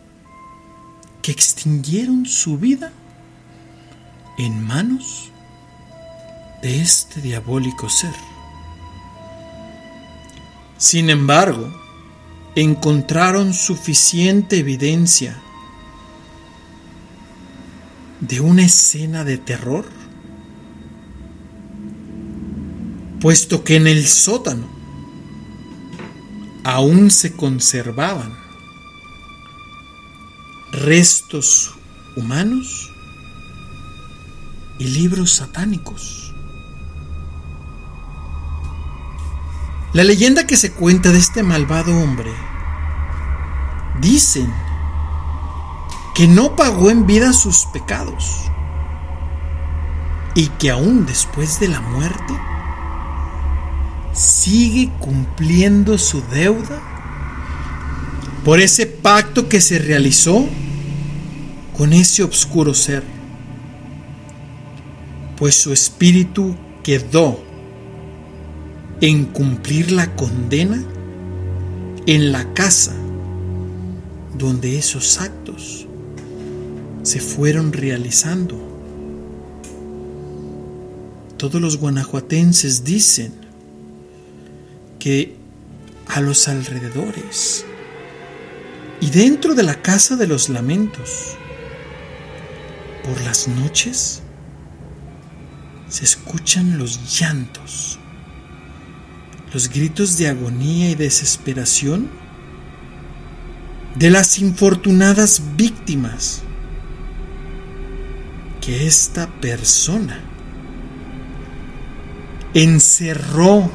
que 1.20 1.32
extinguieron 1.32 2.24
su 2.24 2.56
vida 2.56 2.90
en 4.38 4.64
manos 4.66 5.30
de 6.62 6.80
este 6.80 7.20
diabólico 7.20 7.88
ser. 7.88 8.14
Sin 10.78 11.10
embargo, 11.10 11.72
encontraron 12.54 13.52
suficiente 13.54 14.58
evidencia 14.58 15.40
de 18.20 18.40
una 18.40 18.64
escena 18.64 19.24
de 19.24 19.38
terror, 19.38 19.86
puesto 23.20 23.64
que 23.64 23.76
en 23.76 23.86
el 23.86 24.06
sótano 24.06 24.66
aún 26.64 27.10
se 27.10 27.36
conservaban 27.36 28.34
restos 30.72 31.74
humanos 32.16 32.93
y 34.78 34.86
libros 34.88 35.32
satánicos. 35.32 36.34
La 39.92 40.02
leyenda 40.02 40.46
que 40.46 40.56
se 40.56 40.72
cuenta 40.72 41.12
de 41.12 41.18
este 41.18 41.42
malvado 41.42 41.96
hombre 41.96 42.32
dicen 44.00 44.52
que 46.14 46.26
no 46.26 46.56
pagó 46.56 46.90
en 46.90 47.06
vida 47.06 47.32
sus 47.32 47.66
pecados 47.66 48.50
y 50.34 50.48
que 50.48 50.70
aún 50.70 51.06
después 51.06 51.60
de 51.60 51.68
la 51.68 51.80
muerte 51.80 52.34
sigue 54.12 54.90
cumpliendo 54.98 55.98
su 55.98 56.22
deuda 56.22 56.80
por 58.44 58.60
ese 58.60 58.86
pacto 58.86 59.48
que 59.48 59.60
se 59.60 59.78
realizó 59.78 60.44
con 61.76 61.92
ese 61.92 62.22
oscuro 62.22 62.74
ser, 62.74 63.04
pues 65.36 65.54
su 65.54 65.72
espíritu 65.72 66.56
quedó 66.82 67.42
en 69.00 69.26
cumplir 69.26 69.92
la 69.92 70.14
condena 70.14 70.82
en 72.06 72.32
la 72.32 72.52
casa 72.54 72.94
donde 74.36 74.78
esos 74.78 75.20
actos 75.20 75.86
se 77.02 77.20
fueron 77.20 77.72
realizando. 77.72 78.58
Todos 81.36 81.60
los 81.60 81.78
guanajuatenses 81.78 82.84
dicen 82.84 83.32
que 84.98 85.36
a 86.06 86.20
los 86.20 86.48
alrededores 86.48 87.64
y 89.00 89.10
dentro 89.10 89.54
de 89.54 89.62
la 89.62 89.82
casa 89.82 90.16
de 90.16 90.26
los 90.26 90.48
lamentos, 90.48 91.36
por 93.04 93.20
las 93.22 93.48
noches, 93.48 94.22
se 95.94 96.02
escuchan 96.04 96.76
los 96.76 97.20
llantos, 97.20 98.00
los 99.52 99.68
gritos 99.68 100.18
de 100.18 100.26
agonía 100.26 100.90
y 100.90 100.96
desesperación 100.96 102.10
de 103.94 104.10
las 104.10 104.40
infortunadas 104.40 105.40
víctimas 105.56 106.42
que 108.60 108.88
esta 108.88 109.28
persona 109.40 110.18
encerró 112.54 113.70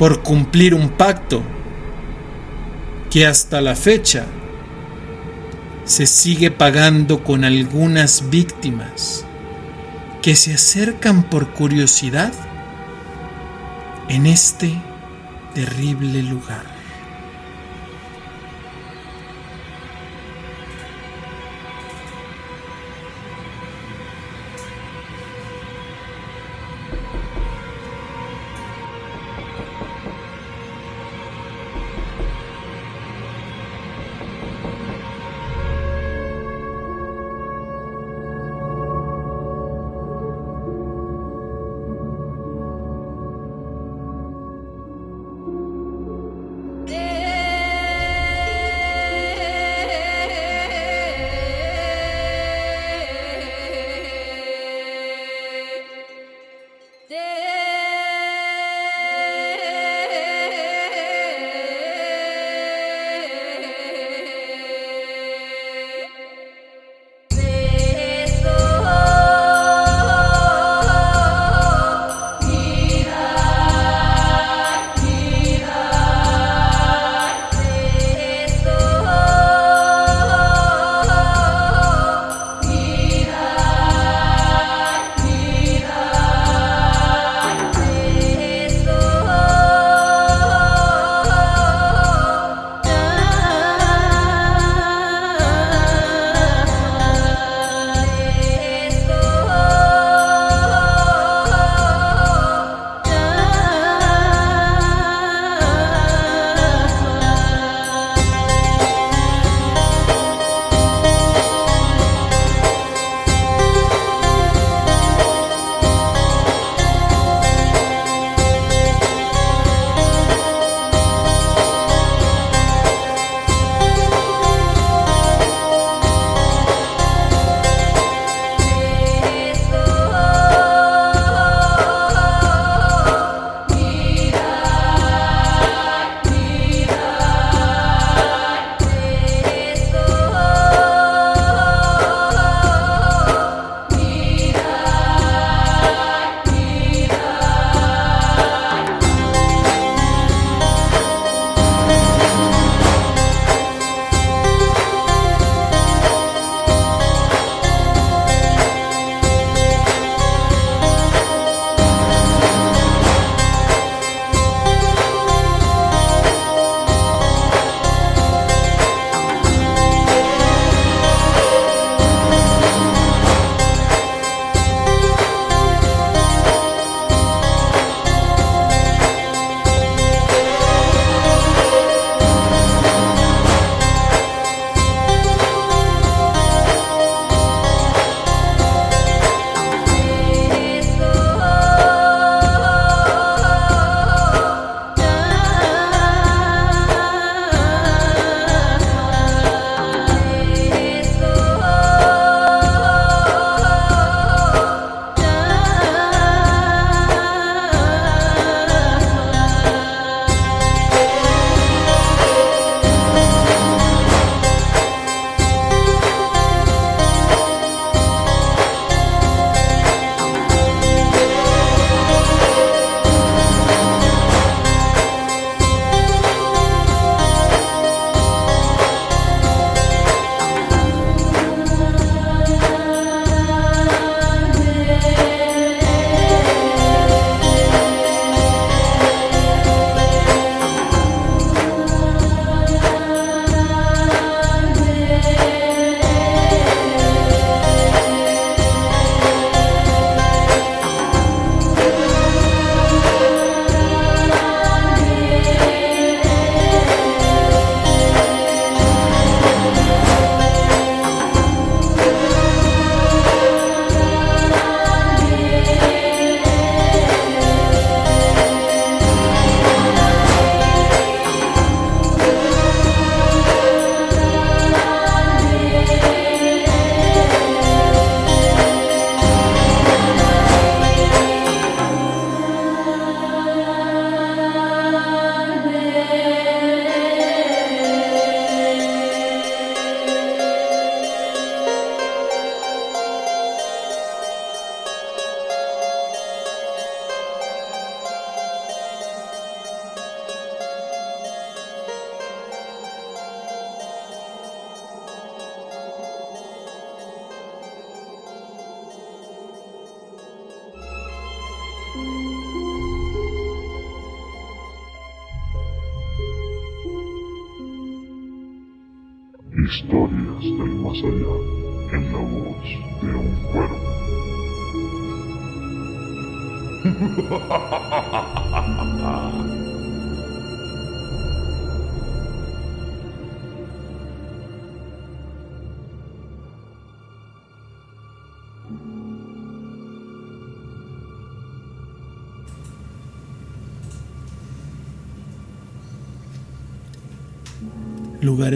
por 0.00 0.24
cumplir 0.24 0.74
un 0.74 0.88
pacto 0.88 1.44
que 3.08 3.24
hasta 3.24 3.60
la 3.60 3.76
fecha 3.76 4.26
se 5.84 6.06
sigue 6.06 6.50
pagando 6.50 7.22
con 7.22 7.44
algunas 7.44 8.28
víctimas 8.30 9.24
que 10.22 10.36
se 10.36 10.54
acercan 10.54 11.22
por 11.22 11.48
curiosidad 11.52 12.32
en 14.08 14.26
este 14.26 14.72
terrible 15.54 16.22
lugar. 16.22 16.67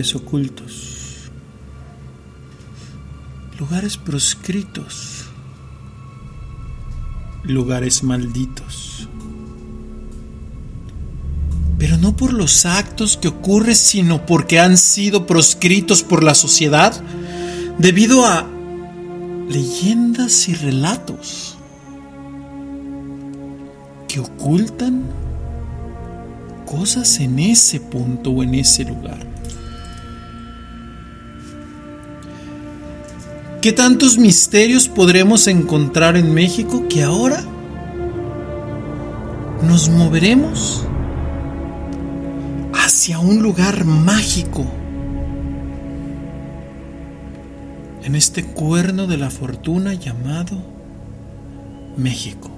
Lugares 0.02 0.14
ocultos, 0.16 1.30
lugares 3.58 3.96
proscritos, 3.96 5.26
lugares 7.44 8.02
malditos. 8.02 9.08
Pero 11.78 11.98
no 11.98 12.16
por 12.16 12.32
los 12.32 12.66
actos 12.66 13.16
que 13.16 13.28
ocurren, 13.28 13.76
sino 13.76 14.26
porque 14.26 14.58
han 14.58 14.76
sido 14.76 15.26
proscritos 15.26 16.02
por 16.02 16.24
la 16.24 16.34
sociedad 16.34 17.00
debido 17.78 18.26
a 18.26 18.44
leyendas 19.48 20.48
y 20.48 20.54
relatos 20.54 21.56
que 24.08 24.18
ocultan 24.18 25.04
cosas 26.66 27.20
en 27.20 27.38
ese 27.38 27.78
punto 27.78 28.30
o 28.30 28.42
en 28.42 28.54
ese 28.54 28.84
lugar. 28.84 29.31
¿Qué 33.62 33.70
tantos 33.70 34.18
misterios 34.18 34.88
podremos 34.88 35.46
encontrar 35.46 36.16
en 36.16 36.34
México 36.34 36.88
que 36.88 37.04
ahora 37.04 37.44
nos 39.62 39.88
moveremos 39.88 40.84
hacia 42.74 43.20
un 43.20 43.40
lugar 43.40 43.84
mágico? 43.84 44.66
En 48.02 48.16
este 48.16 48.44
cuerno 48.44 49.06
de 49.06 49.16
la 49.16 49.30
fortuna 49.30 49.94
llamado 49.94 50.60
México. 51.96 52.50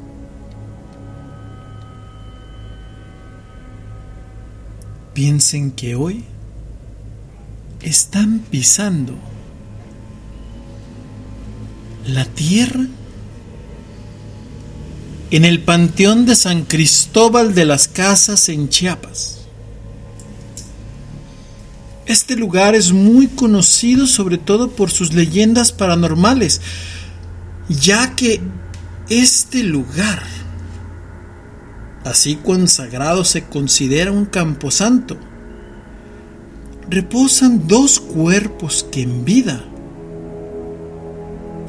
Piensen 5.13 5.71
que 5.71 5.97
hoy 5.97 6.25
están 7.83 8.39
pisando 8.39 9.34
la 12.07 12.25
tierra 12.25 12.87
en 15.31 15.45
el 15.45 15.63
Panteón 15.63 16.27
de 16.27 16.35
San 16.35 16.65
Cristóbal 16.65 17.55
de 17.55 17.65
las 17.65 17.89
Casas 17.89 18.49
en 18.49 18.69
Chiapas. 18.69 19.47
Este 22.07 22.37
lugar 22.37 22.75
es 22.75 22.93
muy 22.93 23.29
conocido 23.29 24.07
sobre 24.07 24.37
todo 24.37 24.71
por 24.71 24.91
sus 24.91 25.15
leyendas 25.15 25.73
paranormales, 25.73 26.61
ya 27.69 28.15
que 28.15 28.43
este 29.09 29.63
lugar, 29.63 30.23
así 32.05 32.37
consagrado 32.37 33.25
se 33.25 33.45
considera 33.45 34.13
un 34.13 34.27
camposanto, 34.27 35.17
reposan 36.91 37.67
dos 37.67 37.99
cuerpos 37.99 38.87
que 38.93 39.03
en 39.03 39.25
vida 39.25 39.65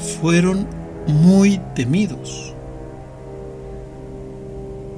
fueron 0.06 0.68
muy 1.08 1.60
temidos 1.76 2.54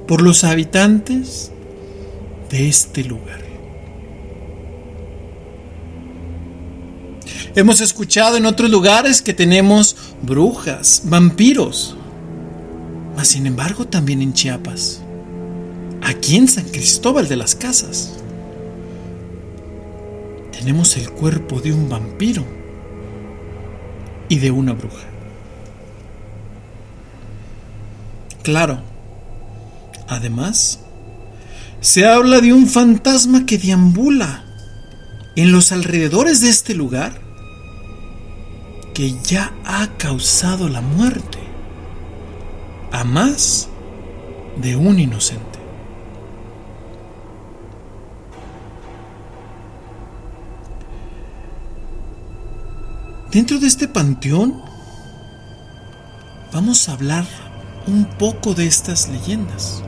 por 0.06 0.22
los 0.22 0.44
habitantes 0.44 1.50
de 2.50 2.68
este 2.68 3.04
lugar. 3.04 3.42
Hemos 7.54 7.80
escuchado 7.80 8.36
en 8.36 8.46
otros 8.46 8.70
lugares 8.70 9.20
que 9.20 9.34
tenemos 9.34 9.96
brujas, 10.22 11.02
vampiros, 11.04 11.96
mas 13.16 13.28
sin 13.28 13.46
embargo 13.46 13.86
también 13.86 14.22
en 14.22 14.32
Chiapas, 14.32 15.02
aquí 16.02 16.36
en 16.36 16.48
San 16.48 16.66
Cristóbal 16.66 17.28
de 17.28 17.36
las 17.36 17.54
Casas, 17.54 18.14
tenemos 20.52 20.96
el 20.96 21.10
cuerpo 21.10 21.60
de 21.60 21.72
un 21.72 21.88
vampiro 21.88 22.57
y 24.28 24.38
de 24.38 24.50
una 24.50 24.72
bruja. 24.72 25.06
Claro, 28.42 28.80
además, 30.06 30.80
se 31.80 32.06
habla 32.06 32.40
de 32.40 32.52
un 32.52 32.66
fantasma 32.66 33.46
que 33.46 33.58
deambula 33.58 34.44
en 35.36 35.52
los 35.52 35.70
alrededores 35.70 36.40
de 36.40 36.48
este 36.48 36.74
lugar 36.74 37.20
que 38.94 39.14
ya 39.22 39.54
ha 39.64 39.86
causado 39.96 40.68
la 40.68 40.80
muerte 40.80 41.38
a 42.90 43.04
más 43.04 43.68
de 44.60 44.74
un 44.74 44.98
inocente. 44.98 45.57
Dentro 53.32 53.58
de 53.58 53.66
este 53.66 53.88
panteón 53.88 54.62
vamos 56.50 56.88
a 56.88 56.92
hablar 56.92 57.26
un 57.86 58.06
poco 58.06 58.54
de 58.54 58.66
estas 58.66 59.10
leyendas, 59.10 59.82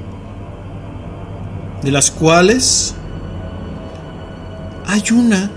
de 1.82 1.90
las 1.90 2.10
cuales 2.10 2.94
hay 4.86 5.02
una 5.12 5.50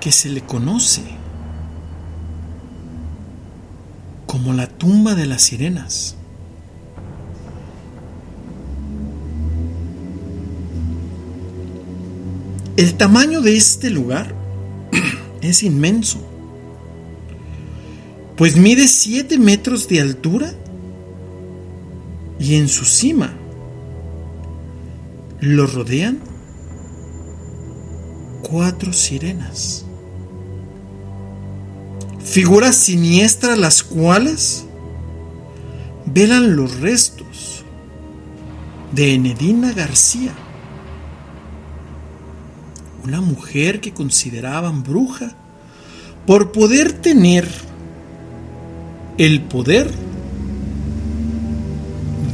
que 0.00 0.12
se 0.12 0.28
le 0.28 0.42
conoce 0.42 1.02
como 4.26 4.52
la 4.52 4.66
tumba 4.66 5.14
de 5.14 5.24
las 5.24 5.40
sirenas. 5.40 6.14
El 12.76 12.94
tamaño 12.98 13.40
de 13.40 13.56
este 13.56 13.88
lugar 13.88 14.37
es 15.42 15.62
inmenso, 15.62 16.18
pues 18.36 18.56
mide 18.56 18.88
7 18.88 19.38
metros 19.38 19.88
de 19.88 20.00
altura 20.00 20.52
y 22.38 22.54
en 22.54 22.68
su 22.68 22.84
cima 22.84 23.34
lo 25.40 25.66
rodean 25.66 26.18
cuatro 28.42 28.92
sirenas, 28.92 29.84
figuras 32.24 32.76
siniestras 32.76 33.58
las 33.58 33.82
cuales 33.82 34.64
velan 36.06 36.56
los 36.56 36.80
restos 36.80 37.64
de 38.92 39.14
Enedina 39.14 39.72
García 39.72 40.32
una 43.08 43.22
mujer 43.22 43.80
que 43.80 43.94
consideraban 43.94 44.82
bruja 44.82 45.32
por 46.26 46.52
poder 46.52 46.92
tener 46.92 47.48
el 49.16 49.40
poder 49.40 49.90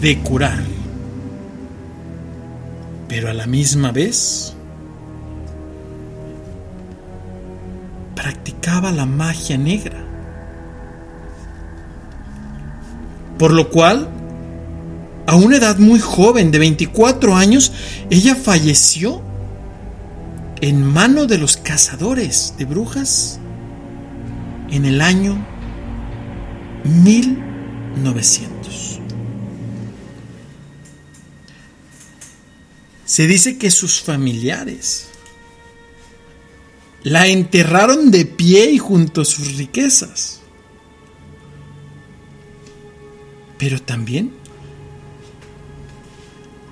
de 0.00 0.18
curar, 0.18 0.64
pero 3.08 3.30
a 3.30 3.34
la 3.34 3.46
misma 3.46 3.92
vez 3.92 4.52
practicaba 8.16 8.90
la 8.90 9.06
magia 9.06 9.56
negra, 9.56 10.04
por 13.38 13.52
lo 13.52 13.70
cual 13.70 14.08
a 15.28 15.36
una 15.36 15.58
edad 15.58 15.78
muy 15.78 16.00
joven 16.00 16.50
de 16.50 16.58
24 16.58 17.36
años, 17.36 17.70
ella 18.10 18.34
falleció 18.34 19.22
en 20.64 20.82
mano 20.82 21.26
de 21.26 21.36
los 21.36 21.58
cazadores 21.58 22.54
de 22.56 22.64
brujas 22.64 23.38
en 24.70 24.86
el 24.86 25.02
año 25.02 25.36
1900. 26.84 28.98
Se 33.04 33.26
dice 33.26 33.58
que 33.58 33.70
sus 33.70 34.00
familiares 34.00 35.08
la 37.02 37.26
enterraron 37.26 38.10
de 38.10 38.24
pie 38.24 38.70
y 38.70 38.78
junto 38.78 39.20
a 39.20 39.26
sus 39.26 39.58
riquezas. 39.58 40.40
Pero 43.58 43.82
también 43.82 44.32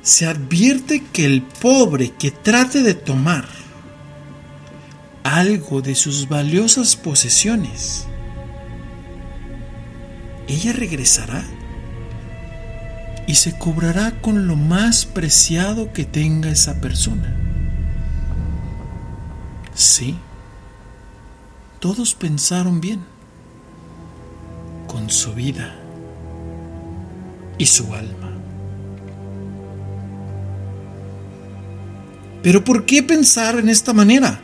se 0.01 0.24
advierte 0.24 1.05
que 1.12 1.27
el 1.27 1.43
pobre 1.43 2.14
que 2.19 2.31
trate 2.31 2.82
de 2.82 2.94
tomar 2.94 3.60
algo 5.23 5.82
de 5.82 5.94
sus 5.94 6.28
valiosas 6.28 6.97
posesiones, 6.97 8.07
ella 10.49 10.73
regresará 10.73 11.44
y 13.27 13.36
se 13.36 13.57
cobrará 13.57 14.20
con 14.20 14.47
lo 14.47 14.57
más 14.57 15.07
preciado 15.07 15.93
que 15.93 16.05
tenga 16.05 16.51
esa 16.51 16.81
persona. 16.81 17.36
Sí, 19.74 20.16
todos 21.78 22.15
pensaron 22.15 22.81
bien, 22.81 23.01
con 24.86 25.09
su 25.09 25.32
vida 25.35 25.74
y 27.59 27.66
su 27.66 27.94
alma. 27.94 28.31
Pero 32.43 32.65
¿por 32.65 32.85
qué 32.85 33.03
pensar 33.03 33.57
en 33.57 33.69
esta 33.69 33.93
manera? 33.93 34.40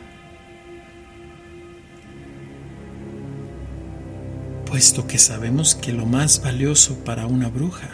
Puesto 4.69 5.07
que 5.07 5.17
sabemos 5.17 5.73
que 5.73 5.91
lo 5.91 6.05
más 6.05 6.43
valioso 6.43 6.93
para 7.03 7.25
una 7.25 7.49
bruja 7.49 7.89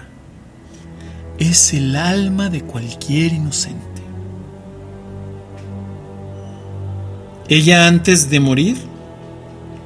es 1.39 1.73
el 1.73 1.95
alma 1.95 2.49
de 2.49 2.63
cualquier 2.63 3.31
inocente. 3.31 4.01
Ella 7.47 7.87
antes 7.87 8.29
de 8.29 8.41
morir 8.41 8.75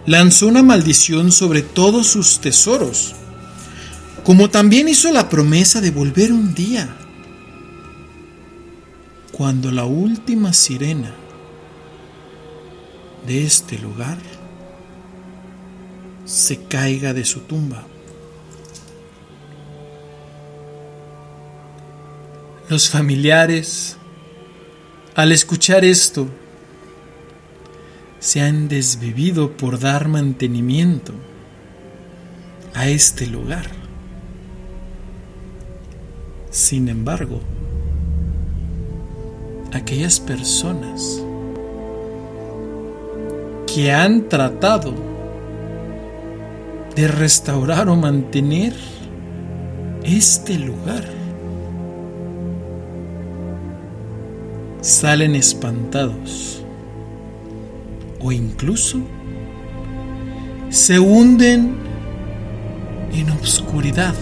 lanzó 0.07 0.47
una 0.47 0.63
maldición 0.63 1.31
sobre 1.31 1.61
todos 1.61 2.07
sus 2.07 2.39
tesoros, 2.39 3.13
como 4.23 4.49
también 4.49 4.89
hizo 4.89 5.11
la 5.11 5.29
promesa 5.29 5.81
de 5.81 5.91
volver 5.91 6.33
un 6.33 6.55
día, 6.55 6.89
cuando 9.31 9.69
la 9.71 9.85
última 9.85 10.53
sirena 10.53 11.13
de 13.27 13.45
este 13.45 13.77
lugar 13.77 14.17
se 16.29 16.57
caiga 16.65 17.11
de 17.11 17.25
su 17.25 17.39
tumba. 17.39 17.87
Los 22.69 22.87
familiares, 22.87 23.97
al 25.15 25.31
escuchar 25.31 25.83
esto, 25.83 26.27
se 28.19 28.41
han 28.41 28.67
desvivido 28.67 29.57
por 29.57 29.79
dar 29.79 30.07
mantenimiento 30.07 31.13
a 32.75 32.87
este 32.87 33.25
lugar. 33.25 33.65
Sin 36.51 36.89
embargo, 36.89 37.41
aquellas 39.73 40.19
personas 40.19 41.23
que 43.65 43.91
han 43.91 44.29
tratado 44.29 45.08
de 46.99 47.07
restaurar 47.07 47.87
o 47.87 47.95
mantener 47.95 48.73
este 50.03 50.59
lugar. 50.59 51.05
Salen 54.81 55.33
espantados 55.35 56.61
o 58.19 58.33
incluso 58.33 58.99
se 60.69 60.99
hunden 60.99 61.77
en 63.13 63.29
obscuridad, 63.29 64.15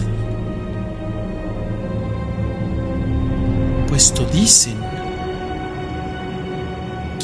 puesto 3.87 4.23
dicen 4.25 4.77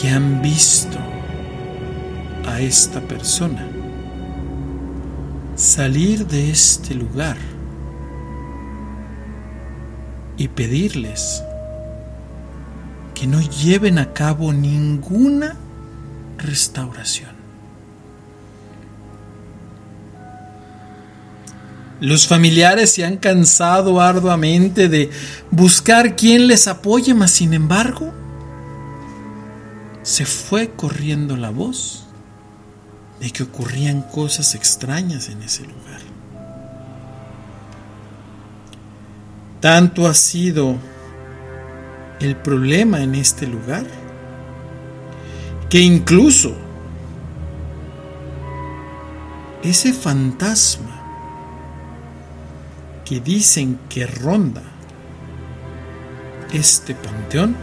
que 0.01 0.09
han 0.09 0.41
visto 0.41 0.97
a 2.47 2.59
esta 2.59 2.99
persona 3.01 3.72
salir 5.55 6.25
de 6.27 6.49
este 6.49 6.95
lugar 6.95 7.37
y 10.37 10.47
pedirles 10.47 11.43
que 13.13 13.27
no 13.27 13.39
lleven 13.39 13.99
a 13.99 14.13
cabo 14.13 14.51
ninguna 14.51 15.55
restauración. 16.37 17.31
Los 21.99 22.27
familiares 22.27 22.91
se 22.91 23.05
han 23.05 23.17
cansado 23.17 24.01
arduamente 24.01 24.89
de 24.89 25.09
buscar 25.51 26.15
quien 26.15 26.47
les 26.47 26.67
apoye, 26.67 27.13
mas 27.13 27.31
sin 27.31 27.53
embargo, 27.53 28.11
se 30.01 30.25
fue 30.25 30.71
corriendo 30.71 31.37
la 31.37 31.49
voz 31.49 32.02
de 33.23 33.31
que 33.31 33.43
ocurrían 33.43 34.01
cosas 34.01 34.53
extrañas 34.53 35.29
en 35.29 35.41
ese 35.41 35.61
lugar. 35.63 36.01
Tanto 39.61 40.07
ha 40.07 40.13
sido 40.13 40.75
el 42.19 42.35
problema 42.35 43.01
en 43.01 43.15
este 43.15 43.47
lugar 43.47 43.85
que 45.69 45.79
incluso 45.79 46.53
ese 49.63 49.93
fantasma 49.93 50.91
que 53.05 53.21
dicen 53.21 53.79
que 53.87 54.05
ronda 54.05 54.63
este 56.51 56.93
panteón 56.93 57.55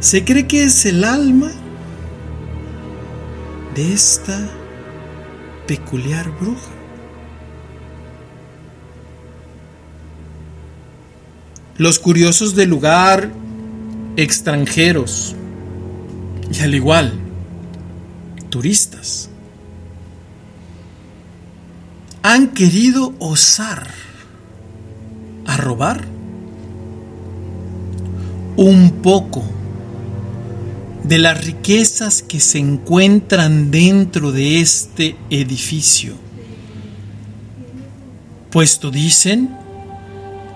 se 0.00 0.24
cree 0.24 0.46
que 0.46 0.64
es 0.64 0.86
el 0.86 1.04
alma 1.04 1.50
de 3.76 3.92
esta 3.92 4.48
peculiar 5.66 6.30
bruja. 6.40 6.72
Los 11.76 11.98
curiosos 11.98 12.54
del 12.54 12.70
lugar, 12.70 13.30
extranjeros 14.16 15.36
y 16.50 16.60
al 16.60 16.74
igual, 16.74 17.12
turistas, 18.48 19.28
han 22.22 22.48
querido 22.54 23.12
osar 23.18 23.90
a 25.44 25.58
robar 25.58 26.02
un 28.56 28.90
poco 29.02 29.42
de 31.06 31.18
las 31.18 31.44
riquezas 31.44 32.22
que 32.22 32.40
se 32.40 32.58
encuentran 32.58 33.70
dentro 33.70 34.32
de 34.32 34.60
este 34.60 35.16
edificio. 35.30 36.14
Puesto 38.50 38.90
dicen 38.90 39.56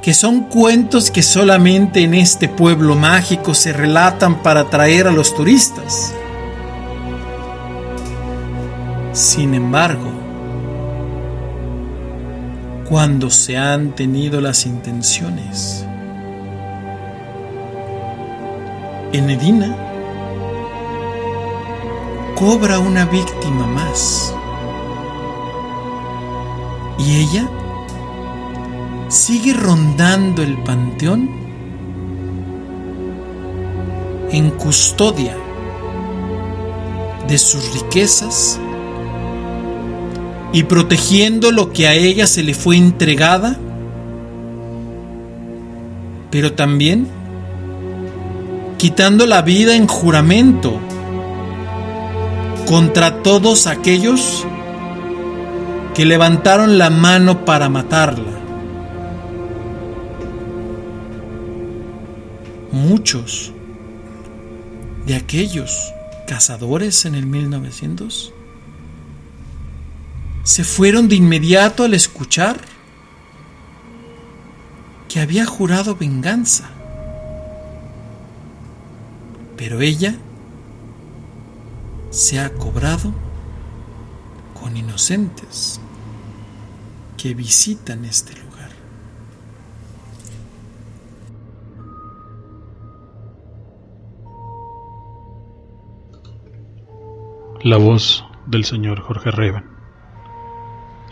que 0.03 0.13
son 0.13 0.45
cuentos 0.45 1.11
que 1.11 1.23
solamente 1.23 2.01
en 2.01 2.15
este 2.15 2.49
pueblo 2.49 2.97
mágico 2.97 3.55
se 3.55 3.73
relatan 3.73 4.43
para 4.43 4.61
atraer 4.61 5.07
a 5.07 5.13
los 5.13 5.35
turistas. 5.37 6.13
Sin 9.13 9.55
embargo, 9.55 10.11
cuando 12.89 13.31
se 13.31 13.57
han 13.57 13.95
tenido 13.95 14.41
las 14.41 14.67
intenciones, 14.67 15.85
en 19.13 19.31
Edina 19.31 19.90
cobra 22.41 22.79
una 22.79 23.05
víctima 23.05 23.67
más. 23.67 24.35
Y 26.99 27.17
ella 27.17 27.47
sigue 29.09 29.53
rondando 29.53 30.43
el 30.43 30.57
panteón 30.63 31.29
en 34.31 34.51
custodia 34.53 35.37
de 37.29 37.37
sus 37.37 37.75
riquezas 37.75 38.59
y 40.55 40.63
protegiendo 40.63 41.53
lo 41.53 41.75
que 41.75 41.89
a 41.89 41.93
ella 41.93 42.27
se 42.27 42.43
le 42.43 42.55
fue 42.55 42.79
entregada, 42.79 43.59
pero 46.31 46.55
también 46.55 47.07
quitando 48.79 49.27
la 49.27 49.43
vida 49.43 49.77
en 49.77 49.87
juramento 49.87 50.81
contra 52.67 53.23
todos 53.23 53.67
aquellos 53.67 54.47
que 55.95 56.05
levantaron 56.05 56.79
la 56.79 56.91
mano 56.91 57.45
para 57.45 57.69
matarla. 57.69 58.41
muchos 62.73 63.53
de 65.07 65.15
aquellos 65.15 65.93
cazadores 66.27 67.05
en 67.05 67.15
el 67.15 67.27
1900 67.27 68.33
se 70.43 70.65
fueron 70.65 71.09
de 71.09 71.17
inmediato 71.17 71.85
al 71.85 71.95
escuchar 71.95 72.61
que 75.09 75.21
había 75.21 75.45
jurado 75.45 75.97
venganza. 75.97 76.71
Pero 79.57 79.81
ella 79.81 80.17
se 82.11 82.41
ha 82.41 82.53
cobrado 82.55 83.13
con 84.61 84.77
inocentes 84.77 85.81
que 87.17 87.35
visitan 87.35 88.05
este 88.05 88.33
lugar. 88.35 88.71
La 97.63 97.77
voz 97.77 98.25
del 98.47 98.65
señor 98.65 99.01
Jorge 99.01 99.31
Raven. 99.31 99.65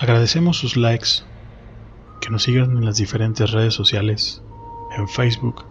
Agradecemos 0.00 0.56
sus 0.56 0.76
likes, 0.76 1.24
que 2.20 2.30
nos 2.30 2.44
sigan 2.44 2.76
en 2.76 2.84
las 2.84 2.96
diferentes 2.96 3.50
redes 3.52 3.74
sociales, 3.74 4.42
en 4.96 5.08
Facebook, 5.08 5.64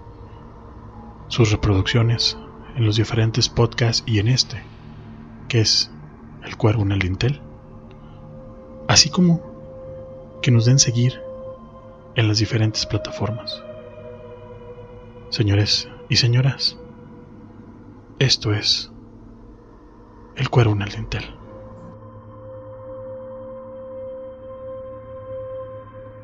sus 1.28 1.52
reproducciones 1.52 2.38
en 2.76 2.86
los 2.86 2.96
diferentes 2.96 3.50
podcasts 3.50 4.04
y 4.06 4.20
en 4.20 4.28
este, 4.28 4.62
que 5.48 5.62
es 5.62 5.92
El 6.44 6.58
Cuervo 6.58 6.84
en 6.84 6.92
el 6.92 7.00
Dintel, 7.00 7.42
así 8.88 9.10
como 9.10 10.40
que 10.42 10.52
nos 10.52 10.66
den 10.66 10.80
seguir 10.80 11.22
en 12.16 12.28
las 12.28 12.40
diferentes 12.40 12.86
plataformas. 12.86 13.64
Señores 15.30 15.90
y 16.10 16.16
señoras, 16.16 16.78
esto 18.20 18.54
es 18.54 18.92
El 20.36 20.50
Cuervo 20.50 20.74
en 20.74 20.82
el 20.82 20.90
Dintel. 20.90 21.24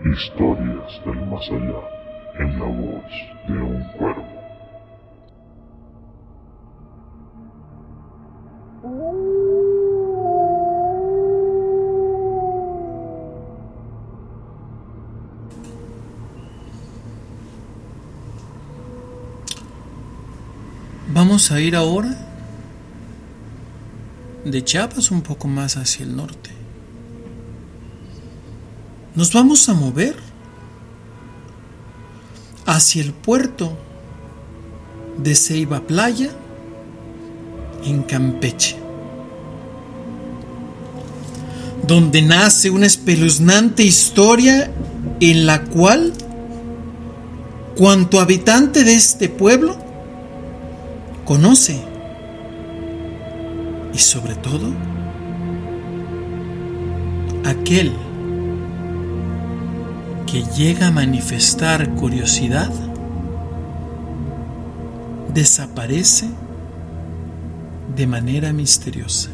Historias 0.06 1.02
del 1.06 1.26
más 1.28 1.48
allá 1.50 1.94
en 2.40 2.60
la 2.60 2.66
voz 2.66 3.04
de 3.48 3.62
un 3.62 3.84
cuervo. 3.98 4.43
A 21.52 21.60
ir 21.60 21.76
ahora 21.76 22.16
de 24.46 24.64
Chiapas 24.64 25.12
un 25.12 25.22
poco 25.22 25.50
más 25.50 25.76
hacia 25.76 26.06
el 26.06 26.16
norte. 26.16 26.50
Nos 29.14 29.34
vamos 29.34 29.68
a 29.68 29.74
mover 29.74 30.16
hacia 32.66 33.04
el 33.04 33.12
puerto 33.12 33.78
de 35.18 35.36
Ceiba 35.36 35.82
Playa 35.82 36.30
en 37.84 38.04
Campeche, 38.04 38.78
donde 41.86 42.22
nace 42.22 42.70
una 42.70 42.86
espeluznante 42.86 43.84
historia 43.84 44.72
en 45.20 45.46
la 45.46 45.66
cual 45.66 46.14
cuanto 47.76 48.22
habitante 48.22 48.86
de 48.86 48.94
este 48.94 49.28
pueblo 49.28 49.84
conoce 51.26 51.80
y 53.94 53.98
sobre 53.98 54.36
todo 54.36 54.74
aquel 57.46 57.94
que 60.26 60.44
llega 60.58 60.88
a 60.88 60.92
manifestar 60.92 61.90
curiosidad 61.96 62.72
desaparece 65.34 66.30
de 67.96 68.08
manera 68.08 68.54
misteriosa. 68.54 69.30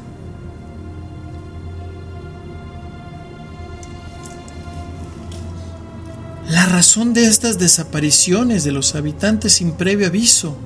La 6.50 6.66
razón 6.66 7.14
de 7.14 7.28
estas 7.28 7.60
desapariciones 7.60 8.64
de 8.64 8.72
los 8.72 8.96
habitantes 8.96 9.54
sin 9.54 9.74
previo 9.74 10.08
aviso 10.08 10.58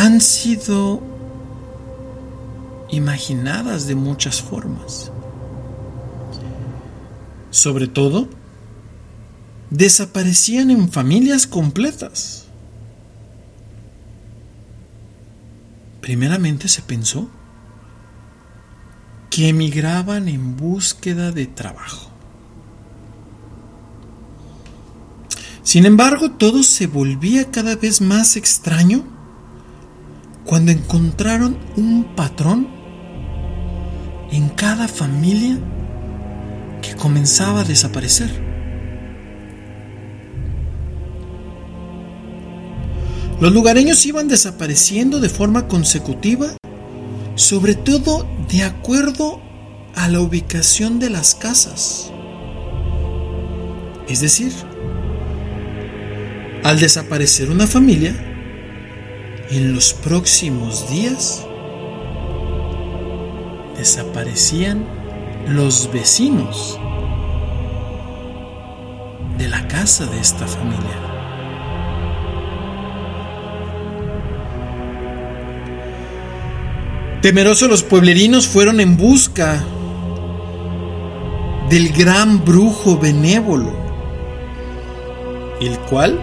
han 0.00 0.22
sido 0.22 1.02
imaginadas 2.88 3.86
de 3.86 3.94
muchas 3.94 4.40
formas. 4.40 5.12
Sobre 7.50 7.86
todo, 7.86 8.26
desaparecían 9.68 10.70
en 10.70 10.90
familias 10.90 11.46
completas. 11.46 12.46
Primeramente 16.00 16.68
se 16.68 16.80
pensó 16.80 17.28
que 19.28 19.50
emigraban 19.50 20.28
en 20.28 20.56
búsqueda 20.56 21.30
de 21.30 21.46
trabajo. 21.46 22.08
Sin 25.62 25.84
embargo, 25.84 26.30
todo 26.30 26.62
se 26.62 26.86
volvía 26.86 27.50
cada 27.50 27.76
vez 27.76 28.00
más 28.00 28.36
extraño 28.36 29.19
cuando 30.44 30.72
encontraron 30.72 31.56
un 31.76 32.04
patrón 32.16 32.68
en 34.32 34.48
cada 34.48 34.88
familia 34.88 35.58
que 36.82 36.94
comenzaba 36.94 37.60
a 37.60 37.64
desaparecer. 37.64 38.30
Los 43.40 43.52
lugareños 43.52 44.04
iban 44.04 44.28
desapareciendo 44.28 45.18
de 45.18 45.30
forma 45.30 45.66
consecutiva, 45.66 46.56
sobre 47.36 47.74
todo 47.74 48.28
de 48.50 48.64
acuerdo 48.64 49.40
a 49.94 50.08
la 50.08 50.20
ubicación 50.20 50.98
de 50.98 51.10
las 51.10 51.34
casas. 51.34 52.12
Es 54.08 54.20
decir, 54.20 54.52
al 56.64 56.78
desaparecer 56.78 57.50
una 57.50 57.66
familia, 57.66 58.29
en 59.50 59.74
los 59.74 59.92
próximos 59.94 60.88
días 60.88 61.44
desaparecían 63.76 64.84
los 65.48 65.90
vecinos 65.92 66.78
de 69.38 69.48
la 69.48 69.66
casa 69.66 70.06
de 70.06 70.20
esta 70.20 70.46
familia. 70.46 70.98
Temerosos 77.22 77.68
los 77.68 77.82
pueblerinos 77.82 78.46
fueron 78.46 78.80
en 78.80 78.96
busca 78.96 79.64
del 81.68 81.92
gran 81.92 82.44
brujo 82.44 82.98
benévolo, 82.98 83.72
el 85.60 85.76
cual, 85.80 86.20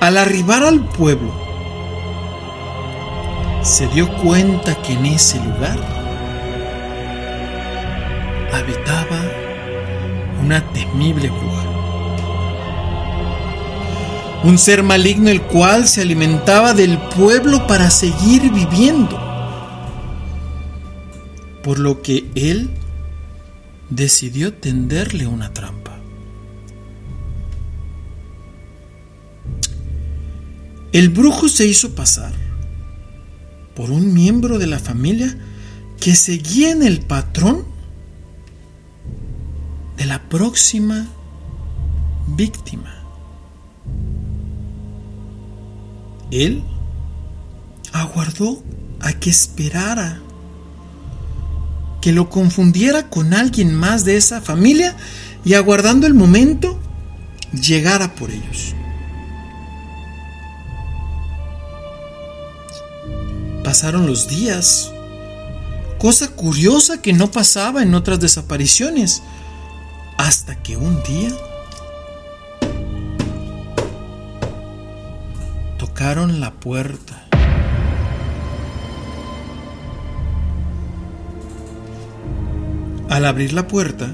al 0.00 0.16
arribar 0.18 0.62
al 0.62 0.80
pueblo, 0.80 1.43
se 3.64 3.88
dio 3.88 4.14
cuenta 4.18 4.80
que 4.82 4.92
en 4.92 5.06
ese 5.06 5.38
lugar 5.38 5.78
habitaba 8.52 9.18
una 10.42 10.62
temible 10.72 11.30
bruja. 11.30 11.64
Un 14.44 14.58
ser 14.58 14.82
maligno 14.82 15.30
el 15.30 15.40
cual 15.40 15.88
se 15.88 16.02
alimentaba 16.02 16.74
del 16.74 16.98
pueblo 16.98 17.66
para 17.66 17.88
seguir 17.88 18.52
viviendo. 18.52 19.18
Por 21.62 21.78
lo 21.78 22.02
que 22.02 22.26
él 22.34 22.70
decidió 23.88 24.52
tenderle 24.52 25.26
una 25.26 25.54
trampa. 25.54 25.98
El 30.92 31.08
brujo 31.08 31.48
se 31.48 31.64
hizo 31.64 31.94
pasar 31.94 32.43
por 33.74 33.90
un 33.90 34.12
miembro 34.14 34.58
de 34.58 34.66
la 34.66 34.78
familia 34.78 35.36
que 36.00 36.14
seguía 36.14 36.70
en 36.70 36.82
el 36.82 37.00
patrón 37.00 37.64
de 39.96 40.06
la 40.06 40.22
próxima 40.28 41.06
víctima. 42.26 42.94
Él 46.30 46.62
aguardó 47.92 48.62
a 49.00 49.12
que 49.12 49.30
esperara 49.30 50.20
que 52.00 52.12
lo 52.12 52.28
confundiera 52.28 53.08
con 53.08 53.32
alguien 53.32 53.74
más 53.74 54.04
de 54.04 54.16
esa 54.16 54.40
familia 54.40 54.96
y 55.44 55.54
aguardando 55.54 56.06
el 56.06 56.14
momento 56.14 56.78
llegara 57.52 58.14
por 58.14 58.30
ellos. 58.30 58.74
pasaron 63.74 64.06
los 64.06 64.28
días. 64.28 64.92
Cosa 65.98 66.28
curiosa 66.28 67.02
que 67.02 67.12
no 67.12 67.32
pasaba 67.32 67.82
en 67.82 67.96
otras 67.96 68.20
desapariciones. 68.20 69.20
Hasta 70.16 70.62
que 70.62 70.76
un 70.76 71.02
día 71.02 71.30
tocaron 75.76 76.38
la 76.38 76.52
puerta. 76.52 77.26
Al 83.10 83.24
abrir 83.24 83.52
la 83.52 83.66
puerta, 83.66 84.06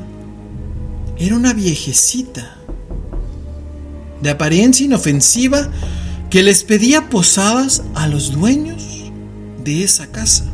era 1.19 1.37
una 1.37 1.53
viejecita, 1.53 2.57
de 4.23 4.31
apariencia 4.31 4.87
inofensiva, 4.87 5.69
que 6.31 6.43
les 6.43 6.65
pedía 6.65 7.11
posadas 7.11 7.83
a 7.95 8.07
los 8.07 8.33
dueños 8.33 8.90
de 9.71 9.85
esa 9.85 10.09
casa, 10.09 10.47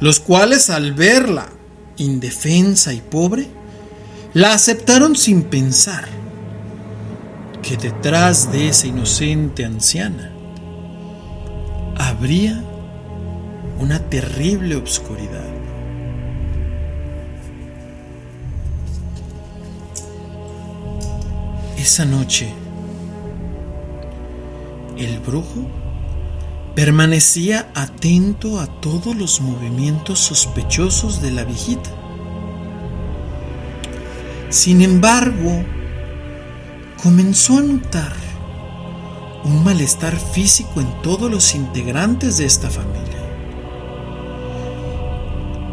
los 0.00 0.18
cuales 0.18 0.70
al 0.70 0.92
verla 0.92 1.48
indefensa 1.98 2.92
y 2.92 3.00
pobre, 3.00 3.46
la 4.34 4.52
aceptaron 4.52 5.14
sin 5.14 5.44
pensar 5.44 6.08
que 7.62 7.76
detrás 7.76 8.50
de 8.50 8.68
esa 8.68 8.88
inocente 8.88 9.64
anciana 9.64 10.32
habría 11.96 12.60
una 13.78 14.00
terrible 14.00 14.74
obscuridad. 14.74 15.46
Esa 21.78 22.04
noche, 22.04 22.52
el 24.98 25.20
brujo 25.20 25.81
permanecía 26.74 27.70
atento 27.74 28.58
a 28.58 28.66
todos 28.66 29.14
los 29.14 29.40
movimientos 29.40 30.18
sospechosos 30.20 31.20
de 31.20 31.30
la 31.30 31.44
viejita. 31.44 31.90
Sin 34.48 34.82
embargo, 34.82 35.64
comenzó 37.02 37.58
a 37.58 37.62
notar 37.62 38.12
un 39.44 39.64
malestar 39.64 40.16
físico 40.18 40.80
en 40.80 41.02
todos 41.02 41.30
los 41.30 41.54
integrantes 41.54 42.38
de 42.38 42.46
esta 42.46 42.70
familia. 42.70 43.22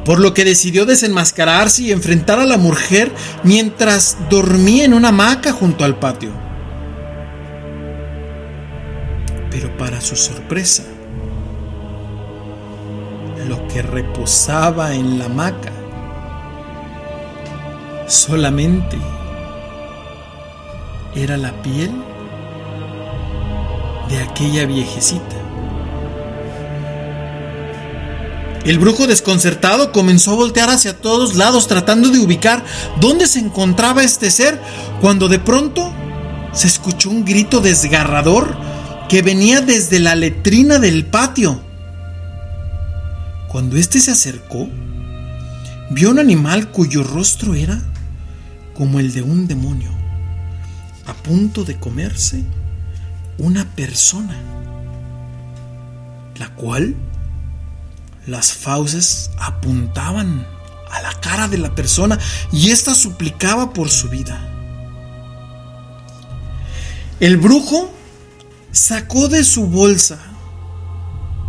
Por 0.05 0.19
lo 0.19 0.33
que 0.33 0.43
decidió 0.43 0.85
desenmascararse 0.85 1.83
y 1.83 1.91
enfrentar 1.91 2.39
a 2.39 2.45
la 2.45 2.57
mujer 2.57 3.11
mientras 3.43 4.17
dormía 4.29 4.85
en 4.85 4.93
una 4.93 5.09
hamaca 5.09 5.51
junto 5.51 5.83
al 5.83 5.99
patio. 5.99 6.31
Pero 9.51 9.75
para 9.77 10.01
su 10.01 10.15
sorpresa, 10.15 10.83
lo 13.49 13.67
que 13.67 13.81
reposaba 13.81 14.93
en 14.93 15.17
la 15.17 15.25
hamaca 15.25 15.71
solamente 18.07 18.95
era 21.15 21.35
la 21.35 21.51
piel 21.63 21.91
de 24.07 24.19
aquella 24.19 24.67
viejecita. 24.67 25.35
El 28.65 28.77
brujo 28.77 29.07
desconcertado 29.07 29.91
comenzó 29.91 30.33
a 30.33 30.35
voltear 30.35 30.69
hacia 30.69 30.95
todos 30.95 31.35
lados 31.35 31.67
tratando 31.67 32.09
de 32.09 32.19
ubicar 32.19 32.63
dónde 32.99 33.25
se 33.25 33.39
encontraba 33.39 34.03
este 34.03 34.29
ser, 34.29 34.61
cuando 35.01 35.27
de 35.27 35.39
pronto 35.39 35.91
se 36.53 36.67
escuchó 36.67 37.09
un 37.09 37.25
grito 37.25 37.61
desgarrador 37.61 38.55
que 39.07 39.23
venía 39.23 39.61
desde 39.61 39.97
la 39.97 40.13
letrina 40.13 40.77
del 40.77 41.07
patio. 41.07 41.68
Cuando 43.49 43.77
éste 43.77 43.99
se 43.99 44.11
acercó, 44.11 44.69
vio 45.89 46.11
un 46.11 46.19
animal 46.19 46.69
cuyo 46.69 47.03
rostro 47.03 47.55
era 47.55 47.81
como 48.75 48.99
el 48.99 49.11
de 49.11 49.23
un 49.23 49.47
demonio, 49.47 49.89
a 51.07 51.13
punto 51.15 51.63
de 51.63 51.79
comerse 51.79 52.43
una 53.39 53.65
persona, 53.65 54.39
la 56.37 56.53
cual 56.53 56.95
las 58.27 58.53
fauces 58.53 59.31
apuntaban 59.39 60.45
a 60.91 61.01
la 61.01 61.13
cara 61.19 61.47
de 61.47 61.57
la 61.57 61.73
persona 61.73 62.19
y 62.51 62.69
ésta 62.69 62.93
suplicaba 62.93 63.73
por 63.73 63.89
su 63.89 64.09
vida. 64.09 64.39
El 67.19 67.37
brujo 67.37 67.91
sacó 68.71 69.27
de 69.27 69.43
su 69.43 69.65
bolsa 69.65 70.28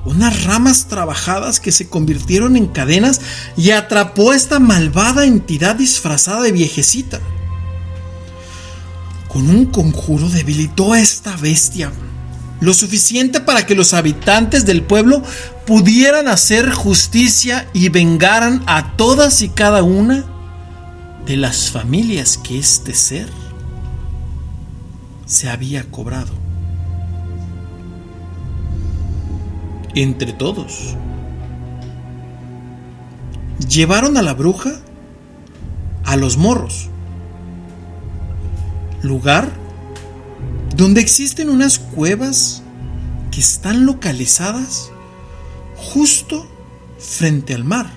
unas 0.04 0.44
ramas 0.44 0.86
trabajadas 0.86 1.60
que 1.60 1.72
se 1.72 1.88
convirtieron 1.88 2.56
en 2.56 2.66
cadenas 2.66 3.20
y 3.56 3.70
atrapó 3.70 4.30
a 4.30 4.36
esta 4.36 4.58
malvada 4.58 5.24
entidad 5.24 5.76
disfrazada 5.76 6.42
de 6.42 6.52
viejecita. 6.52 7.20
Con 9.28 9.48
un 9.48 9.66
conjuro 9.66 10.28
debilitó 10.28 10.92
a 10.92 11.00
esta 11.00 11.36
bestia, 11.36 11.92
lo 12.60 12.74
suficiente 12.74 13.40
para 13.40 13.64
que 13.64 13.74
los 13.74 13.94
habitantes 13.94 14.66
del 14.66 14.82
pueblo 14.82 15.22
pudieran 15.66 16.28
hacer 16.28 16.70
justicia 16.72 17.68
y 17.72 17.88
vengaran 17.88 18.62
a 18.66 18.96
todas 18.96 19.40
y 19.42 19.48
cada 19.48 19.82
una 19.82 20.24
de 21.26 21.36
las 21.36 21.70
familias 21.70 22.38
que 22.38 22.58
este 22.58 22.94
ser 22.94 23.28
se 25.26 25.48
había 25.48 25.84
cobrado. 25.90 26.49
Entre 29.94 30.32
todos, 30.32 30.96
llevaron 33.68 34.16
a 34.16 34.22
la 34.22 34.34
bruja 34.34 34.80
a 36.04 36.16
los 36.16 36.36
morros, 36.36 36.88
lugar 39.02 39.48
donde 40.76 41.00
existen 41.00 41.50
unas 41.50 41.78
cuevas 41.78 42.62
que 43.30 43.40
están 43.40 43.84
localizadas 43.84 44.90
justo 45.76 46.48
frente 46.98 47.54
al 47.54 47.64
mar, 47.64 47.90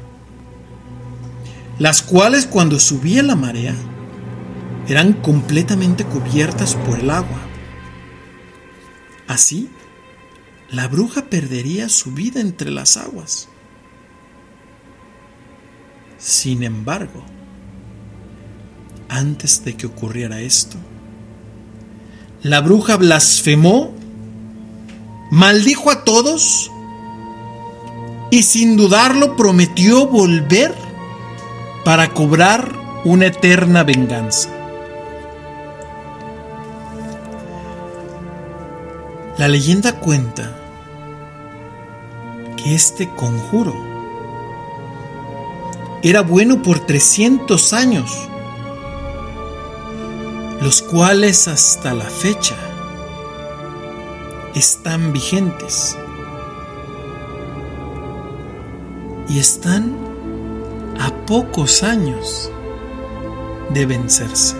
las 1.79 2.01
cuales 2.01 2.45
cuando 2.45 2.79
subía 2.79 3.23
la 3.23 3.35
marea 3.35 3.75
eran 4.87 5.13
completamente 5.13 6.05
cubiertas 6.05 6.75
por 6.75 6.99
el 6.99 7.09
agua. 7.09 7.39
Así, 9.27 9.69
la 10.73 10.87
bruja 10.87 11.25
perdería 11.25 11.87
su 11.87 12.13
vida 12.13 12.41
entre 12.41 12.71
las 12.71 12.97
aguas. 12.97 13.47
Sin 16.17 16.63
embargo, 16.63 17.23
antes 19.07 19.63
de 19.63 19.75
que 19.77 19.85
ocurriera 19.85 20.41
esto, 20.41 20.77
la 22.41 22.59
bruja 22.59 22.97
blasfemó, 22.97 23.93
maldijo 25.29 25.91
a 25.91 26.03
todos 26.03 26.71
y 28.31 28.41
sin 28.41 28.75
dudarlo 28.75 29.35
prometió 29.35 30.07
volver 30.07 30.73
para 31.85 32.09
cobrar 32.09 32.73
una 33.05 33.27
eterna 33.27 33.83
venganza. 33.83 34.49
La 39.37 39.47
leyenda 39.47 39.99
cuenta 39.99 40.62
que 42.63 42.75
este 42.75 43.09
conjuro 43.09 43.75
era 46.01 46.21
bueno 46.21 46.61
por 46.61 46.79
300 46.79 47.73
años, 47.73 48.29
los 50.61 50.81
cuales 50.81 51.47
hasta 51.47 51.93
la 51.93 52.05
fecha 52.05 52.55
están 54.55 55.11
vigentes 55.11 55.97
y 59.27 59.39
están 59.39 59.95
a 60.99 61.11
pocos 61.25 61.83
años 61.83 62.51
de 63.73 63.85
vencerse. 63.85 64.55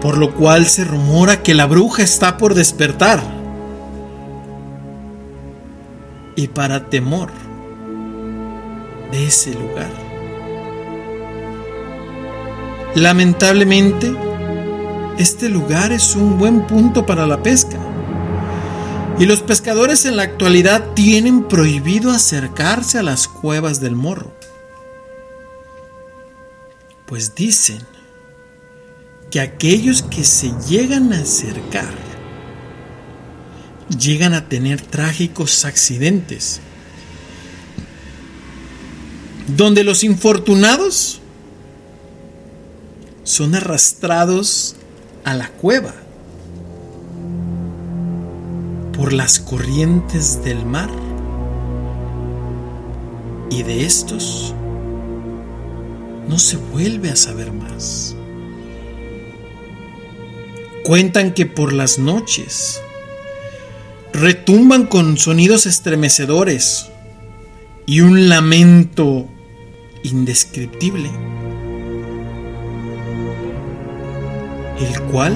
Por 0.00 0.16
lo 0.16 0.34
cual 0.34 0.66
se 0.66 0.84
rumora 0.84 1.42
que 1.42 1.54
la 1.54 1.66
bruja 1.66 2.02
está 2.02 2.36
por 2.36 2.54
despertar. 2.54 3.37
Y 6.38 6.46
para 6.46 6.88
temor 6.88 7.32
de 9.10 9.26
ese 9.26 9.54
lugar. 9.54 9.90
Lamentablemente, 12.94 14.14
este 15.18 15.48
lugar 15.48 15.90
es 15.90 16.14
un 16.14 16.38
buen 16.38 16.64
punto 16.64 17.04
para 17.04 17.26
la 17.26 17.42
pesca. 17.42 17.76
Y 19.18 19.26
los 19.26 19.42
pescadores 19.42 20.04
en 20.04 20.16
la 20.16 20.22
actualidad 20.22 20.92
tienen 20.94 21.48
prohibido 21.48 22.12
acercarse 22.12 22.98
a 22.98 23.02
las 23.02 23.26
cuevas 23.26 23.80
del 23.80 23.96
morro. 23.96 24.30
Pues 27.06 27.34
dicen 27.34 27.84
que 29.32 29.40
aquellos 29.40 30.02
que 30.02 30.22
se 30.22 30.52
llegan 30.68 31.12
a 31.12 31.18
acercar 31.18 32.07
llegan 33.88 34.34
a 34.34 34.48
tener 34.48 34.80
trágicos 34.80 35.64
accidentes, 35.64 36.60
donde 39.56 39.84
los 39.84 40.04
infortunados 40.04 41.20
son 43.24 43.54
arrastrados 43.54 44.76
a 45.24 45.34
la 45.34 45.48
cueva 45.48 45.94
por 48.92 49.12
las 49.12 49.38
corrientes 49.38 50.42
del 50.42 50.64
mar 50.64 50.90
Y 53.50 53.62
de 53.62 53.84
estos 53.84 54.54
no 56.28 56.38
se 56.38 56.58
vuelve 56.58 57.10
a 57.10 57.16
saber 57.16 57.52
más. 57.52 58.14
Cuentan 60.84 61.32
que 61.32 61.46
por 61.46 61.72
las 61.72 61.98
noches 61.98 62.82
retumban 64.12 64.86
con 64.86 65.16
sonidos 65.18 65.66
estremecedores 65.66 66.90
y 67.86 68.00
un 68.00 68.28
lamento 68.28 69.28
indescriptible, 70.02 71.10
el 74.80 75.02
cual 75.10 75.34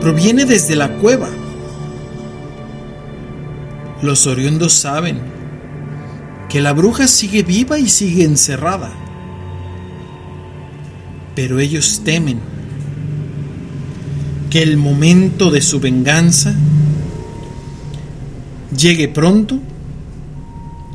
proviene 0.00 0.44
desde 0.44 0.76
la 0.76 0.88
cueva. 0.98 1.28
Los 4.02 4.26
oriundos 4.26 4.72
saben 4.72 5.20
que 6.48 6.60
la 6.60 6.72
bruja 6.72 7.06
sigue 7.06 7.42
viva 7.42 7.78
y 7.78 7.88
sigue 7.88 8.24
encerrada, 8.24 8.92
pero 11.34 11.60
ellos 11.60 12.02
temen 12.04 12.40
que 14.50 14.62
el 14.62 14.76
momento 14.76 15.50
de 15.50 15.60
su 15.60 15.78
venganza 15.80 16.54
llegue 18.76 19.08
pronto 19.08 19.58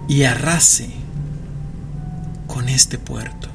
y 0.07 0.23
arrase 0.23 0.89
con 2.47 2.69
este 2.69 2.97
puerto. 2.97 3.49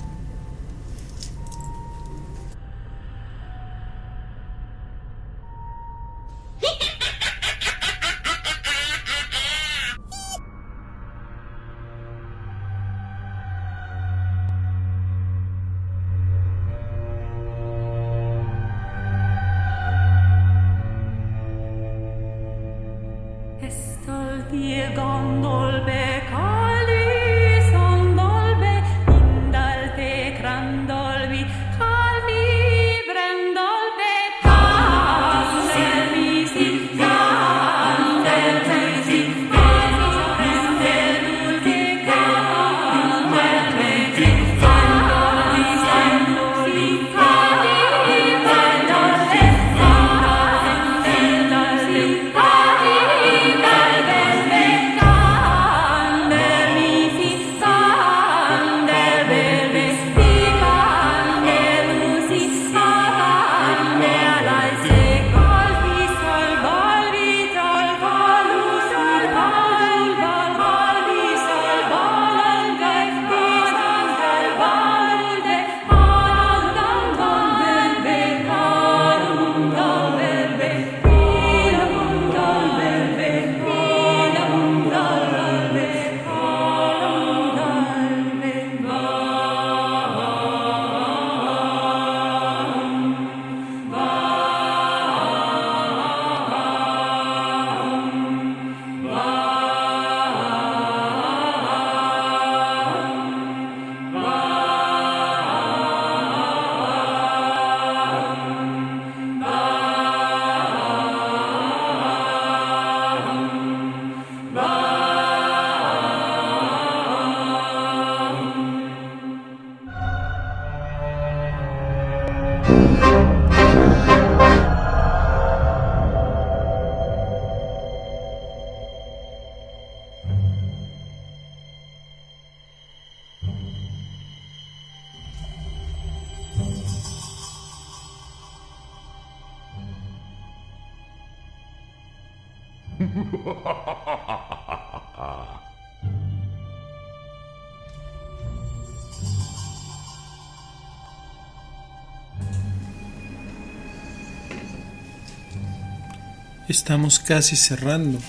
Estamos 156.71 157.19
casi 157.19 157.57
cerrando. 157.57 158.21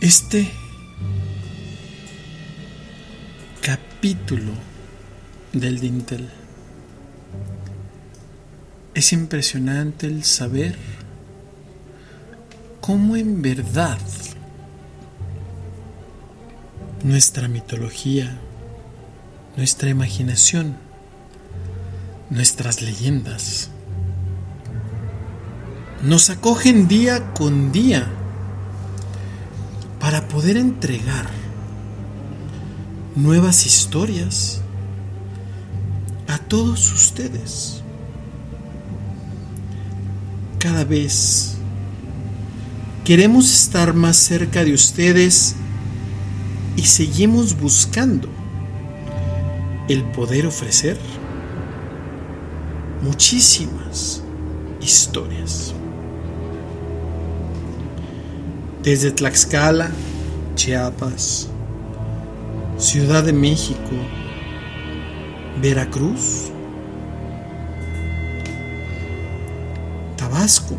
Este 0.00 0.50
capítulo 3.62 4.50
del 5.52 5.78
dintel. 5.78 6.28
Es 8.94 9.12
impresionante 9.12 10.08
el 10.08 10.24
saber 10.24 10.76
cómo 12.80 13.14
en 13.14 13.40
verdad 13.40 14.00
nuestra 17.04 17.46
mitología, 17.46 18.36
nuestra 19.56 19.88
imaginación, 19.88 20.78
nuestras 22.28 22.82
leyendas, 22.82 23.70
nos 26.02 26.30
acogen 26.30 26.88
día 26.88 27.32
con 27.32 27.72
día 27.72 28.06
para 29.98 30.28
poder 30.28 30.56
entregar 30.56 31.26
nuevas 33.14 33.66
historias 33.66 34.60
a 36.28 36.38
todos 36.38 36.92
ustedes. 36.92 37.82
Cada 40.58 40.84
vez 40.84 41.56
queremos 43.04 43.52
estar 43.52 43.94
más 43.94 44.16
cerca 44.16 44.64
de 44.64 44.74
ustedes 44.74 45.56
y 46.76 46.82
seguimos 46.82 47.58
buscando 47.58 48.28
el 49.88 50.04
poder 50.04 50.46
ofrecer 50.46 50.98
muchísimas 53.02 54.22
historias. 54.80 55.72
Desde 58.86 59.10
Tlaxcala, 59.10 59.90
Chiapas, 60.54 61.48
Ciudad 62.78 63.24
de 63.24 63.32
México, 63.32 63.96
Veracruz, 65.60 66.52
Tabasco. 70.16 70.78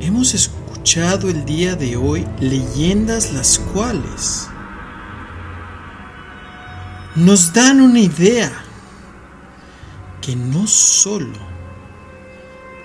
Hemos 0.00 0.32
escuchado 0.32 1.28
el 1.28 1.44
día 1.44 1.76
de 1.76 1.94
hoy 1.94 2.26
leyendas 2.40 3.34
las 3.34 3.58
cuales 3.58 4.48
nos 7.16 7.52
dan 7.52 7.82
una 7.82 8.00
idea 8.00 8.50
que 10.22 10.34
no 10.34 10.66
solo 10.66 11.38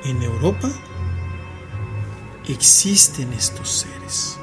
en 0.03 0.21
Europa 0.21 0.69
existen 2.53 3.31
estos 3.33 3.69
seres. 3.69 4.37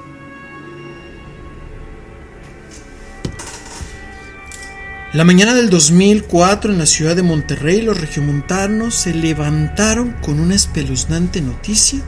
La 5.13 5.25
mañana 5.25 5.55
del 5.55 5.69
2004 5.69 6.73
en 6.73 6.79
la 6.79 6.87
ciudad 6.87 7.15
de 7.15 7.23
Monterrey 7.23 7.83
los 7.83 8.01
regiomontanos 8.01 8.95
se 8.95 9.13
levantaron 9.13 10.17
con 10.23 10.41
una 10.41 10.55
espeluznante 10.55 11.43
noticia 11.43 12.01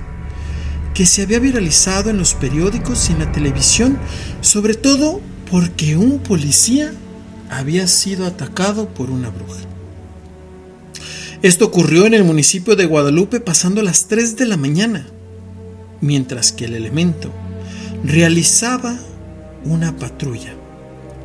que 0.95 1.05
se 1.05 1.23
había 1.23 1.39
viralizado 1.39 2.09
en 2.09 2.17
los 2.17 2.33
periódicos 2.33 3.11
y 3.11 3.13
en 3.13 3.19
la 3.19 3.31
televisión, 3.31 3.99
sobre 4.41 4.73
todo 4.73 5.21
porque 5.51 5.99
un 5.99 6.21
policía 6.21 6.93
había 7.51 7.87
sido 7.89 8.27
atacado 8.27 8.89
por 8.89 9.11
una 9.11 9.29
bruja. 9.29 9.61
Esto 11.43 11.67
ocurrió 11.67 12.07
en 12.07 12.15
el 12.15 12.25
municipio 12.25 12.75
de 12.75 12.87
Guadalupe 12.87 13.39
pasando 13.39 13.83
las 13.83 14.07
3 14.07 14.37
de 14.37 14.47
la 14.47 14.57
mañana 14.57 15.07
mientras 16.05 16.53
que 16.53 16.67
el 16.67 16.75
elemento 16.75 17.33
realizaba 18.05 18.97
una 19.65 19.97
patrulla 19.97 20.55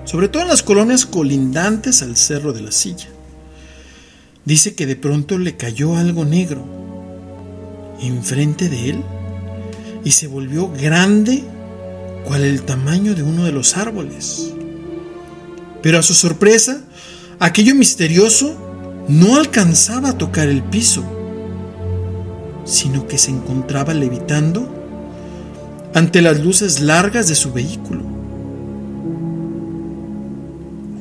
sobre 0.10 0.28
todo 0.28 0.42
en 0.42 0.48
las 0.48 0.64
colonias 0.64 1.06
colindantes 1.06 2.02
al 2.02 2.18
Cerro 2.18 2.52
de 2.52 2.62
la 2.62 2.72
Silla. 2.72 3.10
Dice 4.44 4.74
que 4.74 4.88
de 4.88 4.96
pronto 4.96 5.38
le 5.38 5.56
cayó 5.56 5.98
algo 5.98 6.26
negro 6.26 6.66
enfrente 8.02 8.70
de 8.70 8.90
él 8.90 9.04
y 10.04 10.10
se 10.10 10.26
volvió 10.26 10.72
grande 10.72 11.44
cual 12.26 12.42
el 12.42 12.64
tamaño 12.64 13.14
de 13.14 13.22
uno 13.22 13.44
de 13.44 13.52
los 13.52 13.78
árboles. 13.78 14.52
Pero 15.84 16.00
a 16.00 16.02
su 16.02 16.16
sorpresa, 16.16 16.82
aquello 17.38 17.76
misterioso 17.76 18.58
no 19.08 19.36
alcanzaba 19.36 20.10
a 20.10 20.18
tocar 20.18 20.50
el 20.50 20.64
piso, 20.64 21.04
sino 22.70 23.08
que 23.08 23.18
se 23.18 23.32
encontraba 23.32 23.94
levitando 23.94 24.68
ante 25.94 26.22
las 26.22 26.40
luces 26.40 26.80
largas 26.80 27.28
de 27.28 27.36
su 27.36 27.52
vehículo. 27.52 28.04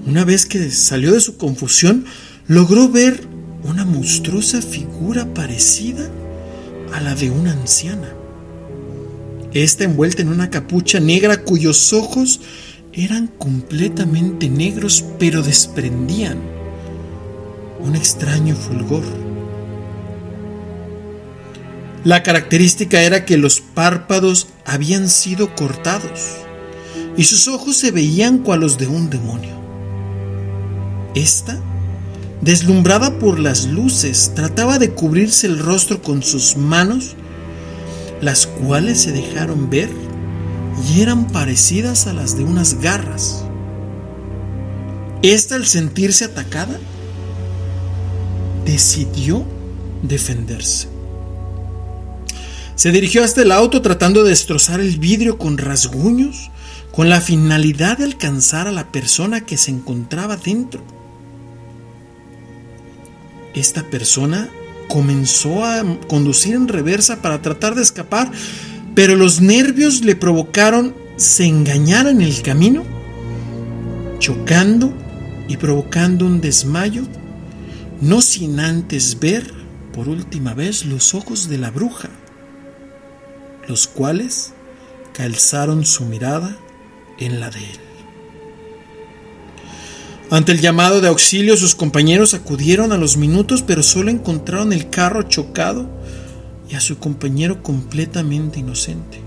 Una 0.07 0.25
vez 0.25 0.47
que 0.47 0.71
salió 0.71 1.13
de 1.13 1.21
su 1.21 1.37
confusión, 1.37 2.07
logró 2.47 2.89
ver 2.89 3.27
una 3.63 3.85
monstruosa 3.85 4.63
figura 4.63 5.27
parecida 5.35 6.09
a 6.95 7.01
la 7.01 7.15
de 7.15 7.31
una 7.31 7.53
anciana. 7.53 8.09
Esta 9.53 9.85
envuelta 9.85 10.23
en 10.23 10.29
una 10.29 10.49
capucha 10.49 11.01
negra 11.01 11.43
cuyos 11.45 11.93
ojos 11.93 12.41
eran 12.93 13.27
completamente 13.27 14.49
negros 14.49 15.05
pero 15.19 15.43
desprendían 15.43 16.39
un 17.81 17.95
extraño 17.95 18.57
fulgor. 18.57 19.28
La 22.09 22.23
característica 22.23 23.03
era 23.03 23.27
que 23.27 23.37
los 23.37 23.61
párpados 23.61 24.47
habían 24.65 25.11
sido 25.11 25.55
cortados 25.55 26.37
y 27.19 27.25
sus 27.25 27.49
ojos 27.49 27.77
se 27.77 27.91
veían 27.91 28.39
cual 28.39 28.61
los 28.61 28.79
de 28.79 28.87
un 28.87 29.11
demonio. 29.11 29.55
Esta, 31.15 31.61
deslumbrada 32.41 33.19
por 33.19 33.39
las 33.39 33.67
luces, 33.67 34.33
trataba 34.35 34.79
de 34.79 34.93
cubrirse 34.93 35.49
el 35.49 35.59
rostro 35.59 36.01
con 36.01 36.23
sus 36.23 36.57
manos, 36.57 37.15
las 38.23 38.47
cuales 38.47 39.03
se 39.03 39.13
dejaron 39.13 39.69
ver 39.69 39.91
y 40.89 41.03
eran 41.03 41.27
parecidas 41.27 42.07
a 42.07 42.15
las 42.15 42.39
de 42.39 42.45
unas 42.45 42.81
garras. 42.81 43.45
Esta, 45.21 45.57
al 45.57 45.67
sentirse 45.67 46.25
atacada, 46.25 46.79
decidió 48.65 49.45
defenderse. 50.03 50.98
Se 52.79 52.93
dirigió 52.93 53.25
hasta 53.25 53.43
el 53.43 53.51
auto 53.51 53.83
tratando 53.83 54.23
de 54.23 54.31
destrozar 54.31 54.79
el 54.79 55.01
vidrio 55.01 55.37
con 55.37 55.59
rasguños, 55.59 56.53
con 56.93 57.09
la 57.09 57.21
finalidad 57.21 57.99
de 57.99 58.05
alcanzar 58.05 58.69
a 58.69 58.71
la 58.71 58.93
persona 58.93 59.41
que 59.41 59.57
se 59.57 59.73
encontraba 59.73 60.37
dentro. 60.37 60.81
Esta 63.53 63.83
persona 63.83 64.49
comenzó 64.87 65.65
a 65.65 65.83
conducir 66.07 66.55
en 66.55 66.69
reversa 66.69 67.21
para 67.21 67.43
tratar 67.43 67.75
de 67.75 67.83
escapar, 67.83 68.31
pero 68.95 69.17
los 69.17 69.41
nervios 69.41 70.05
le 70.05 70.15
provocaron 70.15 70.95
se 71.17 71.47
engañara 71.47 72.11
en 72.11 72.21
el 72.21 72.43
camino, 72.43 72.85
chocando 74.21 74.93
y 75.49 75.57
provocando 75.57 76.27
un 76.27 76.41
desmayo, 76.41 77.03
no 78.01 78.23
sin 78.23 78.61
antes 78.61 79.19
ver 79.19 79.53
por 79.93 80.09
última 80.09 80.55
vez 80.55 80.85
los 80.85 81.13
ojos 81.17 81.49
de 81.49 81.59
la 81.59 81.73
bruja, 81.73 82.09
los 83.69 83.87
cuales 83.87 84.53
calzaron 85.13 85.85
su 85.85 86.05
mirada 86.05 86.57
en 87.19 87.41
la 87.41 87.51
de 87.51 87.59
él. 87.59 87.81
Ante 90.31 90.53
el 90.53 90.61
llamado 90.61 91.01
de 91.01 91.09
auxilio, 91.09 91.57
sus 91.57 91.75
compañeros 91.75 92.35
acudieron 92.35 92.93
a 92.93 92.99
los 92.99 93.17
minutos, 93.17 93.63
pero 93.63 93.83
solo 93.83 94.11
encontraron 94.11 94.73
el 94.73 94.91
carro 94.91 95.23
chocado 95.23 95.89
y 96.69 96.75
a 96.75 96.81
su 96.81 96.99
compañero 96.99 97.63
completamente 97.63 98.61
inocente. 98.61 99.21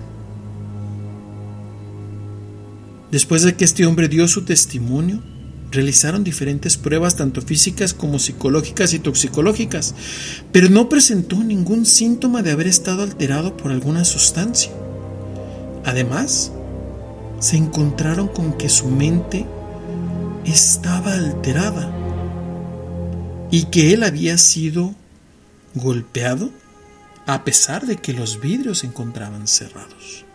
Después 3.10 3.42
de 3.42 3.56
que 3.56 3.66
este 3.66 3.86
hombre 3.86 4.08
dio 4.10 4.28
su 4.28 4.46
testimonio, 4.46 5.22
realizaron 5.72 6.23
diferentes 6.23 6.77
pruebas, 6.77 7.15
tanto 7.15 7.41
físicas 7.41 7.93
como 7.93 8.19
psicológicas 8.19 8.93
y 8.93 8.99
toxicológicas, 8.99 9.95
pero 10.52 10.69
no 10.69 10.89
presentó 10.89 11.43
ningún 11.43 11.85
síntoma 11.85 12.43
de 12.43 12.52
haber 12.52 12.68
estado 12.68 13.03
alterado 13.03 13.57
por 13.57 13.72
alguna 13.72 14.03
sustancia. 14.03 14.72
Además, 15.85 16.52
se 17.39 17.57
encontraron 17.57 18.27
con 18.27 18.57
que 18.57 18.69
su 18.69 18.88
mente 18.88 19.45
estaba 20.45 21.14
alterada 21.14 21.91
y 23.49 23.65
que 23.65 23.93
él 23.93 24.03
había 24.03 24.38
sido 24.38 24.93
golpeado 25.73 26.52
a 27.26 27.43
pesar 27.43 27.85
de 27.85 27.98
que 27.98 28.14
los 28.14 28.39
vidrios 28.41 28.80
se 28.80 28.88
encontraban 28.88 29.48
cerrados. 29.48 30.26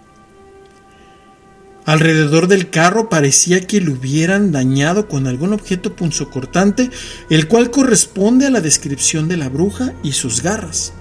Alrededor 1.86 2.48
del 2.48 2.68
carro 2.68 3.08
parecía 3.08 3.64
que 3.64 3.80
lo 3.80 3.92
hubieran 3.92 4.50
dañado 4.50 5.06
con 5.06 5.28
algún 5.28 5.52
objeto 5.52 5.94
punzocortante, 5.94 6.90
el 7.30 7.46
cual 7.46 7.70
corresponde 7.70 8.44
a 8.46 8.50
la 8.50 8.60
descripción 8.60 9.28
de 9.28 9.36
la 9.36 9.48
bruja 9.48 9.94
y 10.02 10.10
sus 10.12 10.42
garras. 10.42 10.92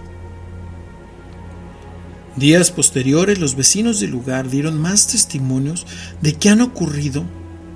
Días 2.35 2.69
posteriores, 2.69 3.39
los 3.39 3.55
vecinos 3.55 3.99
del 3.99 4.11
lugar 4.11 4.47
dieron 4.47 4.79
más 4.79 5.07
testimonios 5.07 5.87
de 6.21 6.33
que 6.33 6.49
han 6.49 6.61
ocurrido 6.61 7.25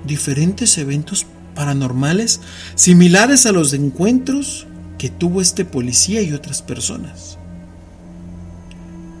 diferentes 0.06 0.78
eventos 0.78 1.26
paranormales 1.56 2.40
similares 2.76 3.44
a 3.44 3.50
los 3.50 3.72
encuentros 3.72 4.68
que 4.98 5.08
tuvo 5.08 5.40
este 5.40 5.64
policía 5.64 6.22
y 6.22 6.32
otras 6.32 6.62
personas. 6.62 7.39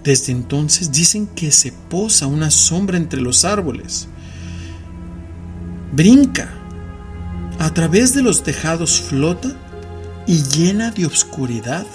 Desde 0.02 0.32
entonces 0.32 0.92
dicen 0.92 1.26
que 1.26 1.50
se 1.50 1.72
posa 1.72 2.26
una 2.26 2.50
sombra 2.50 2.96
entre 2.96 3.20
los 3.20 3.44
árboles, 3.44 4.08
brinca, 5.92 6.48
a 7.58 7.74
través 7.74 8.14
de 8.14 8.22
los 8.22 8.42
tejados 8.42 9.02
flota 9.02 9.50
y 10.26 10.42
llena 10.44 10.90
de 10.90 11.04
obscuridad 11.04 11.86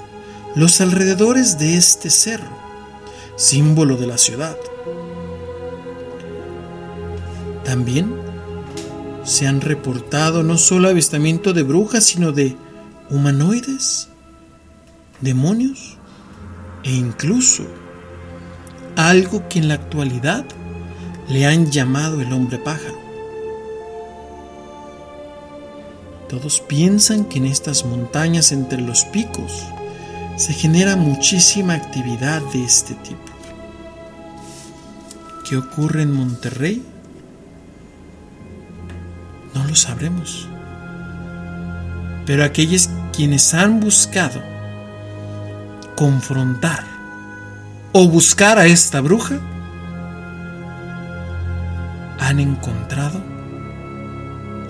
los 0.56 0.80
alrededores 0.80 1.58
de 1.58 1.78
este 1.78 2.12
cerro, 2.12 2.56
símbolo 3.36 3.98
de 3.98 4.06
la 4.06 4.20
ciudad. 4.20 4.56
También 7.64 8.14
se 9.24 9.48
han 9.48 9.60
reportado 9.60 10.44
no 10.44 10.60
solo 10.60 10.88
avistamiento 10.88 11.52
de 11.54 11.64
brujas, 11.64 12.04
sino 12.04 12.32
de 12.32 12.56
humanoides, 13.10 14.10
demonios 15.22 15.98
e 16.84 16.92
incluso 16.92 17.66
algo 18.96 19.48
que 19.50 19.60
en 19.60 19.68
la 19.68 19.76
actualidad 19.76 20.46
le 21.28 21.46
han 21.46 21.72
llamado 21.72 22.22
el 22.22 22.32
hombre 22.34 22.58
pájaro. 22.58 23.00
Todos 26.30 26.60
piensan 26.62 27.26
que 27.26 27.38
en 27.38 27.46
estas 27.46 27.86
montañas 27.86 28.52
entre 28.52 28.82
los 28.82 29.06
picos 29.06 29.64
se 30.38 30.54
genera 30.54 30.96
muchísima 30.96 31.76
actividad 31.76 32.42
de 32.52 32.64
este 32.64 32.96
tipo. 32.96 33.20
¿Qué 35.48 35.58
ocurre 35.58 36.02
en 36.02 36.14
Monterrey? 36.14 36.84
No 39.54 39.64
lo 39.64 39.76
sabremos. 39.76 40.48
Pero 42.26 42.44
aquellos 42.44 42.90
quienes 43.14 43.54
han 43.54 43.80
buscado 43.80 44.42
confrontar 45.96 46.95
o 47.98 48.10
buscar 48.10 48.60
a 48.60 48.66
esta 48.66 49.00
bruja 49.00 49.40
han 52.20 52.42
encontrado 52.42 53.24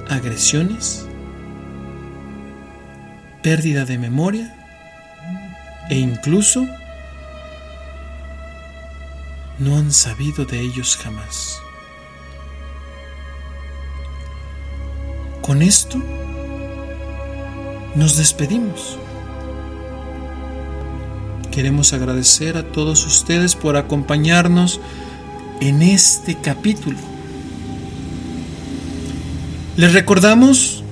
agresiones, 0.08 1.08
pérdida 3.42 3.84
de 3.84 3.98
memoria 3.98 4.56
e 5.90 5.98
incluso 5.98 6.68
no 9.58 9.76
han 9.76 9.92
sabido 9.92 10.46
de 10.46 10.60
ellos 10.60 10.96
jamás. 10.96 11.60
Con 15.42 15.64
esto 15.64 15.98
nos 17.96 18.18
despedimos. 18.18 19.00
Queremos 21.56 21.94
agradecer 21.94 22.58
a 22.58 22.64
todos 22.64 23.06
ustedes 23.06 23.56
por 23.56 23.78
acompañarnos 23.78 24.82
en 25.62 25.84
este 25.84 26.36
capítulo. 26.36 26.98
Les 29.78 29.94
recordamos 29.94 30.84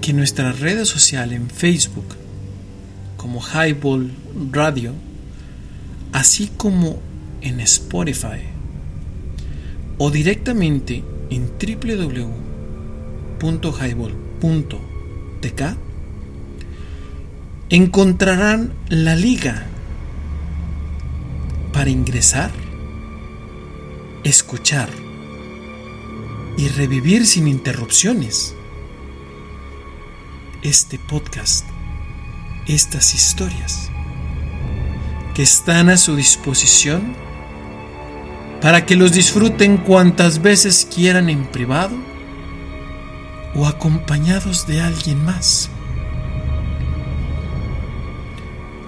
que 0.00 0.14
nuestra 0.14 0.52
red 0.52 0.86
social 0.86 1.34
en 1.34 1.50
Facebook, 1.50 2.16
como 3.18 3.42
Highball 3.42 4.10
Radio, 4.50 4.94
así 6.12 6.50
como 6.56 6.98
en 7.42 7.60
Spotify 7.60 8.40
o 9.98 10.10
directamente 10.10 11.04
en 11.28 11.50
www.highball.tk, 13.42 15.62
encontrarán 17.68 18.72
la 18.88 19.14
liga 19.14 19.66
para 21.80 21.88
ingresar, 21.88 22.50
escuchar 24.22 24.90
y 26.58 26.68
revivir 26.68 27.26
sin 27.26 27.48
interrupciones 27.48 28.54
este 30.60 30.98
podcast, 30.98 31.64
estas 32.66 33.14
historias 33.14 33.88
que 35.34 35.42
están 35.42 35.88
a 35.88 35.96
su 35.96 36.16
disposición 36.16 37.14
para 38.60 38.84
que 38.84 38.94
los 38.94 39.12
disfruten 39.12 39.78
cuantas 39.78 40.42
veces 40.42 40.86
quieran 40.94 41.30
en 41.30 41.46
privado 41.46 41.96
o 43.54 43.66
acompañados 43.66 44.66
de 44.66 44.82
alguien 44.82 45.24
más. 45.24 45.70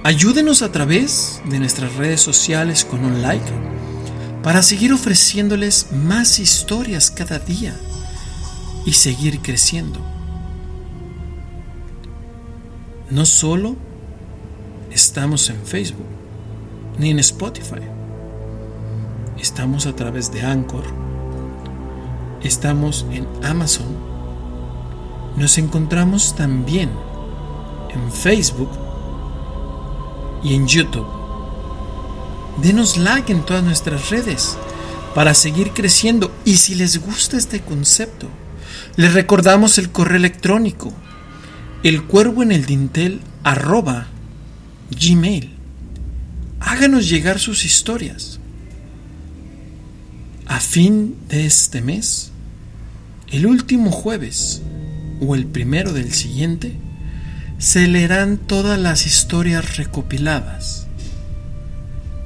Ayúdenos 0.04 0.62
a 0.62 0.72
través 0.72 1.40
de 1.48 1.60
nuestras 1.60 1.94
redes 1.94 2.20
sociales 2.20 2.84
con 2.84 3.04
un 3.04 3.22
like 3.22 3.52
para 4.42 4.60
seguir 4.60 4.92
ofreciéndoles 4.92 5.92
más 5.92 6.40
historias 6.40 7.08
cada 7.12 7.38
día 7.38 7.78
y 8.84 8.94
seguir 8.94 9.38
creciendo. 9.42 10.00
No 13.10 13.24
solo 13.24 13.76
estamos 14.90 15.48
en 15.50 15.64
Facebook 15.64 16.06
ni 16.98 17.10
en 17.10 17.20
Spotify, 17.20 17.82
estamos 19.38 19.86
a 19.86 19.94
través 19.94 20.32
de 20.32 20.42
Anchor, 20.42 20.82
estamos 22.42 23.06
en 23.12 23.28
Amazon, 23.44 23.86
nos 25.36 25.58
encontramos 25.58 26.34
también 26.34 26.90
en 27.94 28.10
Facebook 28.10 28.81
y 30.42 30.54
en 30.54 30.66
YouTube. 30.66 31.06
Denos 32.62 32.96
like 32.96 33.32
en 33.32 33.44
todas 33.44 33.64
nuestras 33.64 34.10
redes 34.10 34.56
para 35.14 35.34
seguir 35.34 35.70
creciendo 35.70 36.32
y 36.44 36.56
si 36.56 36.74
les 36.74 36.98
gusta 36.98 37.36
este 37.36 37.60
concepto, 37.60 38.28
les 38.96 39.14
recordamos 39.14 39.78
el 39.78 39.90
correo 39.90 40.16
electrónico 40.16 40.92
el 41.82 42.04
cuervo 42.04 42.42
en 42.42 42.52
el 42.52 42.64
dintel 42.64 43.20
arroba. 43.42 44.06
Háganos 46.60 47.08
llegar 47.08 47.40
sus 47.40 47.64
historias. 47.64 48.38
A 50.46 50.60
fin 50.60 51.16
de 51.28 51.46
este 51.46 51.80
mes, 51.80 52.30
el 53.28 53.46
último 53.46 53.90
jueves 53.90 54.62
o 55.20 55.34
el 55.34 55.46
primero 55.46 55.92
del 55.92 56.12
siguiente, 56.12 56.76
se 57.62 57.86
leerán 57.86 58.38
todas 58.38 58.76
las 58.76 59.06
historias 59.06 59.76
recopiladas 59.76 60.88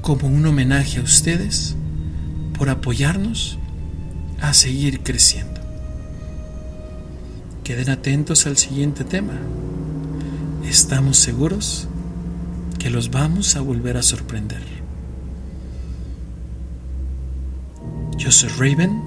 como 0.00 0.28
un 0.28 0.46
homenaje 0.46 0.98
a 0.98 1.02
ustedes 1.02 1.76
por 2.56 2.70
apoyarnos 2.70 3.58
a 4.40 4.54
seguir 4.54 5.02
creciendo. 5.02 5.60
Queden 7.64 7.90
atentos 7.90 8.46
al 8.46 8.56
siguiente 8.56 9.04
tema. 9.04 9.34
Estamos 10.64 11.18
seguros 11.18 11.86
que 12.78 12.88
los 12.88 13.10
vamos 13.10 13.56
a 13.56 13.60
volver 13.60 13.98
a 13.98 14.02
sorprender. 14.02 14.62
Yo 18.16 18.32
soy 18.32 18.48
Raven 18.56 19.02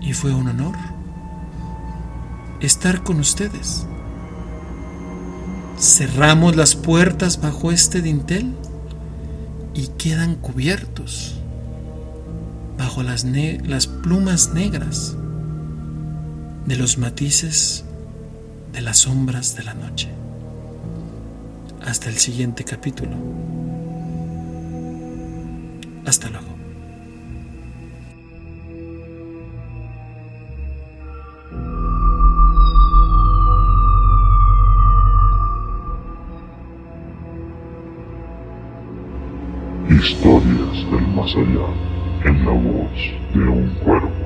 y 0.00 0.12
fue 0.12 0.32
un 0.32 0.46
honor 0.46 0.76
estar 2.60 3.02
con 3.02 3.18
ustedes. 3.18 3.84
Cerramos 5.80 6.56
las 6.56 6.74
puertas 6.74 7.40
bajo 7.40 7.70
este 7.70 8.02
dintel 8.02 8.52
y 9.74 9.86
quedan 9.98 10.34
cubiertos 10.34 11.36
bajo 12.76 13.04
las, 13.04 13.24
las 13.24 13.86
plumas 13.86 14.52
negras 14.54 15.16
de 16.66 16.76
los 16.76 16.98
matices 16.98 17.84
de 18.72 18.80
las 18.80 18.98
sombras 18.98 19.54
de 19.56 19.62
la 19.62 19.74
noche. 19.74 20.08
Hasta 21.84 22.08
el 22.08 22.16
siguiente 22.18 22.64
capítulo. 22.64 23.16
Hasta 26.04 26.28
luego. 26.28 26.47
Historias 39.98 40.90
del 40.92 41.08
más 41.08 41.34
allá 41.34 41.66
en 42.24 42.44
la 42.44 42.52
voz 42.52 42.92
de 43.34 43.48
un 43.48 43.68
cuervo. 43.84 44.17